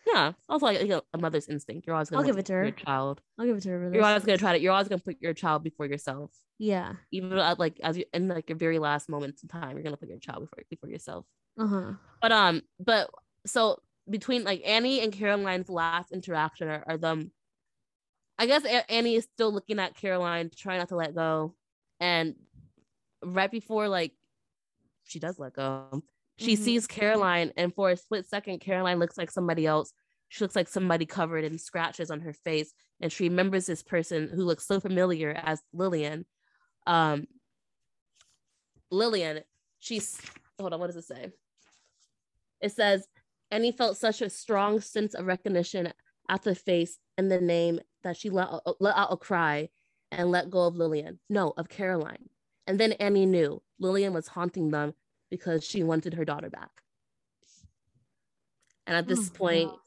Yeah, 0.06 0.32
also 0.48 0.66
like 0.66 0.80
you 0.80 0.88
know, 0.88 1.02
a 1.12 1.18
mother's 1.18 1.48
instinct. 1.48 1.86
You're 1.86 1.94
always 1.94 2.10
gonna 2.10 2.22
I'll 2.22 2.26
give 2.26 2.38
it 2.38 2.46
to 2.46 2.54
her. 2.54 2.64
Your 2.64 2.72
child. 2.72 3.20
I'll 3.38 3.46
give 3.46 3.56
it 3.56 3.62
to 3.62 3.68
her. 3.68 3.90
You're 3.92 4.04
always 4.04 4.24
gonna 4.24 4.38
try 4.38 4.52
to. 4.52 4.60
You're 4.60 4.72
always 4.72 4.88
gonna 4.88 5.00
put 5.00 5.18
your 5.20 5.34
child 5.34 5.62
before 5.62 5.86
yourself. 5.86 6.32
Yeah. 6.58 6.94
Even 7.12 7.38
at 7.38 7.58
like 7.58 7.78
as 7.82 7.96
you 7.96 8.04
in 8.12 8.28
like 8.28 8.48
your 8.48 8.58
very 8.58 8.78
last 8.78 9.08
moments 9.08 9.42
in 9.42 9.48
time, 9.48 9.76
you're 9.76 9.82
gonna 9.82 9.96
put 9.96 10.08
your 10.08 10.18
child 10.18 10.40
before 10.40 10.64
before 10.68 10.88
yourself. 10.88 11.26
Uh 11.58 11.66
huh. 11.66 11.92
But 12.22 12.32
um, 12.32 12.62
but 12.78 13.10
so 13.46 13.78
between 14.08 14.44
like 14.44 14.62
Annie 14.66 15.00
and 15.00 15.12
Caroline's 15.12 15.68
last 15.68 16.12
interaction 16.12 16.68
are, 16.68 16.84
are 16.86 16.96
them 16.96 17.30
I 18.40 18.46
guess 18.46 18.64
Annie 18.88 19.16
is 19.16 19.24
still 19.24 19.52
looking 19.52 19.78
at 19.78 19.94
Caroline, 19.94 20.50
trying 20.56 20.78
not 20.78 20.88
to 20.88 20.96
let 20.96 21.14
go. 21.14 21.54
And 22.00 22.36
right 23.22 23.50
before 23.50 23.86
like 23.86 24.12
she 25.04 25.18
does 25.18 25.38
let 25.38 25.52
go, 25.52 26.02
she 26.38 26.54
mm-hmm. 26.54 26.64
sees 26.64 26.86
Caroline, 26.86 27.52
and 27.58 27.74
for 27.74 27.90
a 27.90 27.98
split 27.98 28.26
second, 28.26 28.60
Caroline 28.60 28.98
looks 28.98 29.18
like 29.18 29.30
somebody 29.30 29.66
else. 29.66 29.92
She 30.30 30.42
looks 30.42 30.56
like 30.56 30.68
somebody 30.68 31.04
covered 31.04 31.44
in 31.44 31.58
scratches 31.58 32.10
on 32.10 32.20
her 32.20 32.32
face, 32.32 32.72
and 32.98 33.12
she 33.12 33.28
remembers 33.28 33.66
this 33.66 33.82
person 33.82 34.30
who 34.34 34.44
looks 34.44 34.66
so 34.66 34.80
familiar 34.80 35.38
as 35.44 35.60
Lillian. 35.74 36.24
Um, 36.86 37.26
Lillian, 38.90 39.40
she's 39.80 40.18
hold 40.58 40.72
on, 40.72 40.80
what 40.80 40.86
does 40.86 40.96
it 40.96 41.04
say? 41.04 41.28
It 42.62 42.72
says, 42.72 43.06
Annie 43.50 43.72
felt 43.72 43.98
such 43.98 44.22
a 44.22 44.30
strong 44.30 44.80
sense 44.80 45.12
of 45.12 45.26
recognition 45.26 45.92
at 46.30 46.42
the 46.42 46.54
face 46.54 46.96
and 47.18 47.30
the 47.30 47.40
name 47.42 47.80
that 48.02 48.16
she 48.16 48.30
let, 48.30 48.48
uh, 48.48 48.72
let 48.80 48.96
out 48.96 49.12
a 49.12 49.16
cry 49.16 49.68
and 50.10 50.30
let 50.30 50.50
go 50.50 50.66
of 50.66 50.76
Lillian. 50.76 51.18
No, 51.28 51.52
of 51.56 51.68
Caroline. 51.68 52.28
And 52.66 52.78
then 52.78 52.92
Annie 52.92 53.26
knew 53.26 53.62
Lillian 53.78 54.12
was 54.12 54.28
haunting 54.28 54.70
them 54.70 54.94
because 55.30 55.64
she 55.64 55.82
wanted 55.82 56.14
her 56.14 56.24
daughter 56.24 56.50
back. 56.50 56.70
And 58.86 58.96
at 58.96 59.06
this 59.06 59.30
oh, 59.30 59.38
point, 59.38 59.70
God. 59.70 59.78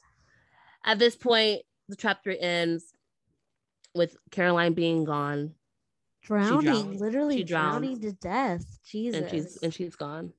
at 0.85 0.99
this 0.99 1.15
point, 1.15 1.61
the 1.89 1.95
chapter 1.95 2.31
ends 2.31 2.93
with 3.93 4.15
Caroline 4.31 4.73
being 4.73 5.03
gone. 5.03 5.55
Drowning, 6.23 6.97
literally 6.97 7.43
drowning 7.43 7.99
to 7.99 8.13
death. 8.13 8.79
Jesus. 8.85 9.21
And 9.21 9.29
she's 9.29 9.57
and 9.57 9.73
she's 9.73 9.95
gone. 9.95 10.31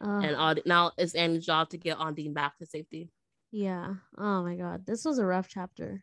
And 0.00 0.34
Aud- 0.34 0.62
now 0.66 0.90
it's 0.98 1.14
Annie's 1.14 1.46
job 1.46 1.70
to 1.70 1.76
get 1.76 1.98
Ondine 1.98 2.34
back 2.34 2.58
to 2.58 2.66
safety. 2.66 3.12
Yeah. 3.52 3.94
Oh 4.18 4.42
my 4.42 4.56
god, 4.56 4.84
this 4.84 5.04
was 5.04 5.18
a 5.18 5.24
rough 5.24 5.46
chapter. 5.48 6.02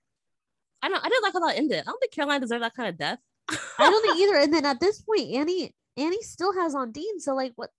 I 0.82 0.90
know. 0.90 0.98
I 1.02 1.10
didn't 1.10 1.24
like 1.24 1.34
how 1.34 1.40
that 1.40 1.58
ended. 1.58 1.80
I 1.80 1.84
don't 1.84 2.00
think 2.00 2.14
Caroline 2.14 2.42
deserved 2.42 2.64
that 2.64 2.76
kind 2.76 2.90
of 2.90 2.98
death. 2.98 3.20
I 3.50 3.90
don't 3.90 4.02
think 4.02 4.20
either. 4.20 4.38
And 4.38 4.54
then 4.54 4.66
at 4.66 4.80
this 4.80 5.02
point, 5.02 5.32
Annie 5.34 5.74
Annie 5.98 6.22
still 6.22 6.54
has 6.54 6.74
Ondine. 6.74 7.20
So 7.20 7.36
like, 7.36 7.54
what? 7.56 7.70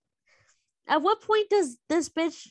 At 0.87 1.01
what 1.01 1.21
point 1.21 1.49
does 1.49 1.77
this 1.89 2.09
bitch? 2.09 2.47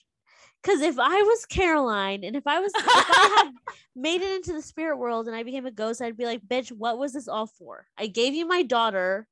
Because 0.62 0.80
if 0.80 0.98
I 0.98 1.22
was 1.22 1.44
Caroline 1.46 2.22
and 2.22 2.36
if 2.36 2.46
I 2.46 2.60
was 2.60 2.72
if 2.74 2.84
I 2.86 3.42
had 3.44 3.74
made 3.96 4.22
it 4.22 4.36
into 4.36 4.52
the 4.52 4.62
spirit 4.62 4.96
world 4.96 5.26
and 5.26 5.36
I 5.36 5.42
became 5.42 5.66
a 5.66 5.72
ghost, 5.72 6.00
I'd 6.00 6.16
be 6.16 6.24
like, 6.24 6.40
bitch, 6.46 6.70
what 6.70 6.98
was 6.98 7.12
this 7.12 7.28
all 7.28 7.46
for? 7.46 7.86
I 7.98 8.06
gave 8.06 8.34
you 8.34 8.46
my 8.46 8.62
daughter, 8.62 9.26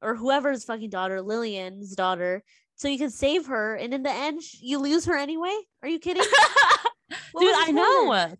or 0.00 0.14
whoever's 0.14 0.64
fucking 0.64 0.90
daughter, 0.90 1.20
Lillian's 1.20 1.94
daughter, 1.94 2.42
so 2.76 2.88
you 2.88 2.96
could 2.96 3.12
save 3.12 3.46
her, 3.46 3.74
and 3.74 3.92
in 3.92 4.02
the 4.02 4.10
end, 4.10 4.40
you 4.58 4.78
lose 4.78 5.04
her 5.04 5.14
anyway. 5.14 5.54
Are 5.82 5.88
you 5.88 5.98
kidding? 5.98 6.22
Dude, 7.38 7.54
I 7.54 7.72
know. 7.72 8.36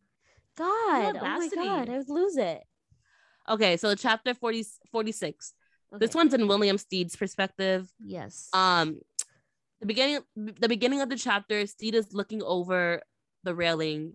God, 0.56 1.16
oh 1.16 1.38
my 1.38 1.48
god, 1.54 1.88
I 1.88 1.98
would 1.98 2.08
lose 2.08 2.36
it. 2.36 2.62
Okay, 3.48 3.76
so 3.76 3.94
chapter 3.94 4.34
40, 4.34 4.64
46. 4.92 5.54
Okay. 5.92 6.06
This 6.06 6.14
one's 6.14 6.34
in 6.34 6.46
William 6.46 6.78
Stead's 6.78 7.16
perspective. 7.16 7.88
Yes. 7.98 8.48
Um, 8.52 9.00
the 9.80 9.86
beginning, 9.86 10.20
the 10.36 10.68
beginning 10.68 11.00
of 11.00 11.08
the 11.08 11.16
chapter, 11.16 11.66
Steed 11.66 11.94
is 11.94 12.12
looking 12.12 12.42
over 12.42 13.02
the 13.42 13.54
railing, 13.54 14.14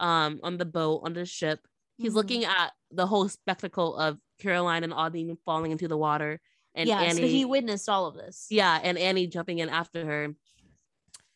um, 0.00 0.40
on 0.42 0.58
the 0.58 0.64
boat 0.64 1.02
on 1.04 1.14
the 1.14 1.24
ship. 1.24 1.60
He's 1.96 2.10
mm-hmm. 2.10 2.16
looking 2.16 2.44
at 2.44 2.72
the 2.90 3.06
whole 3.06 3.28
spectacle 3.28 3.96
of 3.96 4.18
Caroline 4.40 4.84
and 4.84 4.92
Ondine 4.92 5.36
falling 5.44 5.72
into 5.72 5.88
the 5.88 5.96
water, 5.96 6.40
and 6.74 6.88
yeah, 6.88 7.00
Annie. 7.00 7.22
So 7.22 7.26
he 7.26 7.44
witnessed 7.44 7.88
all 7.88 8.06
of 8.06 8.14
this. 8.14 8.46
Yeah, 8.50 8.78
and 8.82 8.96
Annie 8.96 9.26
jumping 9.26 9.58
in 9.58 9.68
after 9.68 10.04
her. 10.04 10.28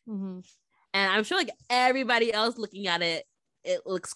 Mm-hmm. 0.08 0.40
And 0.94 1.12
I'm 1.12 1.24
sure, 1.24 1.38
like 1.38 1.50
everybody 1.68 2.32
else 2.32 2.58
looking 2.58 2.86
at 2.86 3.02
it, 3.02 3.24
it 3.64 3.86
looks 3.86 4.14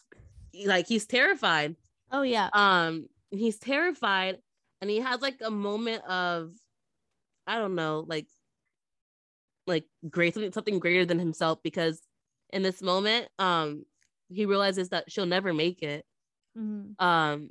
like 0.64 0.86
he's 0.86 1.07
terrified. 1.07 1.76
Oh 2.11 2.22
yeah. 2.22 2.49
Um, 2.53 3.09
he's 3.30 3.59
terrified, 3.59 4.38
and 4.80 4.90
he 4.90 5.01
has 5.01 5.20
like 5.20 5.40
a 5.44 5.51
moment 5.51 6.05
of, 6.05 6.53
I 7.47 7.59
don't 7.59 7.74
know, 7.74 8.05
like, 8.07 8.26
like 9.66 9.84
great 10.09 10.34
something 10.34 10.53
something 10.53 10.78
greater 10.78 11.05
than 11.05 11.18
himself 11.18 11.59
because 11.62 12.01
in 12.51 12.62
this 12.62 12.80
moment, 12.80 13.28
um, 13.38 13.84
he 14.28 14.47
realizes 14.47 14.90
that 14.90 15.11
she'll 15.11 15.26
never 15.26 15.53
make 15.53 15.82
it. 15.82 16.05
Mm-hmm. 16.57 17.05
Um, 17.05 17.51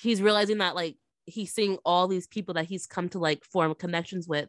he's 0.00 0.22
realizing 0.22 0.58
that 0.58 0.74
like 0.74 0.96
he's 1.24 1.52
seeing 1.52 1.78
all 1.84 2.08
these 2.08 2.26
people 2.26 2.54
that 2.54 2.66
he's 2.66 2.86
come 2.86 3.08
to 3.10 3.18
like 3.18 3.44
form 3.44 3.74
connections 3.74 4.28
with 4.28 4.48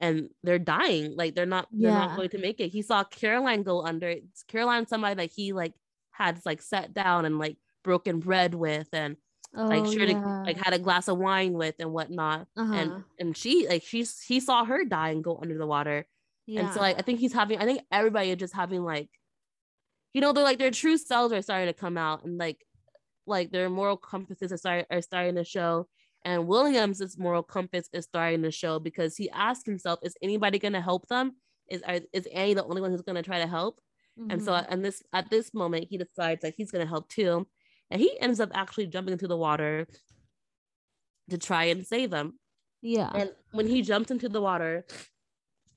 and 0.00 0.28
they're 0.42 0.58
dying 0.58 1.14
like 1.16 1.34
they're 1.34 1.46
not 1.46 1.68
they're 1.72 1.90
yeah. 1.90 1.98
not 1.98 2.16
going 2.16 2.28
to 2.28 2.38
make 2.38 2.60
it 2.60 2.68
he 2.68 2.82
saw 2.82 3.04
caroline 3.04 3.62
go 3.62 3.82
under 3.82 4.08
it's 4.08 4.42
caroline 4.44 4.86
somebody 4.86 5.14
that 5.14 5.30
he 5.34 5.52
like 5.52 5.72
had 6.10 6.40
like 6.44 6.62
sat 6.62 6.94
down 6.94 7.24
and 7.24 7.38
like 7.38 7.56
broken 7.84 8.20
bread 8.20 8.54
with 8.54 8.88
and 8.92 9.16
oh, 9.56 9.64
like 9.64 9.86
sure 9.86 10.04
yeah. 10.04 10.14
to, 10.14 10.42
like 10.44 10.56
had 10.56 10.74
a 10.74 10.78
glass 10.78 11.08
of 11.08 11.18
wine 11.18 11.52
with 11.52 11.74
and 11.78 11.92
whatnot 11.92 12.46
uh-huh. 12.56 12.72
and 12.72 13.04
and 13.18 13.36
she 13.36 13.66
like 13.68 13.82
she's 13.82 14.20
he 14.20 14.40
saw 14.40 14.64
her 14.64 14.84
die 14.84 15.10
and 15.10 15.24
go 15.24 15.38
under 15.40 15.56
the 15.56 15.66
water 15.66 16.06
yeah. 16.46 16.60
and 16.60 16.72
so 16.72 16.80
like 16.80 16.98
i 16.98 17.02
think 17.02 17.18
he's 17.18 17.32
having 17.32 17.58
i 17.58 17.64
think 17.64 17.80
everybody 17.90 18.30
is 18.30 18.36
just 18.36 18.54
having 18.54 18.82
like 18.82 19.08
you 20.12 20.20
know 20.20 20.32
they're 20.32 20.44
like 20.44 20.58
their 20.58 20.70
true 20.70 20.96
selves 20.96 21.32
are 21.32 21.42
starting 21.42 21.68
to 21.68 21.78
come 21.78 21.96
out 21.96 22.24
and 22.24 22.38
like 22.38 22.64
like 23.26 23.50
their 23.50 23.68
moral 23.68 23.96
compasses 23.96 24.52
are, 24.52 24.56
start, 24.56 24.86
are 24.90 25.02
starting 25.02 25.34
to 25.34 25.44
show 25.44 25.86
and 26.26 26.46
williams's 26.46 27.16
moral 27.16 27.42
compass 27.42 27.88
is 27.92 28.04
starting 28.04 28.42
to 28.42 28.50
show 28.50 28.78
because 28.78 29.16
he 29.16 29.30
asked 29.30 29.64
himself 29.64 29.98
is 30.02 30.14
anybody 30.20 30.58
going 30.58 30.74
to 30.74 30.80
help 30.80 31.06
them 31.06 31.32
is 31.70 31.82
is 32.12 32.26
annie 32.26 32.52
the 32.52 32.64
only 32.64 32.82
one 32.82 32.90
who's 32.90 33.02
going 33.02 33.16
to 33.16 33.22
try 33.22 33.38
to 33.38 33.46
help 33.46 33.80
mm-hmm. 34.18 34.30
and 34.32 34.42
so 34.42 34.52
and 34.52 34.66
mm-hmm. 34.66 34.82
this 34.82 35.02
at 35.14 35.30
this 35.30 35.54
moment 35.54 35.86
he 35.88 35.96
decides 35.96 36.42
that 36.42 36.54
he's 36.56 36.70
going 36.70 36.84
to 36.84 36.88
help 36.88 37.08
too 37.08 37.46
and 37.90 38.00
he 38.00 38.20
ends 38.20 38.40
up 38.40 38.50
actually 38.52 38.86
jumping 38.86 39.12
into 39.12 39.28
the 39.28 39.36
water 39.36 39.86
to 41.30 41.38
try 41.38 41.64
and 41.64 41.86
save 41.86 42.10
them 42.10 42.38
yeah 42.82 43.10
and 43.14 43.30
when 43.52 43.66
he 43.66 43.80
jumps 43.80 44.10
into 44.10 44.28
the 44.28 44.40
water 44.40 44.84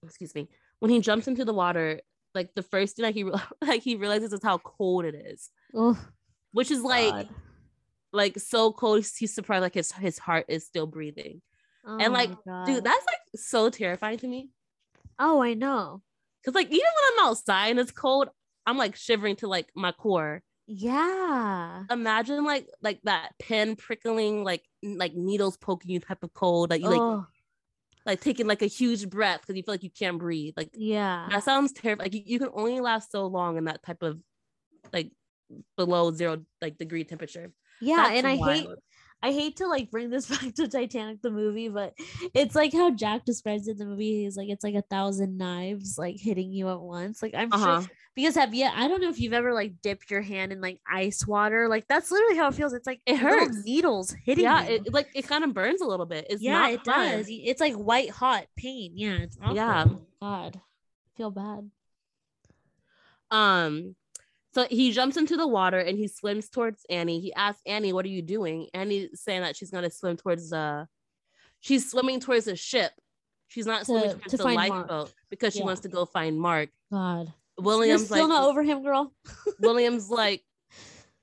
excuse 0.04 0.34
me 0.34 0.50
when 0.80 0.92
he 0.92 1.00
jumps 1.00 1.28
into 1.28 1.46
the 1.46 1.54
water 1.54 2.02
like 2.34 2.54
the 2.56 2.64
first 2.64 2.96
thing 2.96 3.04
that 3.04 3.14
he 3.14 3.24
like 3.62 3.84
he 3.84 3.96
realizes 3.96 4.34
is 4.34 4.44
how 4.44 4.58
cold 4.58 5.06
it 5.06 5.16
is 5.16 5.50
which 6.52 6.72
is 6.72 6.82
like 6.82 7.12
God. 7.12 7.30
Like 8.12 8.40
so 8.40 8.72
cold. 8.72 9.06
He's 9.18 9.34
surprised 9.34 9.62
like 9.62 9.74
his 9.74 9.92
his 9.92 10.18
heart 10.18 10.46
is 10.50 10.66
still 10.66 10.88
breathing, 10.88 11.42
oh 11.86 11.98
and 12.00 12.14
like 12.14 12.30
dude, 12.66 12.84
that's 12.84 13.06
like 13.06 13.22
so 13.36 13.70
terrifying 13.70 14.20
to 14.20 14.28
me. 14.28 14.50
Oh, 15.18 15.42
I 15.42 15.54
know. 15.54 16.02
Cause 16.46 16.56
like 16.56 16.68
even 16.68 16.80
when 16.80 17.14
I'm 17.20 17.28
outside 17.28 17.72
and 17.72 17.80
it's 17.80 17.92
cold, 17.92 18.30
I'm 18.66 18.78
like 18.78 18.96
shivering 18.96 19.36
to 19.38 19.48
like 19.48 19.68
my 19.76 19.92
core. 19.92 20.42
Yeah. 20.68 21.84
Imagine 21.90 22.46
like 22.46 22.68
like 22.82 23.02
that 23.04 23.32
pin 23.40 23.76
prickling, 23.76 24.44
like 24.44 24.64
like 24.84 25.16
needles 25.16 25.58
poking 25.58 25.92
you 25.92 26.00
type 26.00 26.24
of 26.24 26.34
cold 26.34 26.70
that 26.70 26.80
you 26.80 26.88
like 26.88 27.00
oh. 27.00 27.28
like 28.06 28.22
taking 28.22 28.48
like 28.48 28.62
a 28.62 28.68
huge 28.68 29.10
breath 29.10 29.42
because 29.42 29.58
you 29.58 29.64
feel 29.64 29.74
like 29.74 29.84
you 29.84 29.90
can't 29.90 30.20
breathe. 30.20 30.54
Like 30.56 30.70
yeah, 30.74 31.28
that 31.32 31.44
sounds 31.44 31.74
terrible. 31.74 32.06
Like 32.06 32.14
you, 32.14 32.22
you 32.26 32.40
can 32.40 32.50
only 32.54 32.80
last 32.80 33.12
so 33.12 33.26
long 33.26 33.58
in 33.58 33.66
that 33.66 33.84
type 33.84 34.04
of 34.04 34.20
like 34.94 35.12
below 35.76 36.12
zero 36.12 36.46
like 36.62 36.78
degree 36.78 37.04
temperature. 37.04 37.52
Yeah, 37.82 37.98
That's 37.98 38.18
and 38.18 38.28
I 38.28 38.36
wild. 38.36 38.52
hate 38.52 38.70
I 39.22 39.34
hate 39.34 39.58
to 39.58 39.68
like 39.68 39.92
bring 39.92 40.10
this 40.10 40.28
back 40.30 40.54
to 40.56 40.68
Titanic 40.68 41.22
the 41.22 41.32
movie, 41.32 41.70
but 41.70 41.94
it's 42.34 42.56
like 42.56 42.74
how 42.74 42.92
Jack 42.92 43.26
describes 43.26 43.68
it 43.68 43.72
in 43.72 43.78
the 43.78 43.86
movie. 43.86 44.24
He's 44.24 44.38
like, 44.38 44.50
it's 44.50 44.64
like 44.64 44.76
a 44.76 44.82
thousand 44.84 45.38
knives 45.38 45.98
like 45.98 46.18
hitting 46.20 46.52
you 46.52 46.70
at 46.70 46.80
once. 46.80 47.22
Like 47.22 47.36
I'm 47.36 47.52
uh-huh. 47.52 47.82
sure 47.82 47.92
because 48.16 48.36
have 48.36 48.54
you 48.54 48.66
I 48.66 48.88
don't 48.88 49.02
know 49.02 49.10
if 49.10 49.20
you've 49.20 49.34
ever 49.34 49.54
like 49.54 49.82
dipped 49.82 50.10
your 50.10 50.22
hand 50.22 50.52
in 50.52 50.62
like 50.62 50.80
ice 50.90 51.28
water. 51.28 51.68
Like 51.68 51.88
that's 51.88 52.12
literally 52.12 52.38
how 52.38 52.48
it 52.48 52.54
feels. 52.54 52.74
It's 52.74 52.88
like 52.88 53.02
it 53.06 53.18
hurts. 53.18 53.64
Needles 53.66 54.16
hitting. 54.24 54.46
Yeah, 54.46 54.68
you. 54.68 54.76
it 54.76 54.94
like 54.94 55.10
it 55.14 55.28
kind 55.28 55.44
of 55.44 55.54
burns 55.54 55.82
a 55.82 55.86
little 55.86 56.06
bit. 56.06 56.28
It's 56.30 56.42
yeah, 56.42 56.70
it 56.70 56.84
does. 56.84 57.28
It's 57.30 57.62
like 57.62 57.76
white 57.76 58.10
hot 58.10 58.46
pain. 58.56 58.94
Yeah, 58.96 59.18
it's 59.18 59.38
awful. 59.42 59.56
Yeah. 59.56 59.86
God, 60.22 60.56
I 60.58 61.18
feel 61.18 61.32
bad. 61.32 61.70
Um, 63.32 63.96
so 64.54 64.66
he 64.70 64.92
jumps 64.92 65.18
into 65.18 65.38
the 65.38 65.48
water 65.48 65.80
and 65.80 65.98
he 65.98 66.08
swims 66.08 66.50
towards 66.50 66.86
Annie. 66.90 67.20
He 67.20 67.34
asks 67.34 67.62
Annie, 67.66 67.94
"What 67.94 68.06
are 68.06 68.10
you 68.10 68.22
doing?" 68.22 68.68
Annie 68.74 69.10
saying 69.14 69.42
that 69.42 69.56
she's 69.56 69.72
gonna 69.72 69.92
swim 69.92 70.18
towards 70.18 70.50
the. 70.50 70.88
She's 71.60 71.90
swimming 71.90 72.20
towards 72.20 72.46
the 72.46 72.56
ship. 72.56 72.92
She's 73.48 73.66
not 73.66 73.86
swimming 73.86 74.12
to, 74.12 74.16
towards 74.16 74.32
to 74.32 74.38
the 74.38 74.44
lifeboat 74.44 75.14
because 75.30 75.54
she 75.54 75.60
yeah. 75.60 75.66
wants 75.66 75.82
to 75.82 75.90
go 75.90 76.06
find 76.06 76.40
Mark. 76.40 76.70
God. 76.92 77.34
William's 77.58 78.06
still 78.06 78.28
like, 78.28 78.30
not 78.30 78.48
over 78.48 78.64
him, 78.64 78.84
girl. 78.84 79.14
William's 79.60 80.10
like, 80.10 80.44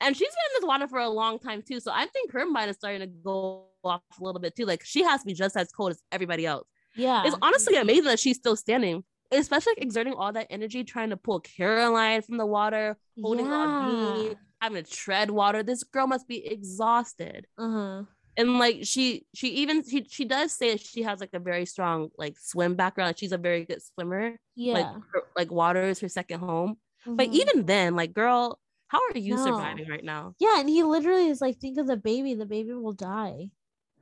and 0.00 0.14
she's 0.14 0.28
been 0.28 0.56
in 0.56 0.60
this 0.60 0.68
water 0.68 0.86
for 0.86 0.98
a 0.98 1.08
long 1.08 1.38
time 1.38 1.62
too. 1.62 1.80
So 1.80 1.90
I 1.92 2.06
think 2.06 2.32
her 2.32 2.46
mind 2.46 2.70
is 2.70 2.76
starting 2.76 3.00
to 3.00 3.06
go 3.06 3.66
off 3.82 4.02
a 4.20 4.24
little 4.24 4.40
bit 4.40 4.54
too. 4.54 4.66
Like 4.66 4.84
she 4.84 5.02
has 5.02 5.20
to 5.20 5.26
be 5.26 5.34
just 5.34 5.56
as 5.56 5.72
cold 5.72 5.92
as 5.92 6.02
everybody 6.12 6.46
else. 6.46 6.68
Yeah. 6.94 7.22
It's 7.24 7.36
honestly 7.42 7.76
amazing 7.76 8.04
that 8.04 8.20
she's 8.20 8.36
still 8.36 8.56
standing 8.56 9.04
especially 9.32 9.72
like 9.76 9.82
exerting 9.82 10.14
all 10.14 10.32
that 10.32 10.46
energy 10.50 10.84
trying 10.84 11.10
to 11.10 11.16
pull 11.16 11.40
Caroline 11.40 12.22
from 12.22 12.36
the 12.36 12.46
water, 12.46 12.96
holding 13.20 13.46
yeah. 13.46 13.52
on 13.52 14.36
having 14.60 14.82
to 14.82 14.90
tread 14.90 15.30
water. 15.30 15.62
This 15.62 15.84
girl 15.84 16.06
must 16.06 16.28
be 16.28 16.46
exhausted. 16.46 17.46
Uh-huh. 17.58 18.02
And 18.38 18.58
like 18.58 18.80
she 18.82 19.26
she 19.34 19.48
even 19.48 19.82
she 19.82 20.06
she 20.10 20.26
does 20.26 20.52
say 20.52 20.76
she 20.76 21.02
has 21.02 21.20
like 21.20 21.30
a 21.32 21.38
very 21.38 21.64
strong 21.64 22.10
like 22.18 22.36
swim 22.38 22.74
background. 22.74 23.18
She's 23.18 23.32
a 23.32 23.38
very 23.38 23.64
good 23.64 23.82
swimmer. 23.82 24.36
Yeah. 24.54 24.74
Like 24.74 24.86
her, 24.86 25.22
like 25.36 25.50
water 25.50 25.84
is 25.84 26.00
her 26.00 26.08
second 26.08 26.40
home. 26.40 26.76
Mm-hmm. 27.06 27.16
But 27.16 27.28
even 27.28 27.64
then, 27.64 27.96
like 27.96 28.12
girl, 28.12 28.58
how 28.88 28.98
are 28.98 29.18
you 29.18 29.36
no. 29.36 29.44
surviving 29.44 29.88
right 29.88 30.04
now? 30.04 30.34
Yeah, 30.38 30.60
and 30.60 30.68
he 30.68 30.82
literally 30.82 31.28
is 31.28 31.40
like, 31.40 31.58
think 31.58 31.78
of 31.78 31.86
the 31.86 31.96
baby. 31.96 32.34
The 32.34 32.46
baby 32.46 32.72
will 32.72 32.92
die. 32.92 33.50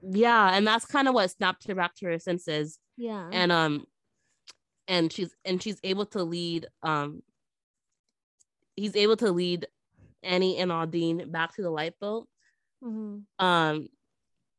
Yeah, 0.02 0.50
and 0.54 0.66
that's 0.66 0.84
kind 0.84 1.08
of 1.08 1.14
what 1.14 1.30
snapped 1.30 1.66
her 1.68 1.74
back 1.74 1.94
to 1.96 2.06
her 2.06 2.18
senses. 2.18 2.78
Yeah. 2.96 3.28
And 3.32 3.50
um, 3.50 3.86
and 4.88 5.12
she's 5.12 5.34
and 5.44 5.62
she's 5.62 5.80
able 5.82 6.06
to 6.06 6.22
lead 6.22 6.66
um 6.82 7.22
he's 8.76 8.96
able 8.96 9.16
to 9.16 9.30
lead 9.30 9.66
Annie 10.22 10.58
and 10.58 10.70
Ondine 10.70 11.30
back 11.30 11.54
to 11.54 11.62
the 11.62 11.70
lifeboat. 11.70 12.26
Mm-hmm. 12.82 13.44
Um 13.44 13.88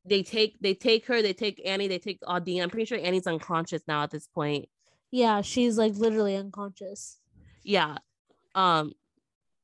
they 0.06 0.24
take 0.24 0.58
they 0.62 0.74
take 0.74 1.08
her, 1.08 1.22
they 1.22 1.34
take 1.34 1.62
Annie, 1.66 1.88
they 1.88 2.00
take 2.00 2.22
Ondine. 2.22 2.62
I'm 2.62 2.70
pretty 2.70 2.86
sure 2.86 3.00
Annie's 3.00 3.28
unconscious 3.28 3.82
now 3.88 4.04
at 4.04 4.12
this 4.12 4.28
point. 4.28 4.68
Yeah, 5.12 5.42
she's 5.42 5.78
like 5.78 5.94
literally 5.96 6.36
unconscious. 6.36 7.18
Yeah. 7.64 7.98
Um 8.54 8.94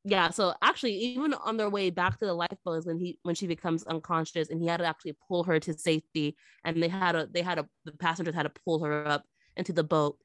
yeah, 0.03 0.32
so 0.32 0.55
actually 0.64 0.93
even 0.93 1.36
on 1.36 1.57
their 1.57 1.70
way 1.70 1.91
back 1.91 2.18
to 2.18 2.26
the 2.26 2.34
lifeboat 2.34 2.80
is 2.80 2.86
when 2.88 2.97
he 2.97 3.20
when 3.22 3.36
she 3.36 3.45
becomes 3.45 3.84
unconscious 3.84 4.49
and 4.49 4.59
he 4.59 4.68
had 4.68 4.78
to 4.78 4.86
actually 4.86 5.16
pull 5.28 5.43
her 5.43 5.59
to 5.59 5.78
safety 5.78 6.36
and 6.66 6.82
they 6.82 6.88
had 6.88 7.16
a 7.16 7.28
they 7.32 7.43
had 7.43 7.59
a 7.59 7.68
the 7.86 7.91
passengers 7.91 8.34
had 8.34 8.43
to 8.43 8.62
pull 8.66 8.84
her 8.84 9.07
up 9.07 9.24
into 9.55 9.74
the 9.74 9.84
boat 9.84 10.18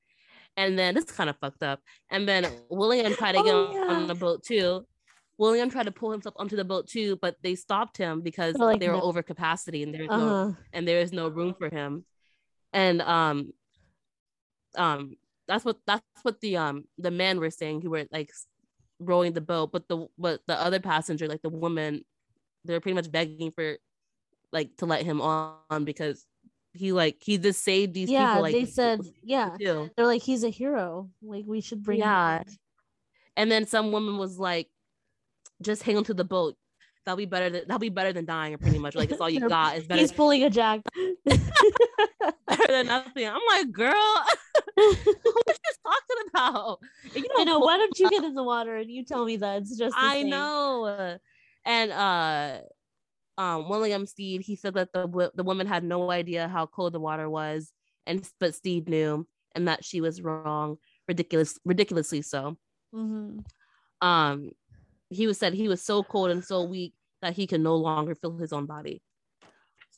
and 0.56 0.78
then 0.78 0.94
this 0.94 1.04
kind 1.04 1.30
of 1.30 1.36
fucked 1.38 1.62
up. 1.62 1.80
And 2.10 2.28
then 2.28 2.46
William 2.68 3.14
tried 3.14 3.32
to 3.32 3.42
get 3.42 3.54
oh, 3.54 3.70
yeah. 3.72 3.94
on 3.94 4.06
the 4.06 4.14
boat 4.14 4.42
too. 4.42 4.86
William 5.38 5.68
tried 5.68 5.84
to 5.84 5.92
pull 5.92 6.12
himself 6.12 6.34
onto 6.38 6.56
the 6.56 6.64
boat 6.64 6.88
too, 6.88 7.16
but 7.20 7.36
they 7.42 7.54
stopped 7.54 7.98
him 7.98 8.22
because 8.22 8.56
like, 8.56 8.80
they 8.80 8.88
were 8.88 8.94
no. 8.94 9.02
over 9.02 9.22
capacity 9.22 9.82
and 9.82 9.94
there's 9.94 10.08
uh-huh. 10.08 10.24
no 10.24 10.56
and 10.72 10.88
there 10.88 11.00
is 11.00 11.12
no 11.12 11.28
room 11.28 11.54
for 11.58 11.68
him. 11.68 12.04
And 12.72 13.02
um 13.02 13.52
um 14.76 15.16
that's 15.46 15.64
what 15.64 15.78
that's 15.86 16.02
what 16.22 16.40
the 16.40 16.56
um 16.56 16.84
the 16.98 17.10
men 17.10 17.38
were 17.38 17.50
saying 17.50 17.82
who 17.82 17.90
were 17.90 18.06
like 18.10 18.30
rowing 18.98 19.34
the 19.34 19.42
boat, 19.42 19.72
but 19.72 19.88
the 19.88 20.06
but 20.16 20.40
the 20.46 20.58
other 20.58 20.80
passenger, 20.80 21.28
like 21.28 21.42
the 21.42 21.50
woman, 21.50 22.02
they're 22.64 22.80
pretty 22.80 22.96
much 22.96 23.12
begging 23.12 23.50
for 23.50 23.76
like 24.52 24.74
to 24.78 24.86
let 24.86 25.04
him 25.04 25.20
on 25.20 25.84
because 25.84 26.24
he 26.76 26.92
like 26.92 27.16
he 27.20 27.38
just 27.38 27.62
saved 27.62 27.94
these 27.94 28.10
yeah, 28.10 28.28
people. 28.28 28.42
Like 28.42 28.52
they 28.54 28.64
said, 28.64 29.00
yeah, 29.22 29.56
too. 29.58 29.90
they're 29.96 30.06
like 30.06 30.22
he's 30.22 30.44
a 30.44 30.50
hero. 30.50 31.10
Like 31.22 31.44
we 31.46 31.60
should 31.60 31.82
bring. 31.82 31.98
Yeah, 31.98 32.42
and 33.36 33.50
then 33.50 33.66
some 33.66 33.92
woman 33.92 34.18
was 34.18 34.38
like, 34.38 34.68
"Just 35.62 35.82
hang 35.82 35.96
on 35.96 36.04
to 36.04 36.14
the 36.14 36.24
boat. 36.24 36.56
That'll 37.04 37.16
be 37.16 37.26
better. 37.26 37.50
Than, 37.50 37.62
that'll 37.66 37.78
be 37.78 37.88
better 37.88 38.12
than 38.12 38.24
dying. 38.24 38.54
Or 38.54 38.58
Pretty 38.58 38.78
much, 38.78 38.96
like 38.96 39.10
it's 39.10 39.20
all 39.20 39.30
you 39.30 39.40
got. 39.48 39.76
Is 39.76 39.86
better. 39.86 40.00
He's 40.00 40.12
pulling 40.12 40.42
a 40.42 40.50
jack. 40.50 40.80
better 41.24 42.66
than 42.68 42.86
nothing. 42.86 43.28
I'm 43.28 43.40
like, 43.48 43.70
girl, 43.70 43.92
what 44.74 44.78
are 44.78 44.92
you 44.92 45.74
talking 45.84 46.28
about? 46.30 46.80
You 47.14 47.22
know, 47.22 47.28
I 47.38 47.44
know. 47.44 47.58
Why 47.60 47.76
don't 47.76 47.98
you 47.98 48.10
get 48.10 48.24
in 48.24 48.34
the 48.34 48.42
water 48.42 48.76
and 48.76 48.90
you 48.90 49.04
tell 49.04 49.24
me 49.24 49.36
that 49.36 49.62
it's 49.62 49.78
just? 49.78 49.94
I 49.96 50.22
same. 50.22 50.30
know. 50.30 51.18
And 51.64 51.92
uh, 51.92 52.58
um, 53.38 53.68
William 53.68 54.06
Stead, 54.06 54.40
he 54.40 54.56
said 54.56 54.74
that 54.74 54.92
the 54.92 55.30
the 55.34 55.44
woman 55.44 55.66
had 55.66 55.84
no 55.84 56.10
idea 56.10 56.48
how 56.48 56.66
cold 56.66 56.94
the 56.94 57.00
water 57.00 57.28
was, 57.28 57.72
and 58.06 58.28
but 58.40 58.54
Stead 58.54 58.88
knew, 58.88 59.26
and 59.54 59.68
that 59.68 59.84
she 59.84 60.00
was 60.00 60.22
wrong, 60.22 60.78
ridiculous, 61.06 61.58
ridiculously 61.64 62.22
so. 62.22 62.56
Mm-hmm. 62.94 63.40
Um, 64.06 64.50
he 65.10 65.26
was 65.26 65.38
said 65.38 65.54
he 65.54 65.68
was 65.68 65.82
so 65.82 66.02
cold 66.02 66.30
and 66.30 66.44
so 66.44 66.64
weak 66.64 66.94
that 67.22 67.34
he 67.34 67.46
could 67.46 67.60
no 67.60 67.76
longer 67.76 68.14
feel 68.14 68.36
his 68.36 68.52
own 68.52 68.66
body. 68.66 69.02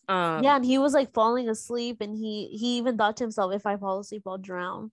Um, 0.08 0.42
yeah, 0.42 0.56
and 0.56 0.64
he 0.64 0.78
was 0.78 0.94
like 0.94 1.12
falling 1.12 1.48
asleep, 1.48 1.98
and 2.00 2.16
he 2.16 2.48
he 2.58 2.78
even 2.78 2.96
thought 2.96 3.18
to 3.18 3.24
himself, 3.24 3.52
"If 3.54 3.66
I 3.66 3.76
fall 3.76 4.00
asleep, 4.00 4.22
I'll 4.26 4.38
drown." 4.38 4.90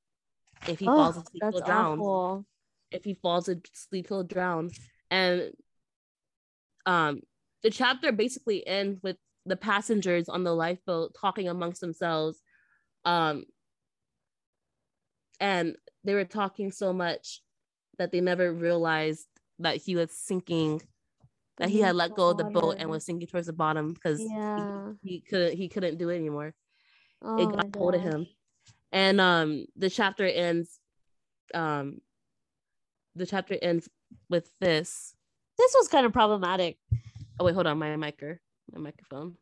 If 0.67 0.79
he 0.79 0.87
oh, 0.87 0.95
falls 0.95 1.17
asleep, 1.17 1.43
he'll 1.51 1.61
drown. 1.61 1.99
Awful. 1.99 2.45
If 2.91 3.03
he 3.03 3.13
falls 3.15 3.49
asleep, 3.49 4.07
he'll 4.07 4.23
drown. 4.23 4.71
And 5.09 5.51
um, 6.85 7.21
the 7.65 7.71
chapter 7.71 8.11
basically 8.11 8.65
ends 8.67 9.01
with 9.01 9.17
the 9.47 9.55
passengers 9.55 10.29
on 10.29 10.43
the 10.43 10.53
lifeboat 10.53 11.15
talking 11.19 11.47
amongst 11.47 11.81
themselves. 11.81 12.39
Um, 13.05 13.45
and 15.39 15.75
they 16.03 16.13
were 16.13 16.25
talking 16.25 16.71
so 16.71 16.93
much 16.93 17.41
that 17.97 18.11
they 18.11 18.21
never 18.21 18.53
realized 18.53 19.25
that 19.57 19.77
he 19.77 19.95
was 19.95 20.11
sinking 20.11 20.83
that 21.57 21.69
he 21.69 21.79
had 21.79 21.95
let 21.95 22.13
go 22.13 22.29
of 22.29 22.37
the 22.37 22.43
boat 22.43 22.75
and 22.77 22.87
was 22.87 23.03
sinking 23.03 23.29
towards 23.29 23.47
the 23.47 23.53
bottom 23.53 23.93
because 23.93 24.21
yeah. 24.21 24.91
he, 25.01 25.13
he, 25.13 25.19
couldn't 25.21 25.57
he 25.57 25.67
couldn't 25.67 25.97
do 25.97 26.09
it 26.09 26.17
anymore. 26.17 26.53
Oh 27.23 27.41
it 27.41 27.51
got 27.51 27.75
hold 27.75 27.95
of 27.95 28.01
him. 28.01 28.27
And 28.91 29.19
um 29.19 29.65
the 29.75 29.89
chapter 29.89 30.27
ends 30.27 30.79
um 31.55 31.99
the 33.15 33.25
chapter 33.25 33.57
ends 33.59 33.89
with 34.29 34.51
this. 34.61 35.15
This 35.57 35.73
was 35.75 35.87
kind 35.87 36.05
of 36.05 36.13
problematic. 36.13 36.77
Oh 37.39 37.45
wait, 37.45 37.53
hold 37.53 37.67
on, 37.67 37.77
my 37.77 37.89
micer, 37.89 38.37
my 38.71 38.79
microphone. 38.79 39.35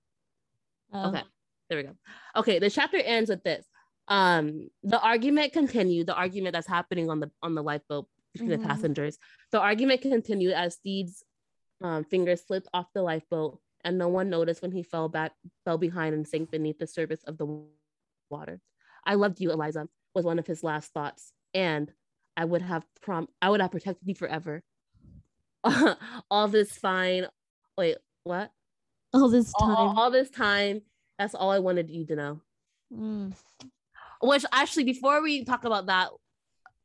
Oh. 0.92 1.10
Okay, 1.10 1.24
there 1.70 1.78
we 1.78 1.84
go. 1.84 1.96
Okay, 2.36 2.60
the 2.60 2.70
chapter 2.70 2.98
ends 2.98 3.30
with 3.30 3.44
this. 3.44 3.66
Um, 4.08 4.70
the 4.84 5.00
argument 5.00 5.54
continued. 5.54 6.08
The 6.08 6.16
argument 6.16 6.54
that's 6.54 6.68
happening 6.68 7.10
on 7.10 7.20
the 7.20 7.32
on 7.42 7.56
the 7.56 7.64
lifeboat 7.64 8.08
between 8.34 8.50
mm-hmm. 8.50 8.62
the 8.62 8.68
passengers. 8.68 9.18
The 9.52 9.60
argument 9.60 10.02
continued 10.02 10.54
as 10.54 10.76
Stead's 10.76 11.24
um, 11.82 12.04
fingers 12.04 12.42
slipped 12.46 12.68
off 12.74 12.88
the 12.94 13.02
lifeboat, 13.02 13.60
and 13.84 13.98
no 13.98 14.08
one 14.08 14.30
noticed 14.30 14.62
when 14.62 14.72
he 14.72 14.84
fell 14.84 15.10
back, 15.10 15.34
fell 15.66 15.78
behind, 15.78 16.16
and 16.16 16.28
sank 16.28 16.52
beneath 16.52 16.80
the 16.80 16.88
surface 16.88 17.24
of 17.26 17.38
the 17.38 17.62
water. 18.30 18.60
I 19.06 19.16
loved 19.16 19.40
you, 19.42 19.52
Eliza, 19.52 19.88
was 20.16 20.26
one 20.26 20.40
of 20.40 20.48
his 20.48 20.64
last 20.64 20.92
thoughts, 20.94 21.32
and 21.54 21.92
I 22.36 22.46
would 22.46 22.62
have 22.62 22.86
prom, 23.02 23.28
I 23.42 23.50
would 23.50 23.62
have 23.62 23.72
protected 23.72 24.08
you 24.08 24.16
forever. 24.16 24.64
all 26.30 26.48
this 26.48 26.74
fine. 26.74 27.28
Wait, 27.78 27.98
what? 28.24 28.52
All 29.14 29.30
this 29.30 29.52
time. 29.60 29.70
All, 29.70 30.00
all, 30.00 30.12
this 30.12 30.30
time. 30.30 30.82
That's 31.20 31.36
all 31.36 31.52
I 31.52 31.60
wanted 31.60 31.90
you 31.90 32.06
to 32.06 32.16
know. 32.16 32.42
Mm. 32.94 33.34
Which 34.22 34.46
actually, 34.52 34.86
before 34.86 35.22
we 35.22 35.44
talk 35.44 35.66
about 35.66 35.88
that, 35.88 36.10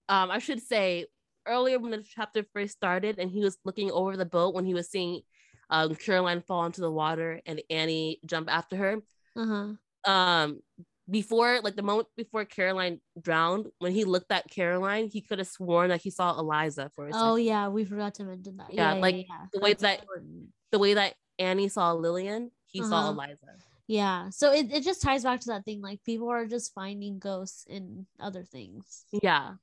um, 0.08 0.30
I 0.30 0.38
should 0.38 0.60
say 0.60 1.06
earlier 1.46 1.78
when 1.78 1.90
the 1.90 2.02
chapter 2.02 2.44
first 2.52 2.74
started 2.74 3.18
and 3.18 3.30
he 3.30 3.40
was 3.40 3.58
looking 3.64 3.90
over 3.90 4.16
the 4.16 4.26
boat 4.26 4.54
when 4.54 4.64
he 4.64 4.74
was 4.74 4.90
seeing 4.90 5.22
um, 5.70 5.94
Caroline 5.94 6.42
fall 6.42 6.66
into 6.66 6.80
the 6.80 6.90
water 6.90 7.40
and 7.46 7.62
Annie 7.70 8.20
jump 8.26 8.50
after 8.50 8.76
her. 8.76 8.96
Uh-huh. 9.36 10.10
Um, 10.10 10.60
before, 11.10 11.60
like 11.62 11.76
the 11.76 11.82
moment 11.82 12.08
before 12.16 12.44
Caroline 12.44 13.00
drowned, 13.20 13.68
when 13.78 13.92
he 13.92 14.04
looked 14.04 14.30
at 14.30 14.50
Caroline, 14.50 15.08
he 15.10 15.20
could 15.20 15.38
have 15.38 15.48
sworn 15.48 15.88
that 15.88 16.02
he 16.02 16.10
saw 16.10 16.38
Eliza 16.38 16.90
for 16.94 17.06
a 17.06 17.12
second. 17.12 17.26
Oh 17.26 17.36
yeah, 17.36 17.68
we 17.68 17.84
forgot 17.84 18.14
to 18.14 18.24
mention 18.24 18.56
that. 18.58 18.72
Yeah, 18.72 18.94
yeah 18.94 19.00
like 19.00 19.16
yeah, 19.16 19.22
yeah. 19.28 19.46
the 19.52 19.60
way 19.60 19.70
That's 19.70 19.82
that 19.82 20.00
important. 20.00 20.48
the 20.72 20.78
way 20.78 20.94
that 20.94 21.14
Annie 21.38 21.68
saw 21.68 21.92
Lillian, 21.92 22.50
he 22.66 22.80
uh-huh. 22.80 22.90
saw 22.90 23.10
Eliza. 23.10 23.36
Yeah. 23.86 24.28
So 24.30 24.52
it, 24.52 24.70
it 24.70 24.84
just 24.84 25.00
ties 25.00 25.24
back 25.24 25.40
to 25.40 25.48
that 25.48 25.64
thing. 25.64 25.80
Like 25.80 26.04
people 26.04 26.28
are 26.28 26.46
just 26.46 26.74
finding 26.74 27.18
ghosts 27.18 27.64
in 27.68 28.06
other 28.20 28.44
things. 28.44 29.06
Yeah. 29.22 29.54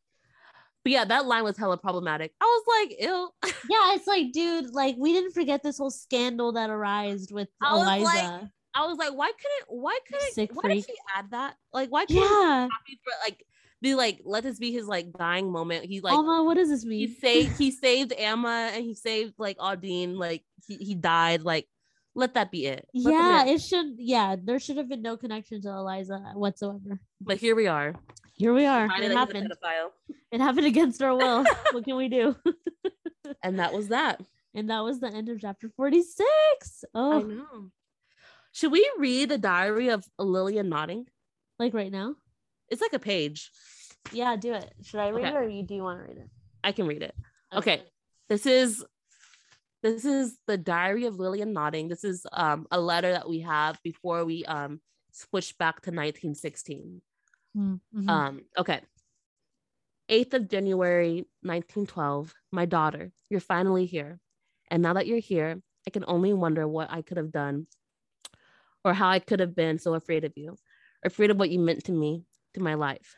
But 0.84 0.92
yeah, 0.92 1.06
that 1.06 1.26
line 1.26 1.44
was 1.44 1.58
hella 1.58 1.78
problematic. 1.78 2.34
I 2.42 2.46
was 2.46 2.90
like, 2.90 3.02
ew. 3.02 3.30
yeah, 3.70 3.96
it's 3.96 4.08
like, 4.08 4.32
dude, 4.32 4.74
like 4.74 4.96
we 4.98 5.14
didn't 5.14 5.34
forget 5.34 5.64
this 5.64 5.78
whole 5.78 5.92
scandal 5.92 6.54
that 6.54 6.70
arose 6.70 7.32
with 7.32 7.50
I 7.62 7.76
Eliza. 7.76 8.04
Like, 8.04 8.42
I 8.76 8.86
was 8.86 8.98
like, 8.98 9.14
why 9.14 9.32
couldn't 9.32 9.82
why 9.82 9.98
couldn't 10.08 10.34
Sick 10.34 10.52
why 10.54 10.64
freak. 10.64 10.86
did 10.86 10.92
he 10.92 11.00
add 11.16 11.32
that? 11.32 11.56
Like, 11.74 11.90
why 11.90 12.06
couldn't 12.06 12.24
yeah. 12.24 12.68
for 12.68 13.14
like 13.24 13.46
be 13.82 13.96
like, 13.96 14.22
let 14.26 14.44
this 14.44 14.60
be 14.60 14.72
his 14.72 14.88
like 14.88 15.14
dying 15.14 15.52
moment. 15.52 15.86
He's 15.86 16.04
like, 16.04 16.14
Amma, 16.14 16.44
what 16.44 16.56
does 16.56 16.70
this 16.70 16.86
mean? 16.86 17.08
He 17.08 17.14
saved 17.14 17.58
he 17.58 17.72
saved 17.72 18.14
Amma 18.14 18.72
and 18.74 18.84
he 18.84 18.94
saved 18.94 19.36
like 19.38 19.58
Ondine, 19.58 20.18
like 20.18 20.44
he, 20.68 20.76
he 20.78 20.96
died. 20.96 21.44
Like, 21.44 21.68
let 22.16 22.34
that 22.34 22.52
be 22.52 22.66
it. 22.66 22.88
Let 22.94 23.14
yeah, 23.14 23.46
it 23.46 23.62
should 23.62 23.96
yeah, 23.98 24.36
there 24.42 24.60
should 24.60 24.78
have 24.78 24.90
been 24.90 25.02
no 25.02 25.18
connection 25.18 25.62
to 25.62 25.70
Eliza 25.70 26.20
whatsoever. 26.34 27.00
But 27.22 27.38
here 27.38 27.56
we 27.56 27.68
are. 27.68 27.96
Here 28.34 28.54
we 28.54 28.66
are. 28.66 28.90
It 29.00 29.12
happened. 29.12 29.54
It 30.32 30.42
happened 30.42 30.68
against 30.68 31.02
our 31.02 31.16
will. 31.16 31.46
what 31.72 31.86
can 31.86 31.96
we 31.96 32.10
do? 32.10 32.36
and 33.42 33.60
that 33.60 33.74
was 33.74 33.88
that. 33.88 34.22
And 34.54 34.70
that 34.70 34.84
was 34.84 35.00
the 35.00 35.08
end 35.08 35.30
of 35.30 35.40
chapter 35.40 35.70
46. 35.70 36.86
Oh, 36.94 37.20
I 37.20 37.22
know. 37.22 37.72
Should 38.56 38.72
we 38.72 38.90
read 38.98 39.28
the 39.28 39.38
diary 39.38 39.90
of 39.90 40.06
Lillian 40.18 40.70
Notting? 40.70 41.08
Like 41.60 41.74
right 41.74 41.92
now? 41.92 42.16
It's 42.70 42.82
like 42.82 42.94
a 42.94 43.00
page. 43.00 43.52
Yeah, 44.14 44.38
do 44.38 44.54
it. 44.54 44.74
Should 44.82 45.02
I 45.02 45.10
read 45.10 45.26
okay. 45.26 45.36
it 45.36 45.38
or 45.38 45.50
you 45.50 45.62
do 45.62 45.76
you 45.76 45.84
want 45.84 46.00
to 46.00 46.06
read 46.06 46.18
it? 46.20 46.30
I 46.64 46.72
can 46.72 46.88
read 46.88 47.04
it. 47.04 47.14
Okay. 47.54 47.74
okay. 47.74 47.84
This 48.30 48.46
is 48.46 48.86
this 49.84 50.06
is 50.06 50.38
the 50.48 50.58
diary 50.58 51.04
of 51.04 51.20
Lillian 51.20 51.52
Notting. 51.52 51.90
This 51.90 52.06
is 52.06 52.26
um 52.32 52.66
a 52.72 52.80
letter 52.80 53.12
that 53.12 53.28
we 53.28 53.42
have 53.42 53.78
before 53.84 54.24
we 54.24 54.46
um 54.46 54.80
switch 55.12 55.58
back 55.58 55.82
to 55.82 55.90
1916. 55.90 57.02
Mm-hmm. 57.58 58.10
Um, 58.10 58.42
okay. 58.58 58.80
8th 60.10 60.34
of 60.34 60.48
January 60.48 61.26
1912, 61.42 62.34
my 62.54 62.66
daughter, 62.66 63.12
you're 63.30 63.42
finally 63.42 63.86
here. 63.86 64.20
And 64.72 64.82
now 64.82 64.94
that 64.94 65.08
you're 65.08 65.20
here, 65.20 65.62
I 65.86 65.90
can 65.90 66.06
only 66.08 66.32
wonder 66.32 66.66
what 66.66 66.90
I 66.90 67.02
could 67.02 67.18
have 67.18 67.34
done 67.34 67.68
or 68.86 68.94
how 68.94 69.10
I 69.10 69.20
could 69.20 69.40
have 69.40 69.56
been 69.56 69.80
so 69.80 69.96
afraid 69.96 70.24
of 70.24 70.34
you, 70.36 70.56
afraid 71.04 71.32
of 71.32 71.38
what 71.38 71.50
you 71.50 71.60
meant 71.60 71.86
to 71.86 71.92
me, 71.92 72.24
to 72.54 72.62
my 72.62 72.76
life. 72.76 73.16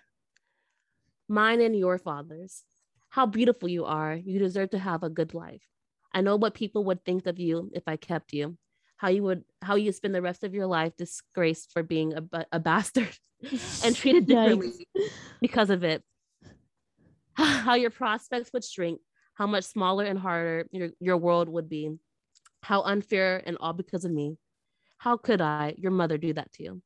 Mine 1.28 1.62
and 1.62 1.78
your 1.78 2.00
father's. 2.00 2.64
How 3.10 3.26
beautiful 3.26 3.68
you 3.68 3.86
are. 3.86 4.16
You 4.16 4.40
deserve 4.40 4.72
to 4.72 4.80
have 4.80 5.04
a 5.04 5.10
good 5.10 5.34
life. 5.34 5.68
I 6.14 6.22
know 6.22 6.38
what 6.38 6.54
people 6.54 6.86
would 6.86 7.04
think 7.04 7.26
of 7.28 7.38
you 7.38 7.70
if 7.74 7.84
I 7.86 7.98
kept 7.98 8.32
you. 8.32 8.58
How 8.96 9.10
you 9.10 9.24
would 9.24 9.44
how 9.62 9.76
you 9.76 9.92
spend 9.92 10.16
the 10.16 10.22
rest 10.22 10.44
of 10.44 10.56
your 10.56 10.66
life 10.66 10.96
disgraced 10.98 11.72
for 11.72 11.84
being 11.84 12.14
a, 12.14 12.46
a 12.52 12.60
bastard 12.60 13.16
and 13.84 13.96
treated 13.96 14.26
differently 14.26 14.88
because 15.42 15.70
of 15.70 15.84
it. 15.84 16.02
How 17.36 17.76
your 17.76 17.92
prospects 17.92 18.52
would 18.54 18.64
shrink, 18.64 19.00
how 19.36 19.46
much 19.46 19.66
smaller 19.66 20.06
and 20.06 20.18
harder 20.18 20.66
your, 20.72 20.90
your 21.00 21.18
world 21.18 21.48
would 21.50 21.70
be. 21.70 21.92
How 22.64 22.82
unfair 22.82 23.44
and 23.46 23.58
all 23.60 23.74
because 23.74 24.04
of 24.06 24.12
me. 24.12 24.38
How 24.98 25.18
could 25.18 25.42
I, 25.42 25.76
your 25.78 25.92
mother, 25.92 26.18
do 26.18 26.34
that 26.34 26.52
to 26.54 26.64
you? 26.64 26.82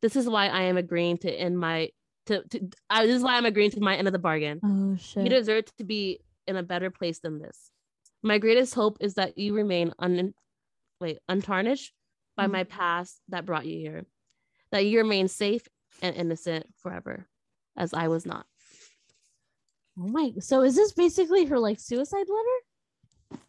This 0.00 0.16
is 0.16 0.28
why 0.28 0.48
I 0.48 0.62
am 0.62 0.76
agreeing 0.76 1.18
to 1.18 1.30
end 1.30 1.58
my 1.58 1.90
to, 2.26 2.42
to 2.48 2.68
uh, 2.90 3.02
this 3.02 3.16
is 3.16 3.22
why 3.22 3.36
I'm 3.36 3.46
agreeing 3.46 3.70
to 3.72 3.80
my 3.80 3.96
end 3.96 4.06
of 4.06 4.12
the 4.12 4.18
bargain. 4.18 4.60
Oh 4.62 4.96
shit. 4.96 5.24
You 5.24 5.30
deserve 5.30 5.64
to 5.76 5.84
be 5.84 6.20
in 6.46 6.56
a 6.56 6.62
better 6.62 6.90
place 6.90 7.18
than 7.18 7.38
this. 7.38 7.70
My 8.22 8.38
greatest 8.38 8.74
hope 8.74 8.98
is 9.00 9.14
that 9.14 9.38
you 9.38 9.54
remain 9.54 9.92
un 9.98 10.34
wait, 11.00 11.18
untarnished 11.28 11.92
by 12.36 12.44
mm-hmm. 12.44 12.52
my 12.52 12.64
past 12.64 13.20
that 13.28 13.46
brought 13.46 13.66
you 13.66 13.78
here. 13.78 14.04
That 14.70 14.84
you 14.84 14.98
remain 14.98 15.28
safe 15.28 15.66
and 16.02 16.14
innocent 16.14 16.66
forever, 16.82 17.26
as 17.76 17.94
I 17.94 18.08
was 18.08 18.26
not. 18.26 18.44
Oh 19.98 20.08
my! 20.08 20.32
So 20.40 20.62
is 20.62 20.76
this 20.76 20.92
basically 20.92 21.46
her 21.46 21.58
like 21.58 21.80
suicide 21.80 22.26
letter? 22.28 23.42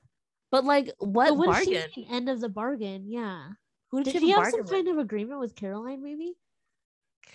But 0.52 0.66
like, 0.66 0.92
what, 0.98 1.38
what 1.38 1.48
bargain? 1.48 1.84
end 2.10 2.30
of 2.30 2.42
the 2.42 2.50
bargain, 2.50 3.04
yeah. 3.08 3.50
Who 3.92 4.04
did, 4.04 4.14
did 4.14 4.22
she 4.22 4.30
have 4.32 4.48
some 4.48 4.62
with? 4.62 4.70
kind 4.70 4.88
of 4.88 4.98
agreement 4.98 5.40
with 5.40 5.56
Caroline? 5.56 6.04
Maybe 6.04 6.34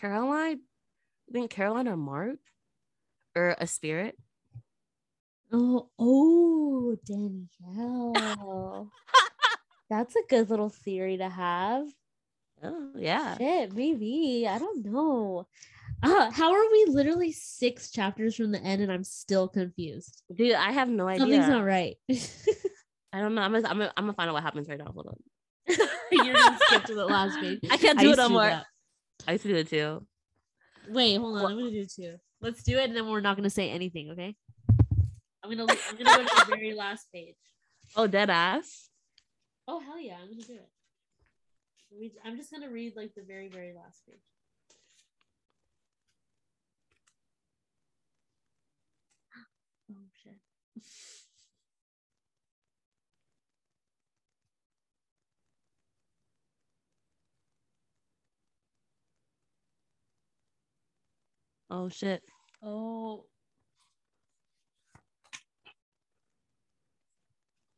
Caroline. 0.00 0.60
I 1.28 1.32
think 1.32 1.50
Caroline 1.50 1.88
or 1.88 1.96
Mark. 1.96 2.36
or 3.34 3.56
a 3.58 3.66
spirit? 3.66 4.16
Oh, 5.52 5.88
oh, 5.98 6.96
Danielle. 7.06 8.90
That's 9.90 10.16
a 10.16 10.22
good 10.28 10.50
little 10.50 10.68
theory 10.68 11.18
to 11.18 11.28
have. 11.28 11.86
Oh, 12.62 12.90
yeah. 12.96 13.36
Shit, 13.36 13.74
maybe. 13.74 14.46
I 14.48 14.58
don't 14.58 14.84
know. 14.84 15.46
Uh, 16.02 16.30
how 16.30 16.52
are 16.52 16.70
we 16.72 16.86
literally 16.88 17.32
six 17.32 17.90
chapters 17.90 18.36
from 18.36 18.52
the 18.52 18.60
end 18.60 18.82
and 18.82 18.90
I'm 18.90 19.04
still 19.04 19.48
confused? 19.48 20.22
Dude, 20.34 20.54
I 20.54 20.72
have 20.72 20.88
no 20.88 21.06
idea. 21.08 21.20
Something's 21.20 21.48
not 21.48 21.64
right. 21.64 21.96
I 23.12 23.20
don't 23.20 23.34
know. 23.34 23.42
I'm 23.42 23.52
gonna, 23.52 23.68
I'm 23.68 23.78
gonna, 23.78 23.92
I'm 23.96 24.04
gonna 24.04 24.14
find 24.14 24.28
out 24.28 24.34
what 24.34 24.42
happens 24.42 24.68
right 24.68 24.78
now. 24.78 24.90
Hold 24.92 25.06
on. 25.06 25.16
You're 26.12 26.34
gonna 26.34 26.58
skip 26.66 26.84
to 26.84 26.94
the 26.94 27.06
last 27.06 27.38
page. 27.40 27.60
I 27.70 27.76
can't 27.76 27.98
do 27.98 28.10
I 28.10 28.12
it 28.12 28.16
no 28.16 28.28
more. 28.28 28.62
I 29.26 29.32
used 29.32 29.42
to 29.42 29.48
do 29.48 29.56
it 29.56 29.68
too. 29.68 30.06
Wait, 30.88 31.16
hold 31.16 31.36
on. 31.36 31.42
What? 31.42 31.52
I'm 31.52 31.58
gonna 31.58 31.70
do 31.70 31.80
it 31.80 31.92
too. 31.92 32.16
Let's 32.40 32.62
do 32.62 32.78
it, 32.78 32.84
and 32.84 32.96
then 32.96 33.08
we're 33.08 33.20
not 33.20 33.36
gonna 33.36 33.50
say 33.50 33.70
anything. 33.70 34.10
Okay. 34.10 34.36
I'm 35.42 35.50
gonna 35.50 35.66
I'm 35.88 35.96
gonna 35.96 36.16
go 36.16 36.24
to 36.24 36.46
the 36.46 36.56
very 36.56 36.74
last 36.74 37.06
page. 37.12 37.36
Oh, 37.96 38.06
dead 38.06 38.30
ass. 38.30 38.88
Oh 39.66 39.80
hell 39.80 40.00
yeah! 40.00 40.16
I'm 40.20 40.28
gonna 40.28 40.42
do 40.42 40.54
it. 40.54 42.12
I'm 42.24 42.36
just 42.36 42.50
gonna 42.50 42.70
read 42.70 42.94
like 42.96 43.14
the 43.14 43.22
very 43.22 43.48
very 43.48 43.72
last 43.74 44.02
page. 44.06 44.20
Oh 49.90 49.96
shit. 50.22 50.38
Oh 61.74 61.88
shit. 61.88 62.22
Oh. 62.62 63.24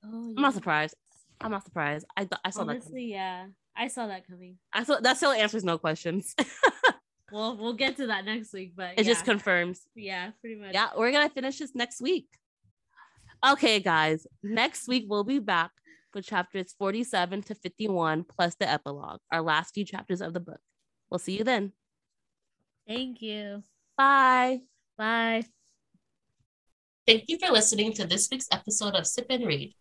Oh, 0.05 0.35
I'm 0.37 0.43
not 0.43 0.53
surprised. 0.53 0.95
I'm 1.41 1.51
not 1.51 1.65
surprised. 1.65 2.05
I 2.15 2.29
I 2.45 2.51
saw 2.51 2.61
Honestly, 2.61 2.67
that. 2.67 2.69
Honestly, 2.69 3.11
yeah, 3.11 3.47
I 3.75 3.89
saw 3.89 4.07
that 4.07 4.27
coming. 4.27 4.59
I 4.71 4.85
saw 4.85 5.01
that 5.01 5.17
still 5.17 5.33
answers 5.33 5.65
no 5.65 5.79
questions. 5.79 6.35
well, 7.33 7.57
we'll 7.57 7.73
get 7.73 7.97
to 7.97 8.09
that 8.09 8.27
next 8.27 8.53
week, 8.53 8.75
but 8.77 8.99
it 8.99 9.07
yeah. 9.07 9.13
just 9.15 9.25
confirms. 9.25 9.81
Yeah, 9.95 10.33
pretty 10.43 10.57
much. 10.57 10.75
Yeah, 10.75 10.89
we're 10.95 11.11
gonna 11.11 11.31
finish 11.31 11.59
this 11.59 11.75
next 11.75 12.03
week. 12.03 12.29
Okay, 13.49 13.81
guys. 13.81 14.27
Next 14.43 14.89
week 14.89 15.07
we'll 15.09 15.25
be 15.25 15.39
back 15.39 15.71
with 16.13 16.27
chapters 16.27 16.75
47 16.79 17.45
to 17.45 17.55
51 17.55 18.25
plus 18.25 18.57
the 18.57 18.69
epilogue, 18.71 19.21
our 19.33 19.41
last 19.41 19.73
few 19.73 19.87
chapters 19.87 20.21
of 20.21 20.35
the 20.35 20.41
book. 20.41 20.61
We'll 21.11 21.19
see 21.19 21.39
you 21.39 21.45
then. 21.45 21.73
Thank 22.87 23.23
you. 23.23 23.63
Bye. 23.97 24.61
Bye. 24.99 25.45
Thank 27.07 27.25
you 27.29 27.39
for 27.39 27.53
listening 27.53 27.93
to 27.95 28.07
this 28.07 28.29
week's 28.31 28.49
episode 28.53 28.95
of 28.95 29.07
Sip 29.07 29.27
and 29.31 29.47
Read. 29.47 29.75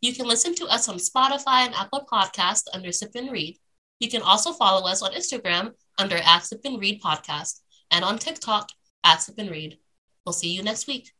You 0.00 0.14
can 0.14 0.26
listen 0.26 0.54
to 0.54 0.66
us 0.66 0.88
on 0.88 0.96
Spotify 0.96 1.66
and 1.66 1.74
Apple 1.74 2.06
Podcast 2.10 2.64
under 2.72 2.92
Sip 2.92 3.10
and 3.14 3.30
Read. 3.30 3.58
You 3.98 4.08
can 4.08 4.22
also 4.22 4.52
follow 4.52 4.88
us 4.88 5.02
on 5.02 5.12
Instagram 5.12 5.72
under 5.98 6.16
at 6.16 6.44
Sip 6.44 6.60
and 6.64 6.80
Read 6.80 7.02
Podcast 7.02 7.60
and 7.90 8.04
on 8.04 8.18
TikTok 8.18 8.68
at 9.04 9.20
Sip 9.20 9.34
and 9.38 9.50
Read. 9.50 9.78
We'll 10.24 10.32
see 10.32 10.54
you 10.54 10.62
next 10.62 10.86
week. 10.86 11.10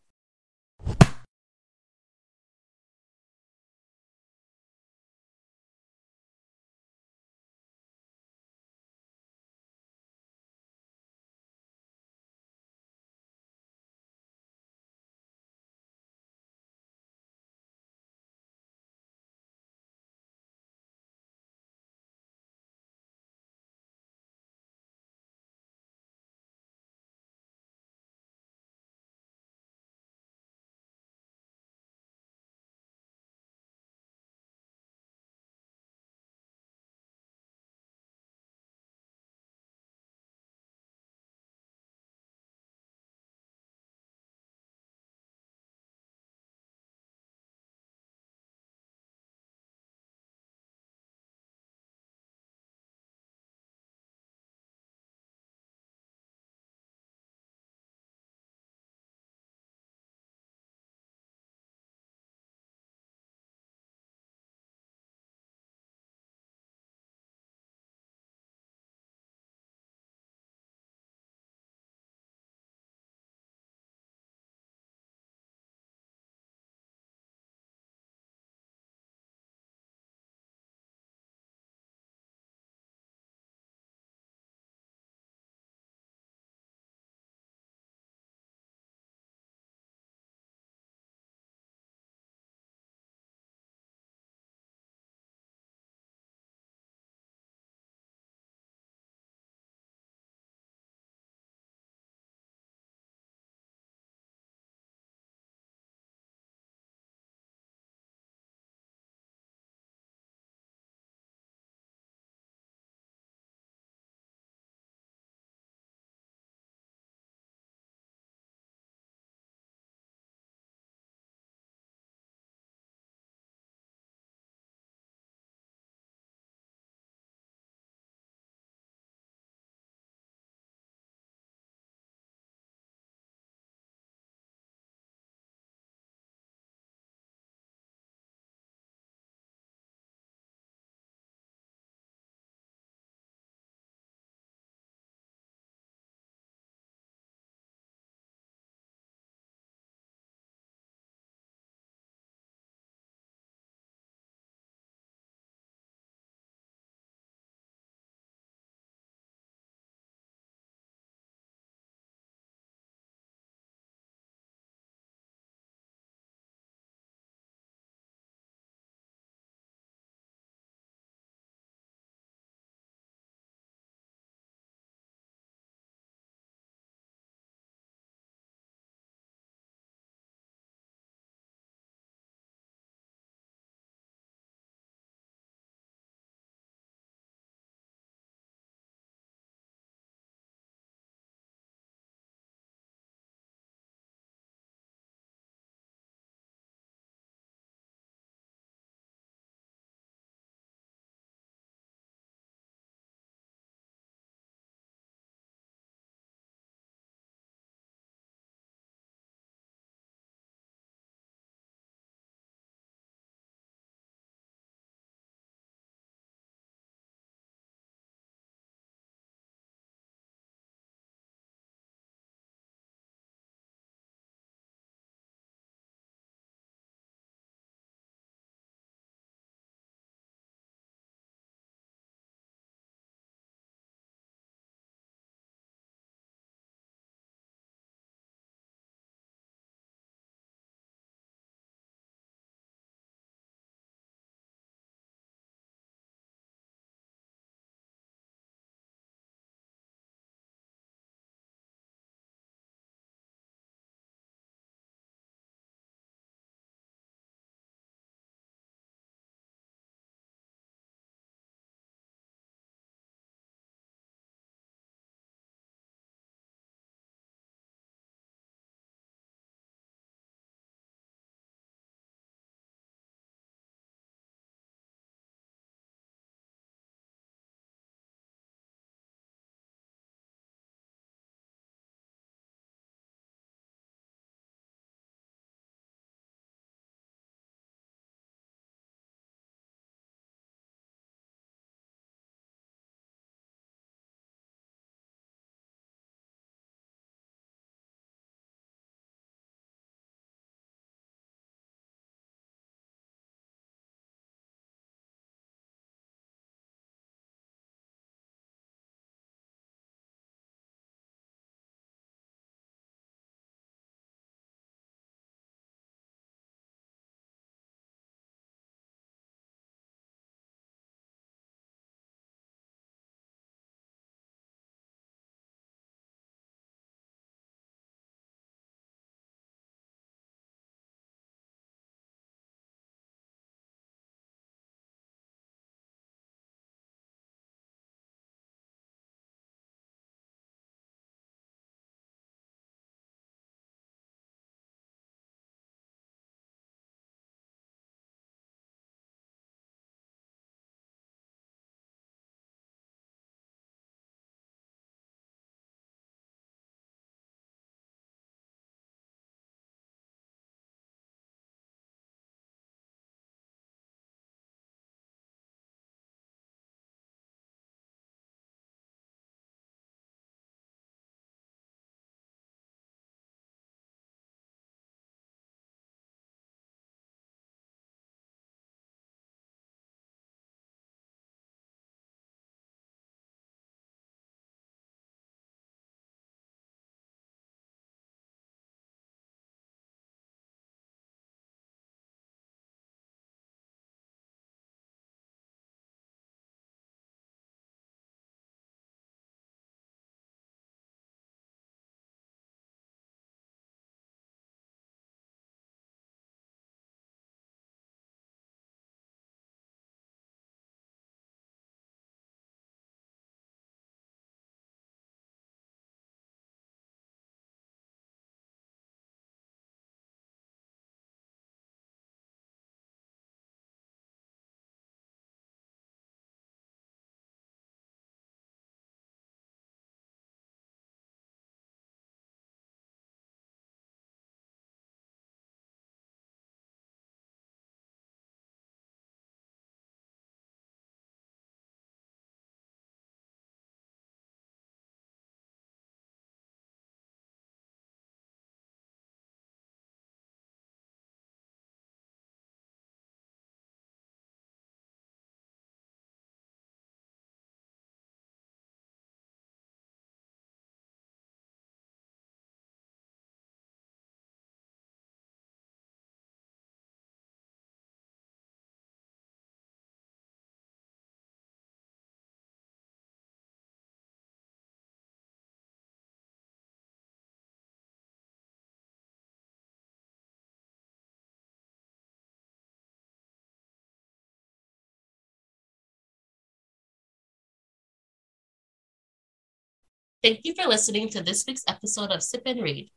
Thank 490.23 490.41
you 490.45 490.55
for 490.55 490.69
listening 490.69 491.09
to 491.11 491.23
this 491.23 491.45
week's 491.47 491.65
episode 491.67 492.11
of 492.11 492.23
Sip 492.23 492.43
and 492.45 492.63
Read. 492.63 492.91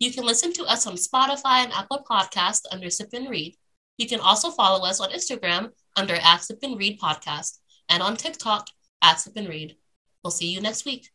You 0.00 0.12
can 0.12 0.24
listen 0.24 0.52
to 0.54 0.64
us 0.64 0.84
on 0.84 0.94
Spotify 0.94 1.62
and 1.62 1.72
Apple 1.72 2.04
Podcast 2.10 2.62
under 2.72 2.90
Sip 2.90 3.10
and 3.12 3.30
Read. 3.30 3.54
You 3.98 4.08
can 4.08 4.18
also 4.18 4.50
follow 4.50 4.84
us 4.84 5.00
on 5.00 5.10
Instagram 5.10 5.70
under 5.94 6.16
at 6.16 6.38
Sip 6.38 6.58
and 6.64 6.76
Read 6.76 6.98
Podcast 6.98 7.58
and 7.88 8.02
on 8.02 8.16
TikTok 8.16 8.66
at 9.00 9.20
Sip 9.20 9.34
and 9.36 9.48
Read. 9.48 9.76
We'll 10.24 10.32
see 10.32 10.50
you 10.50 10.60
next 10.60 10.84
week. 10.84 11.08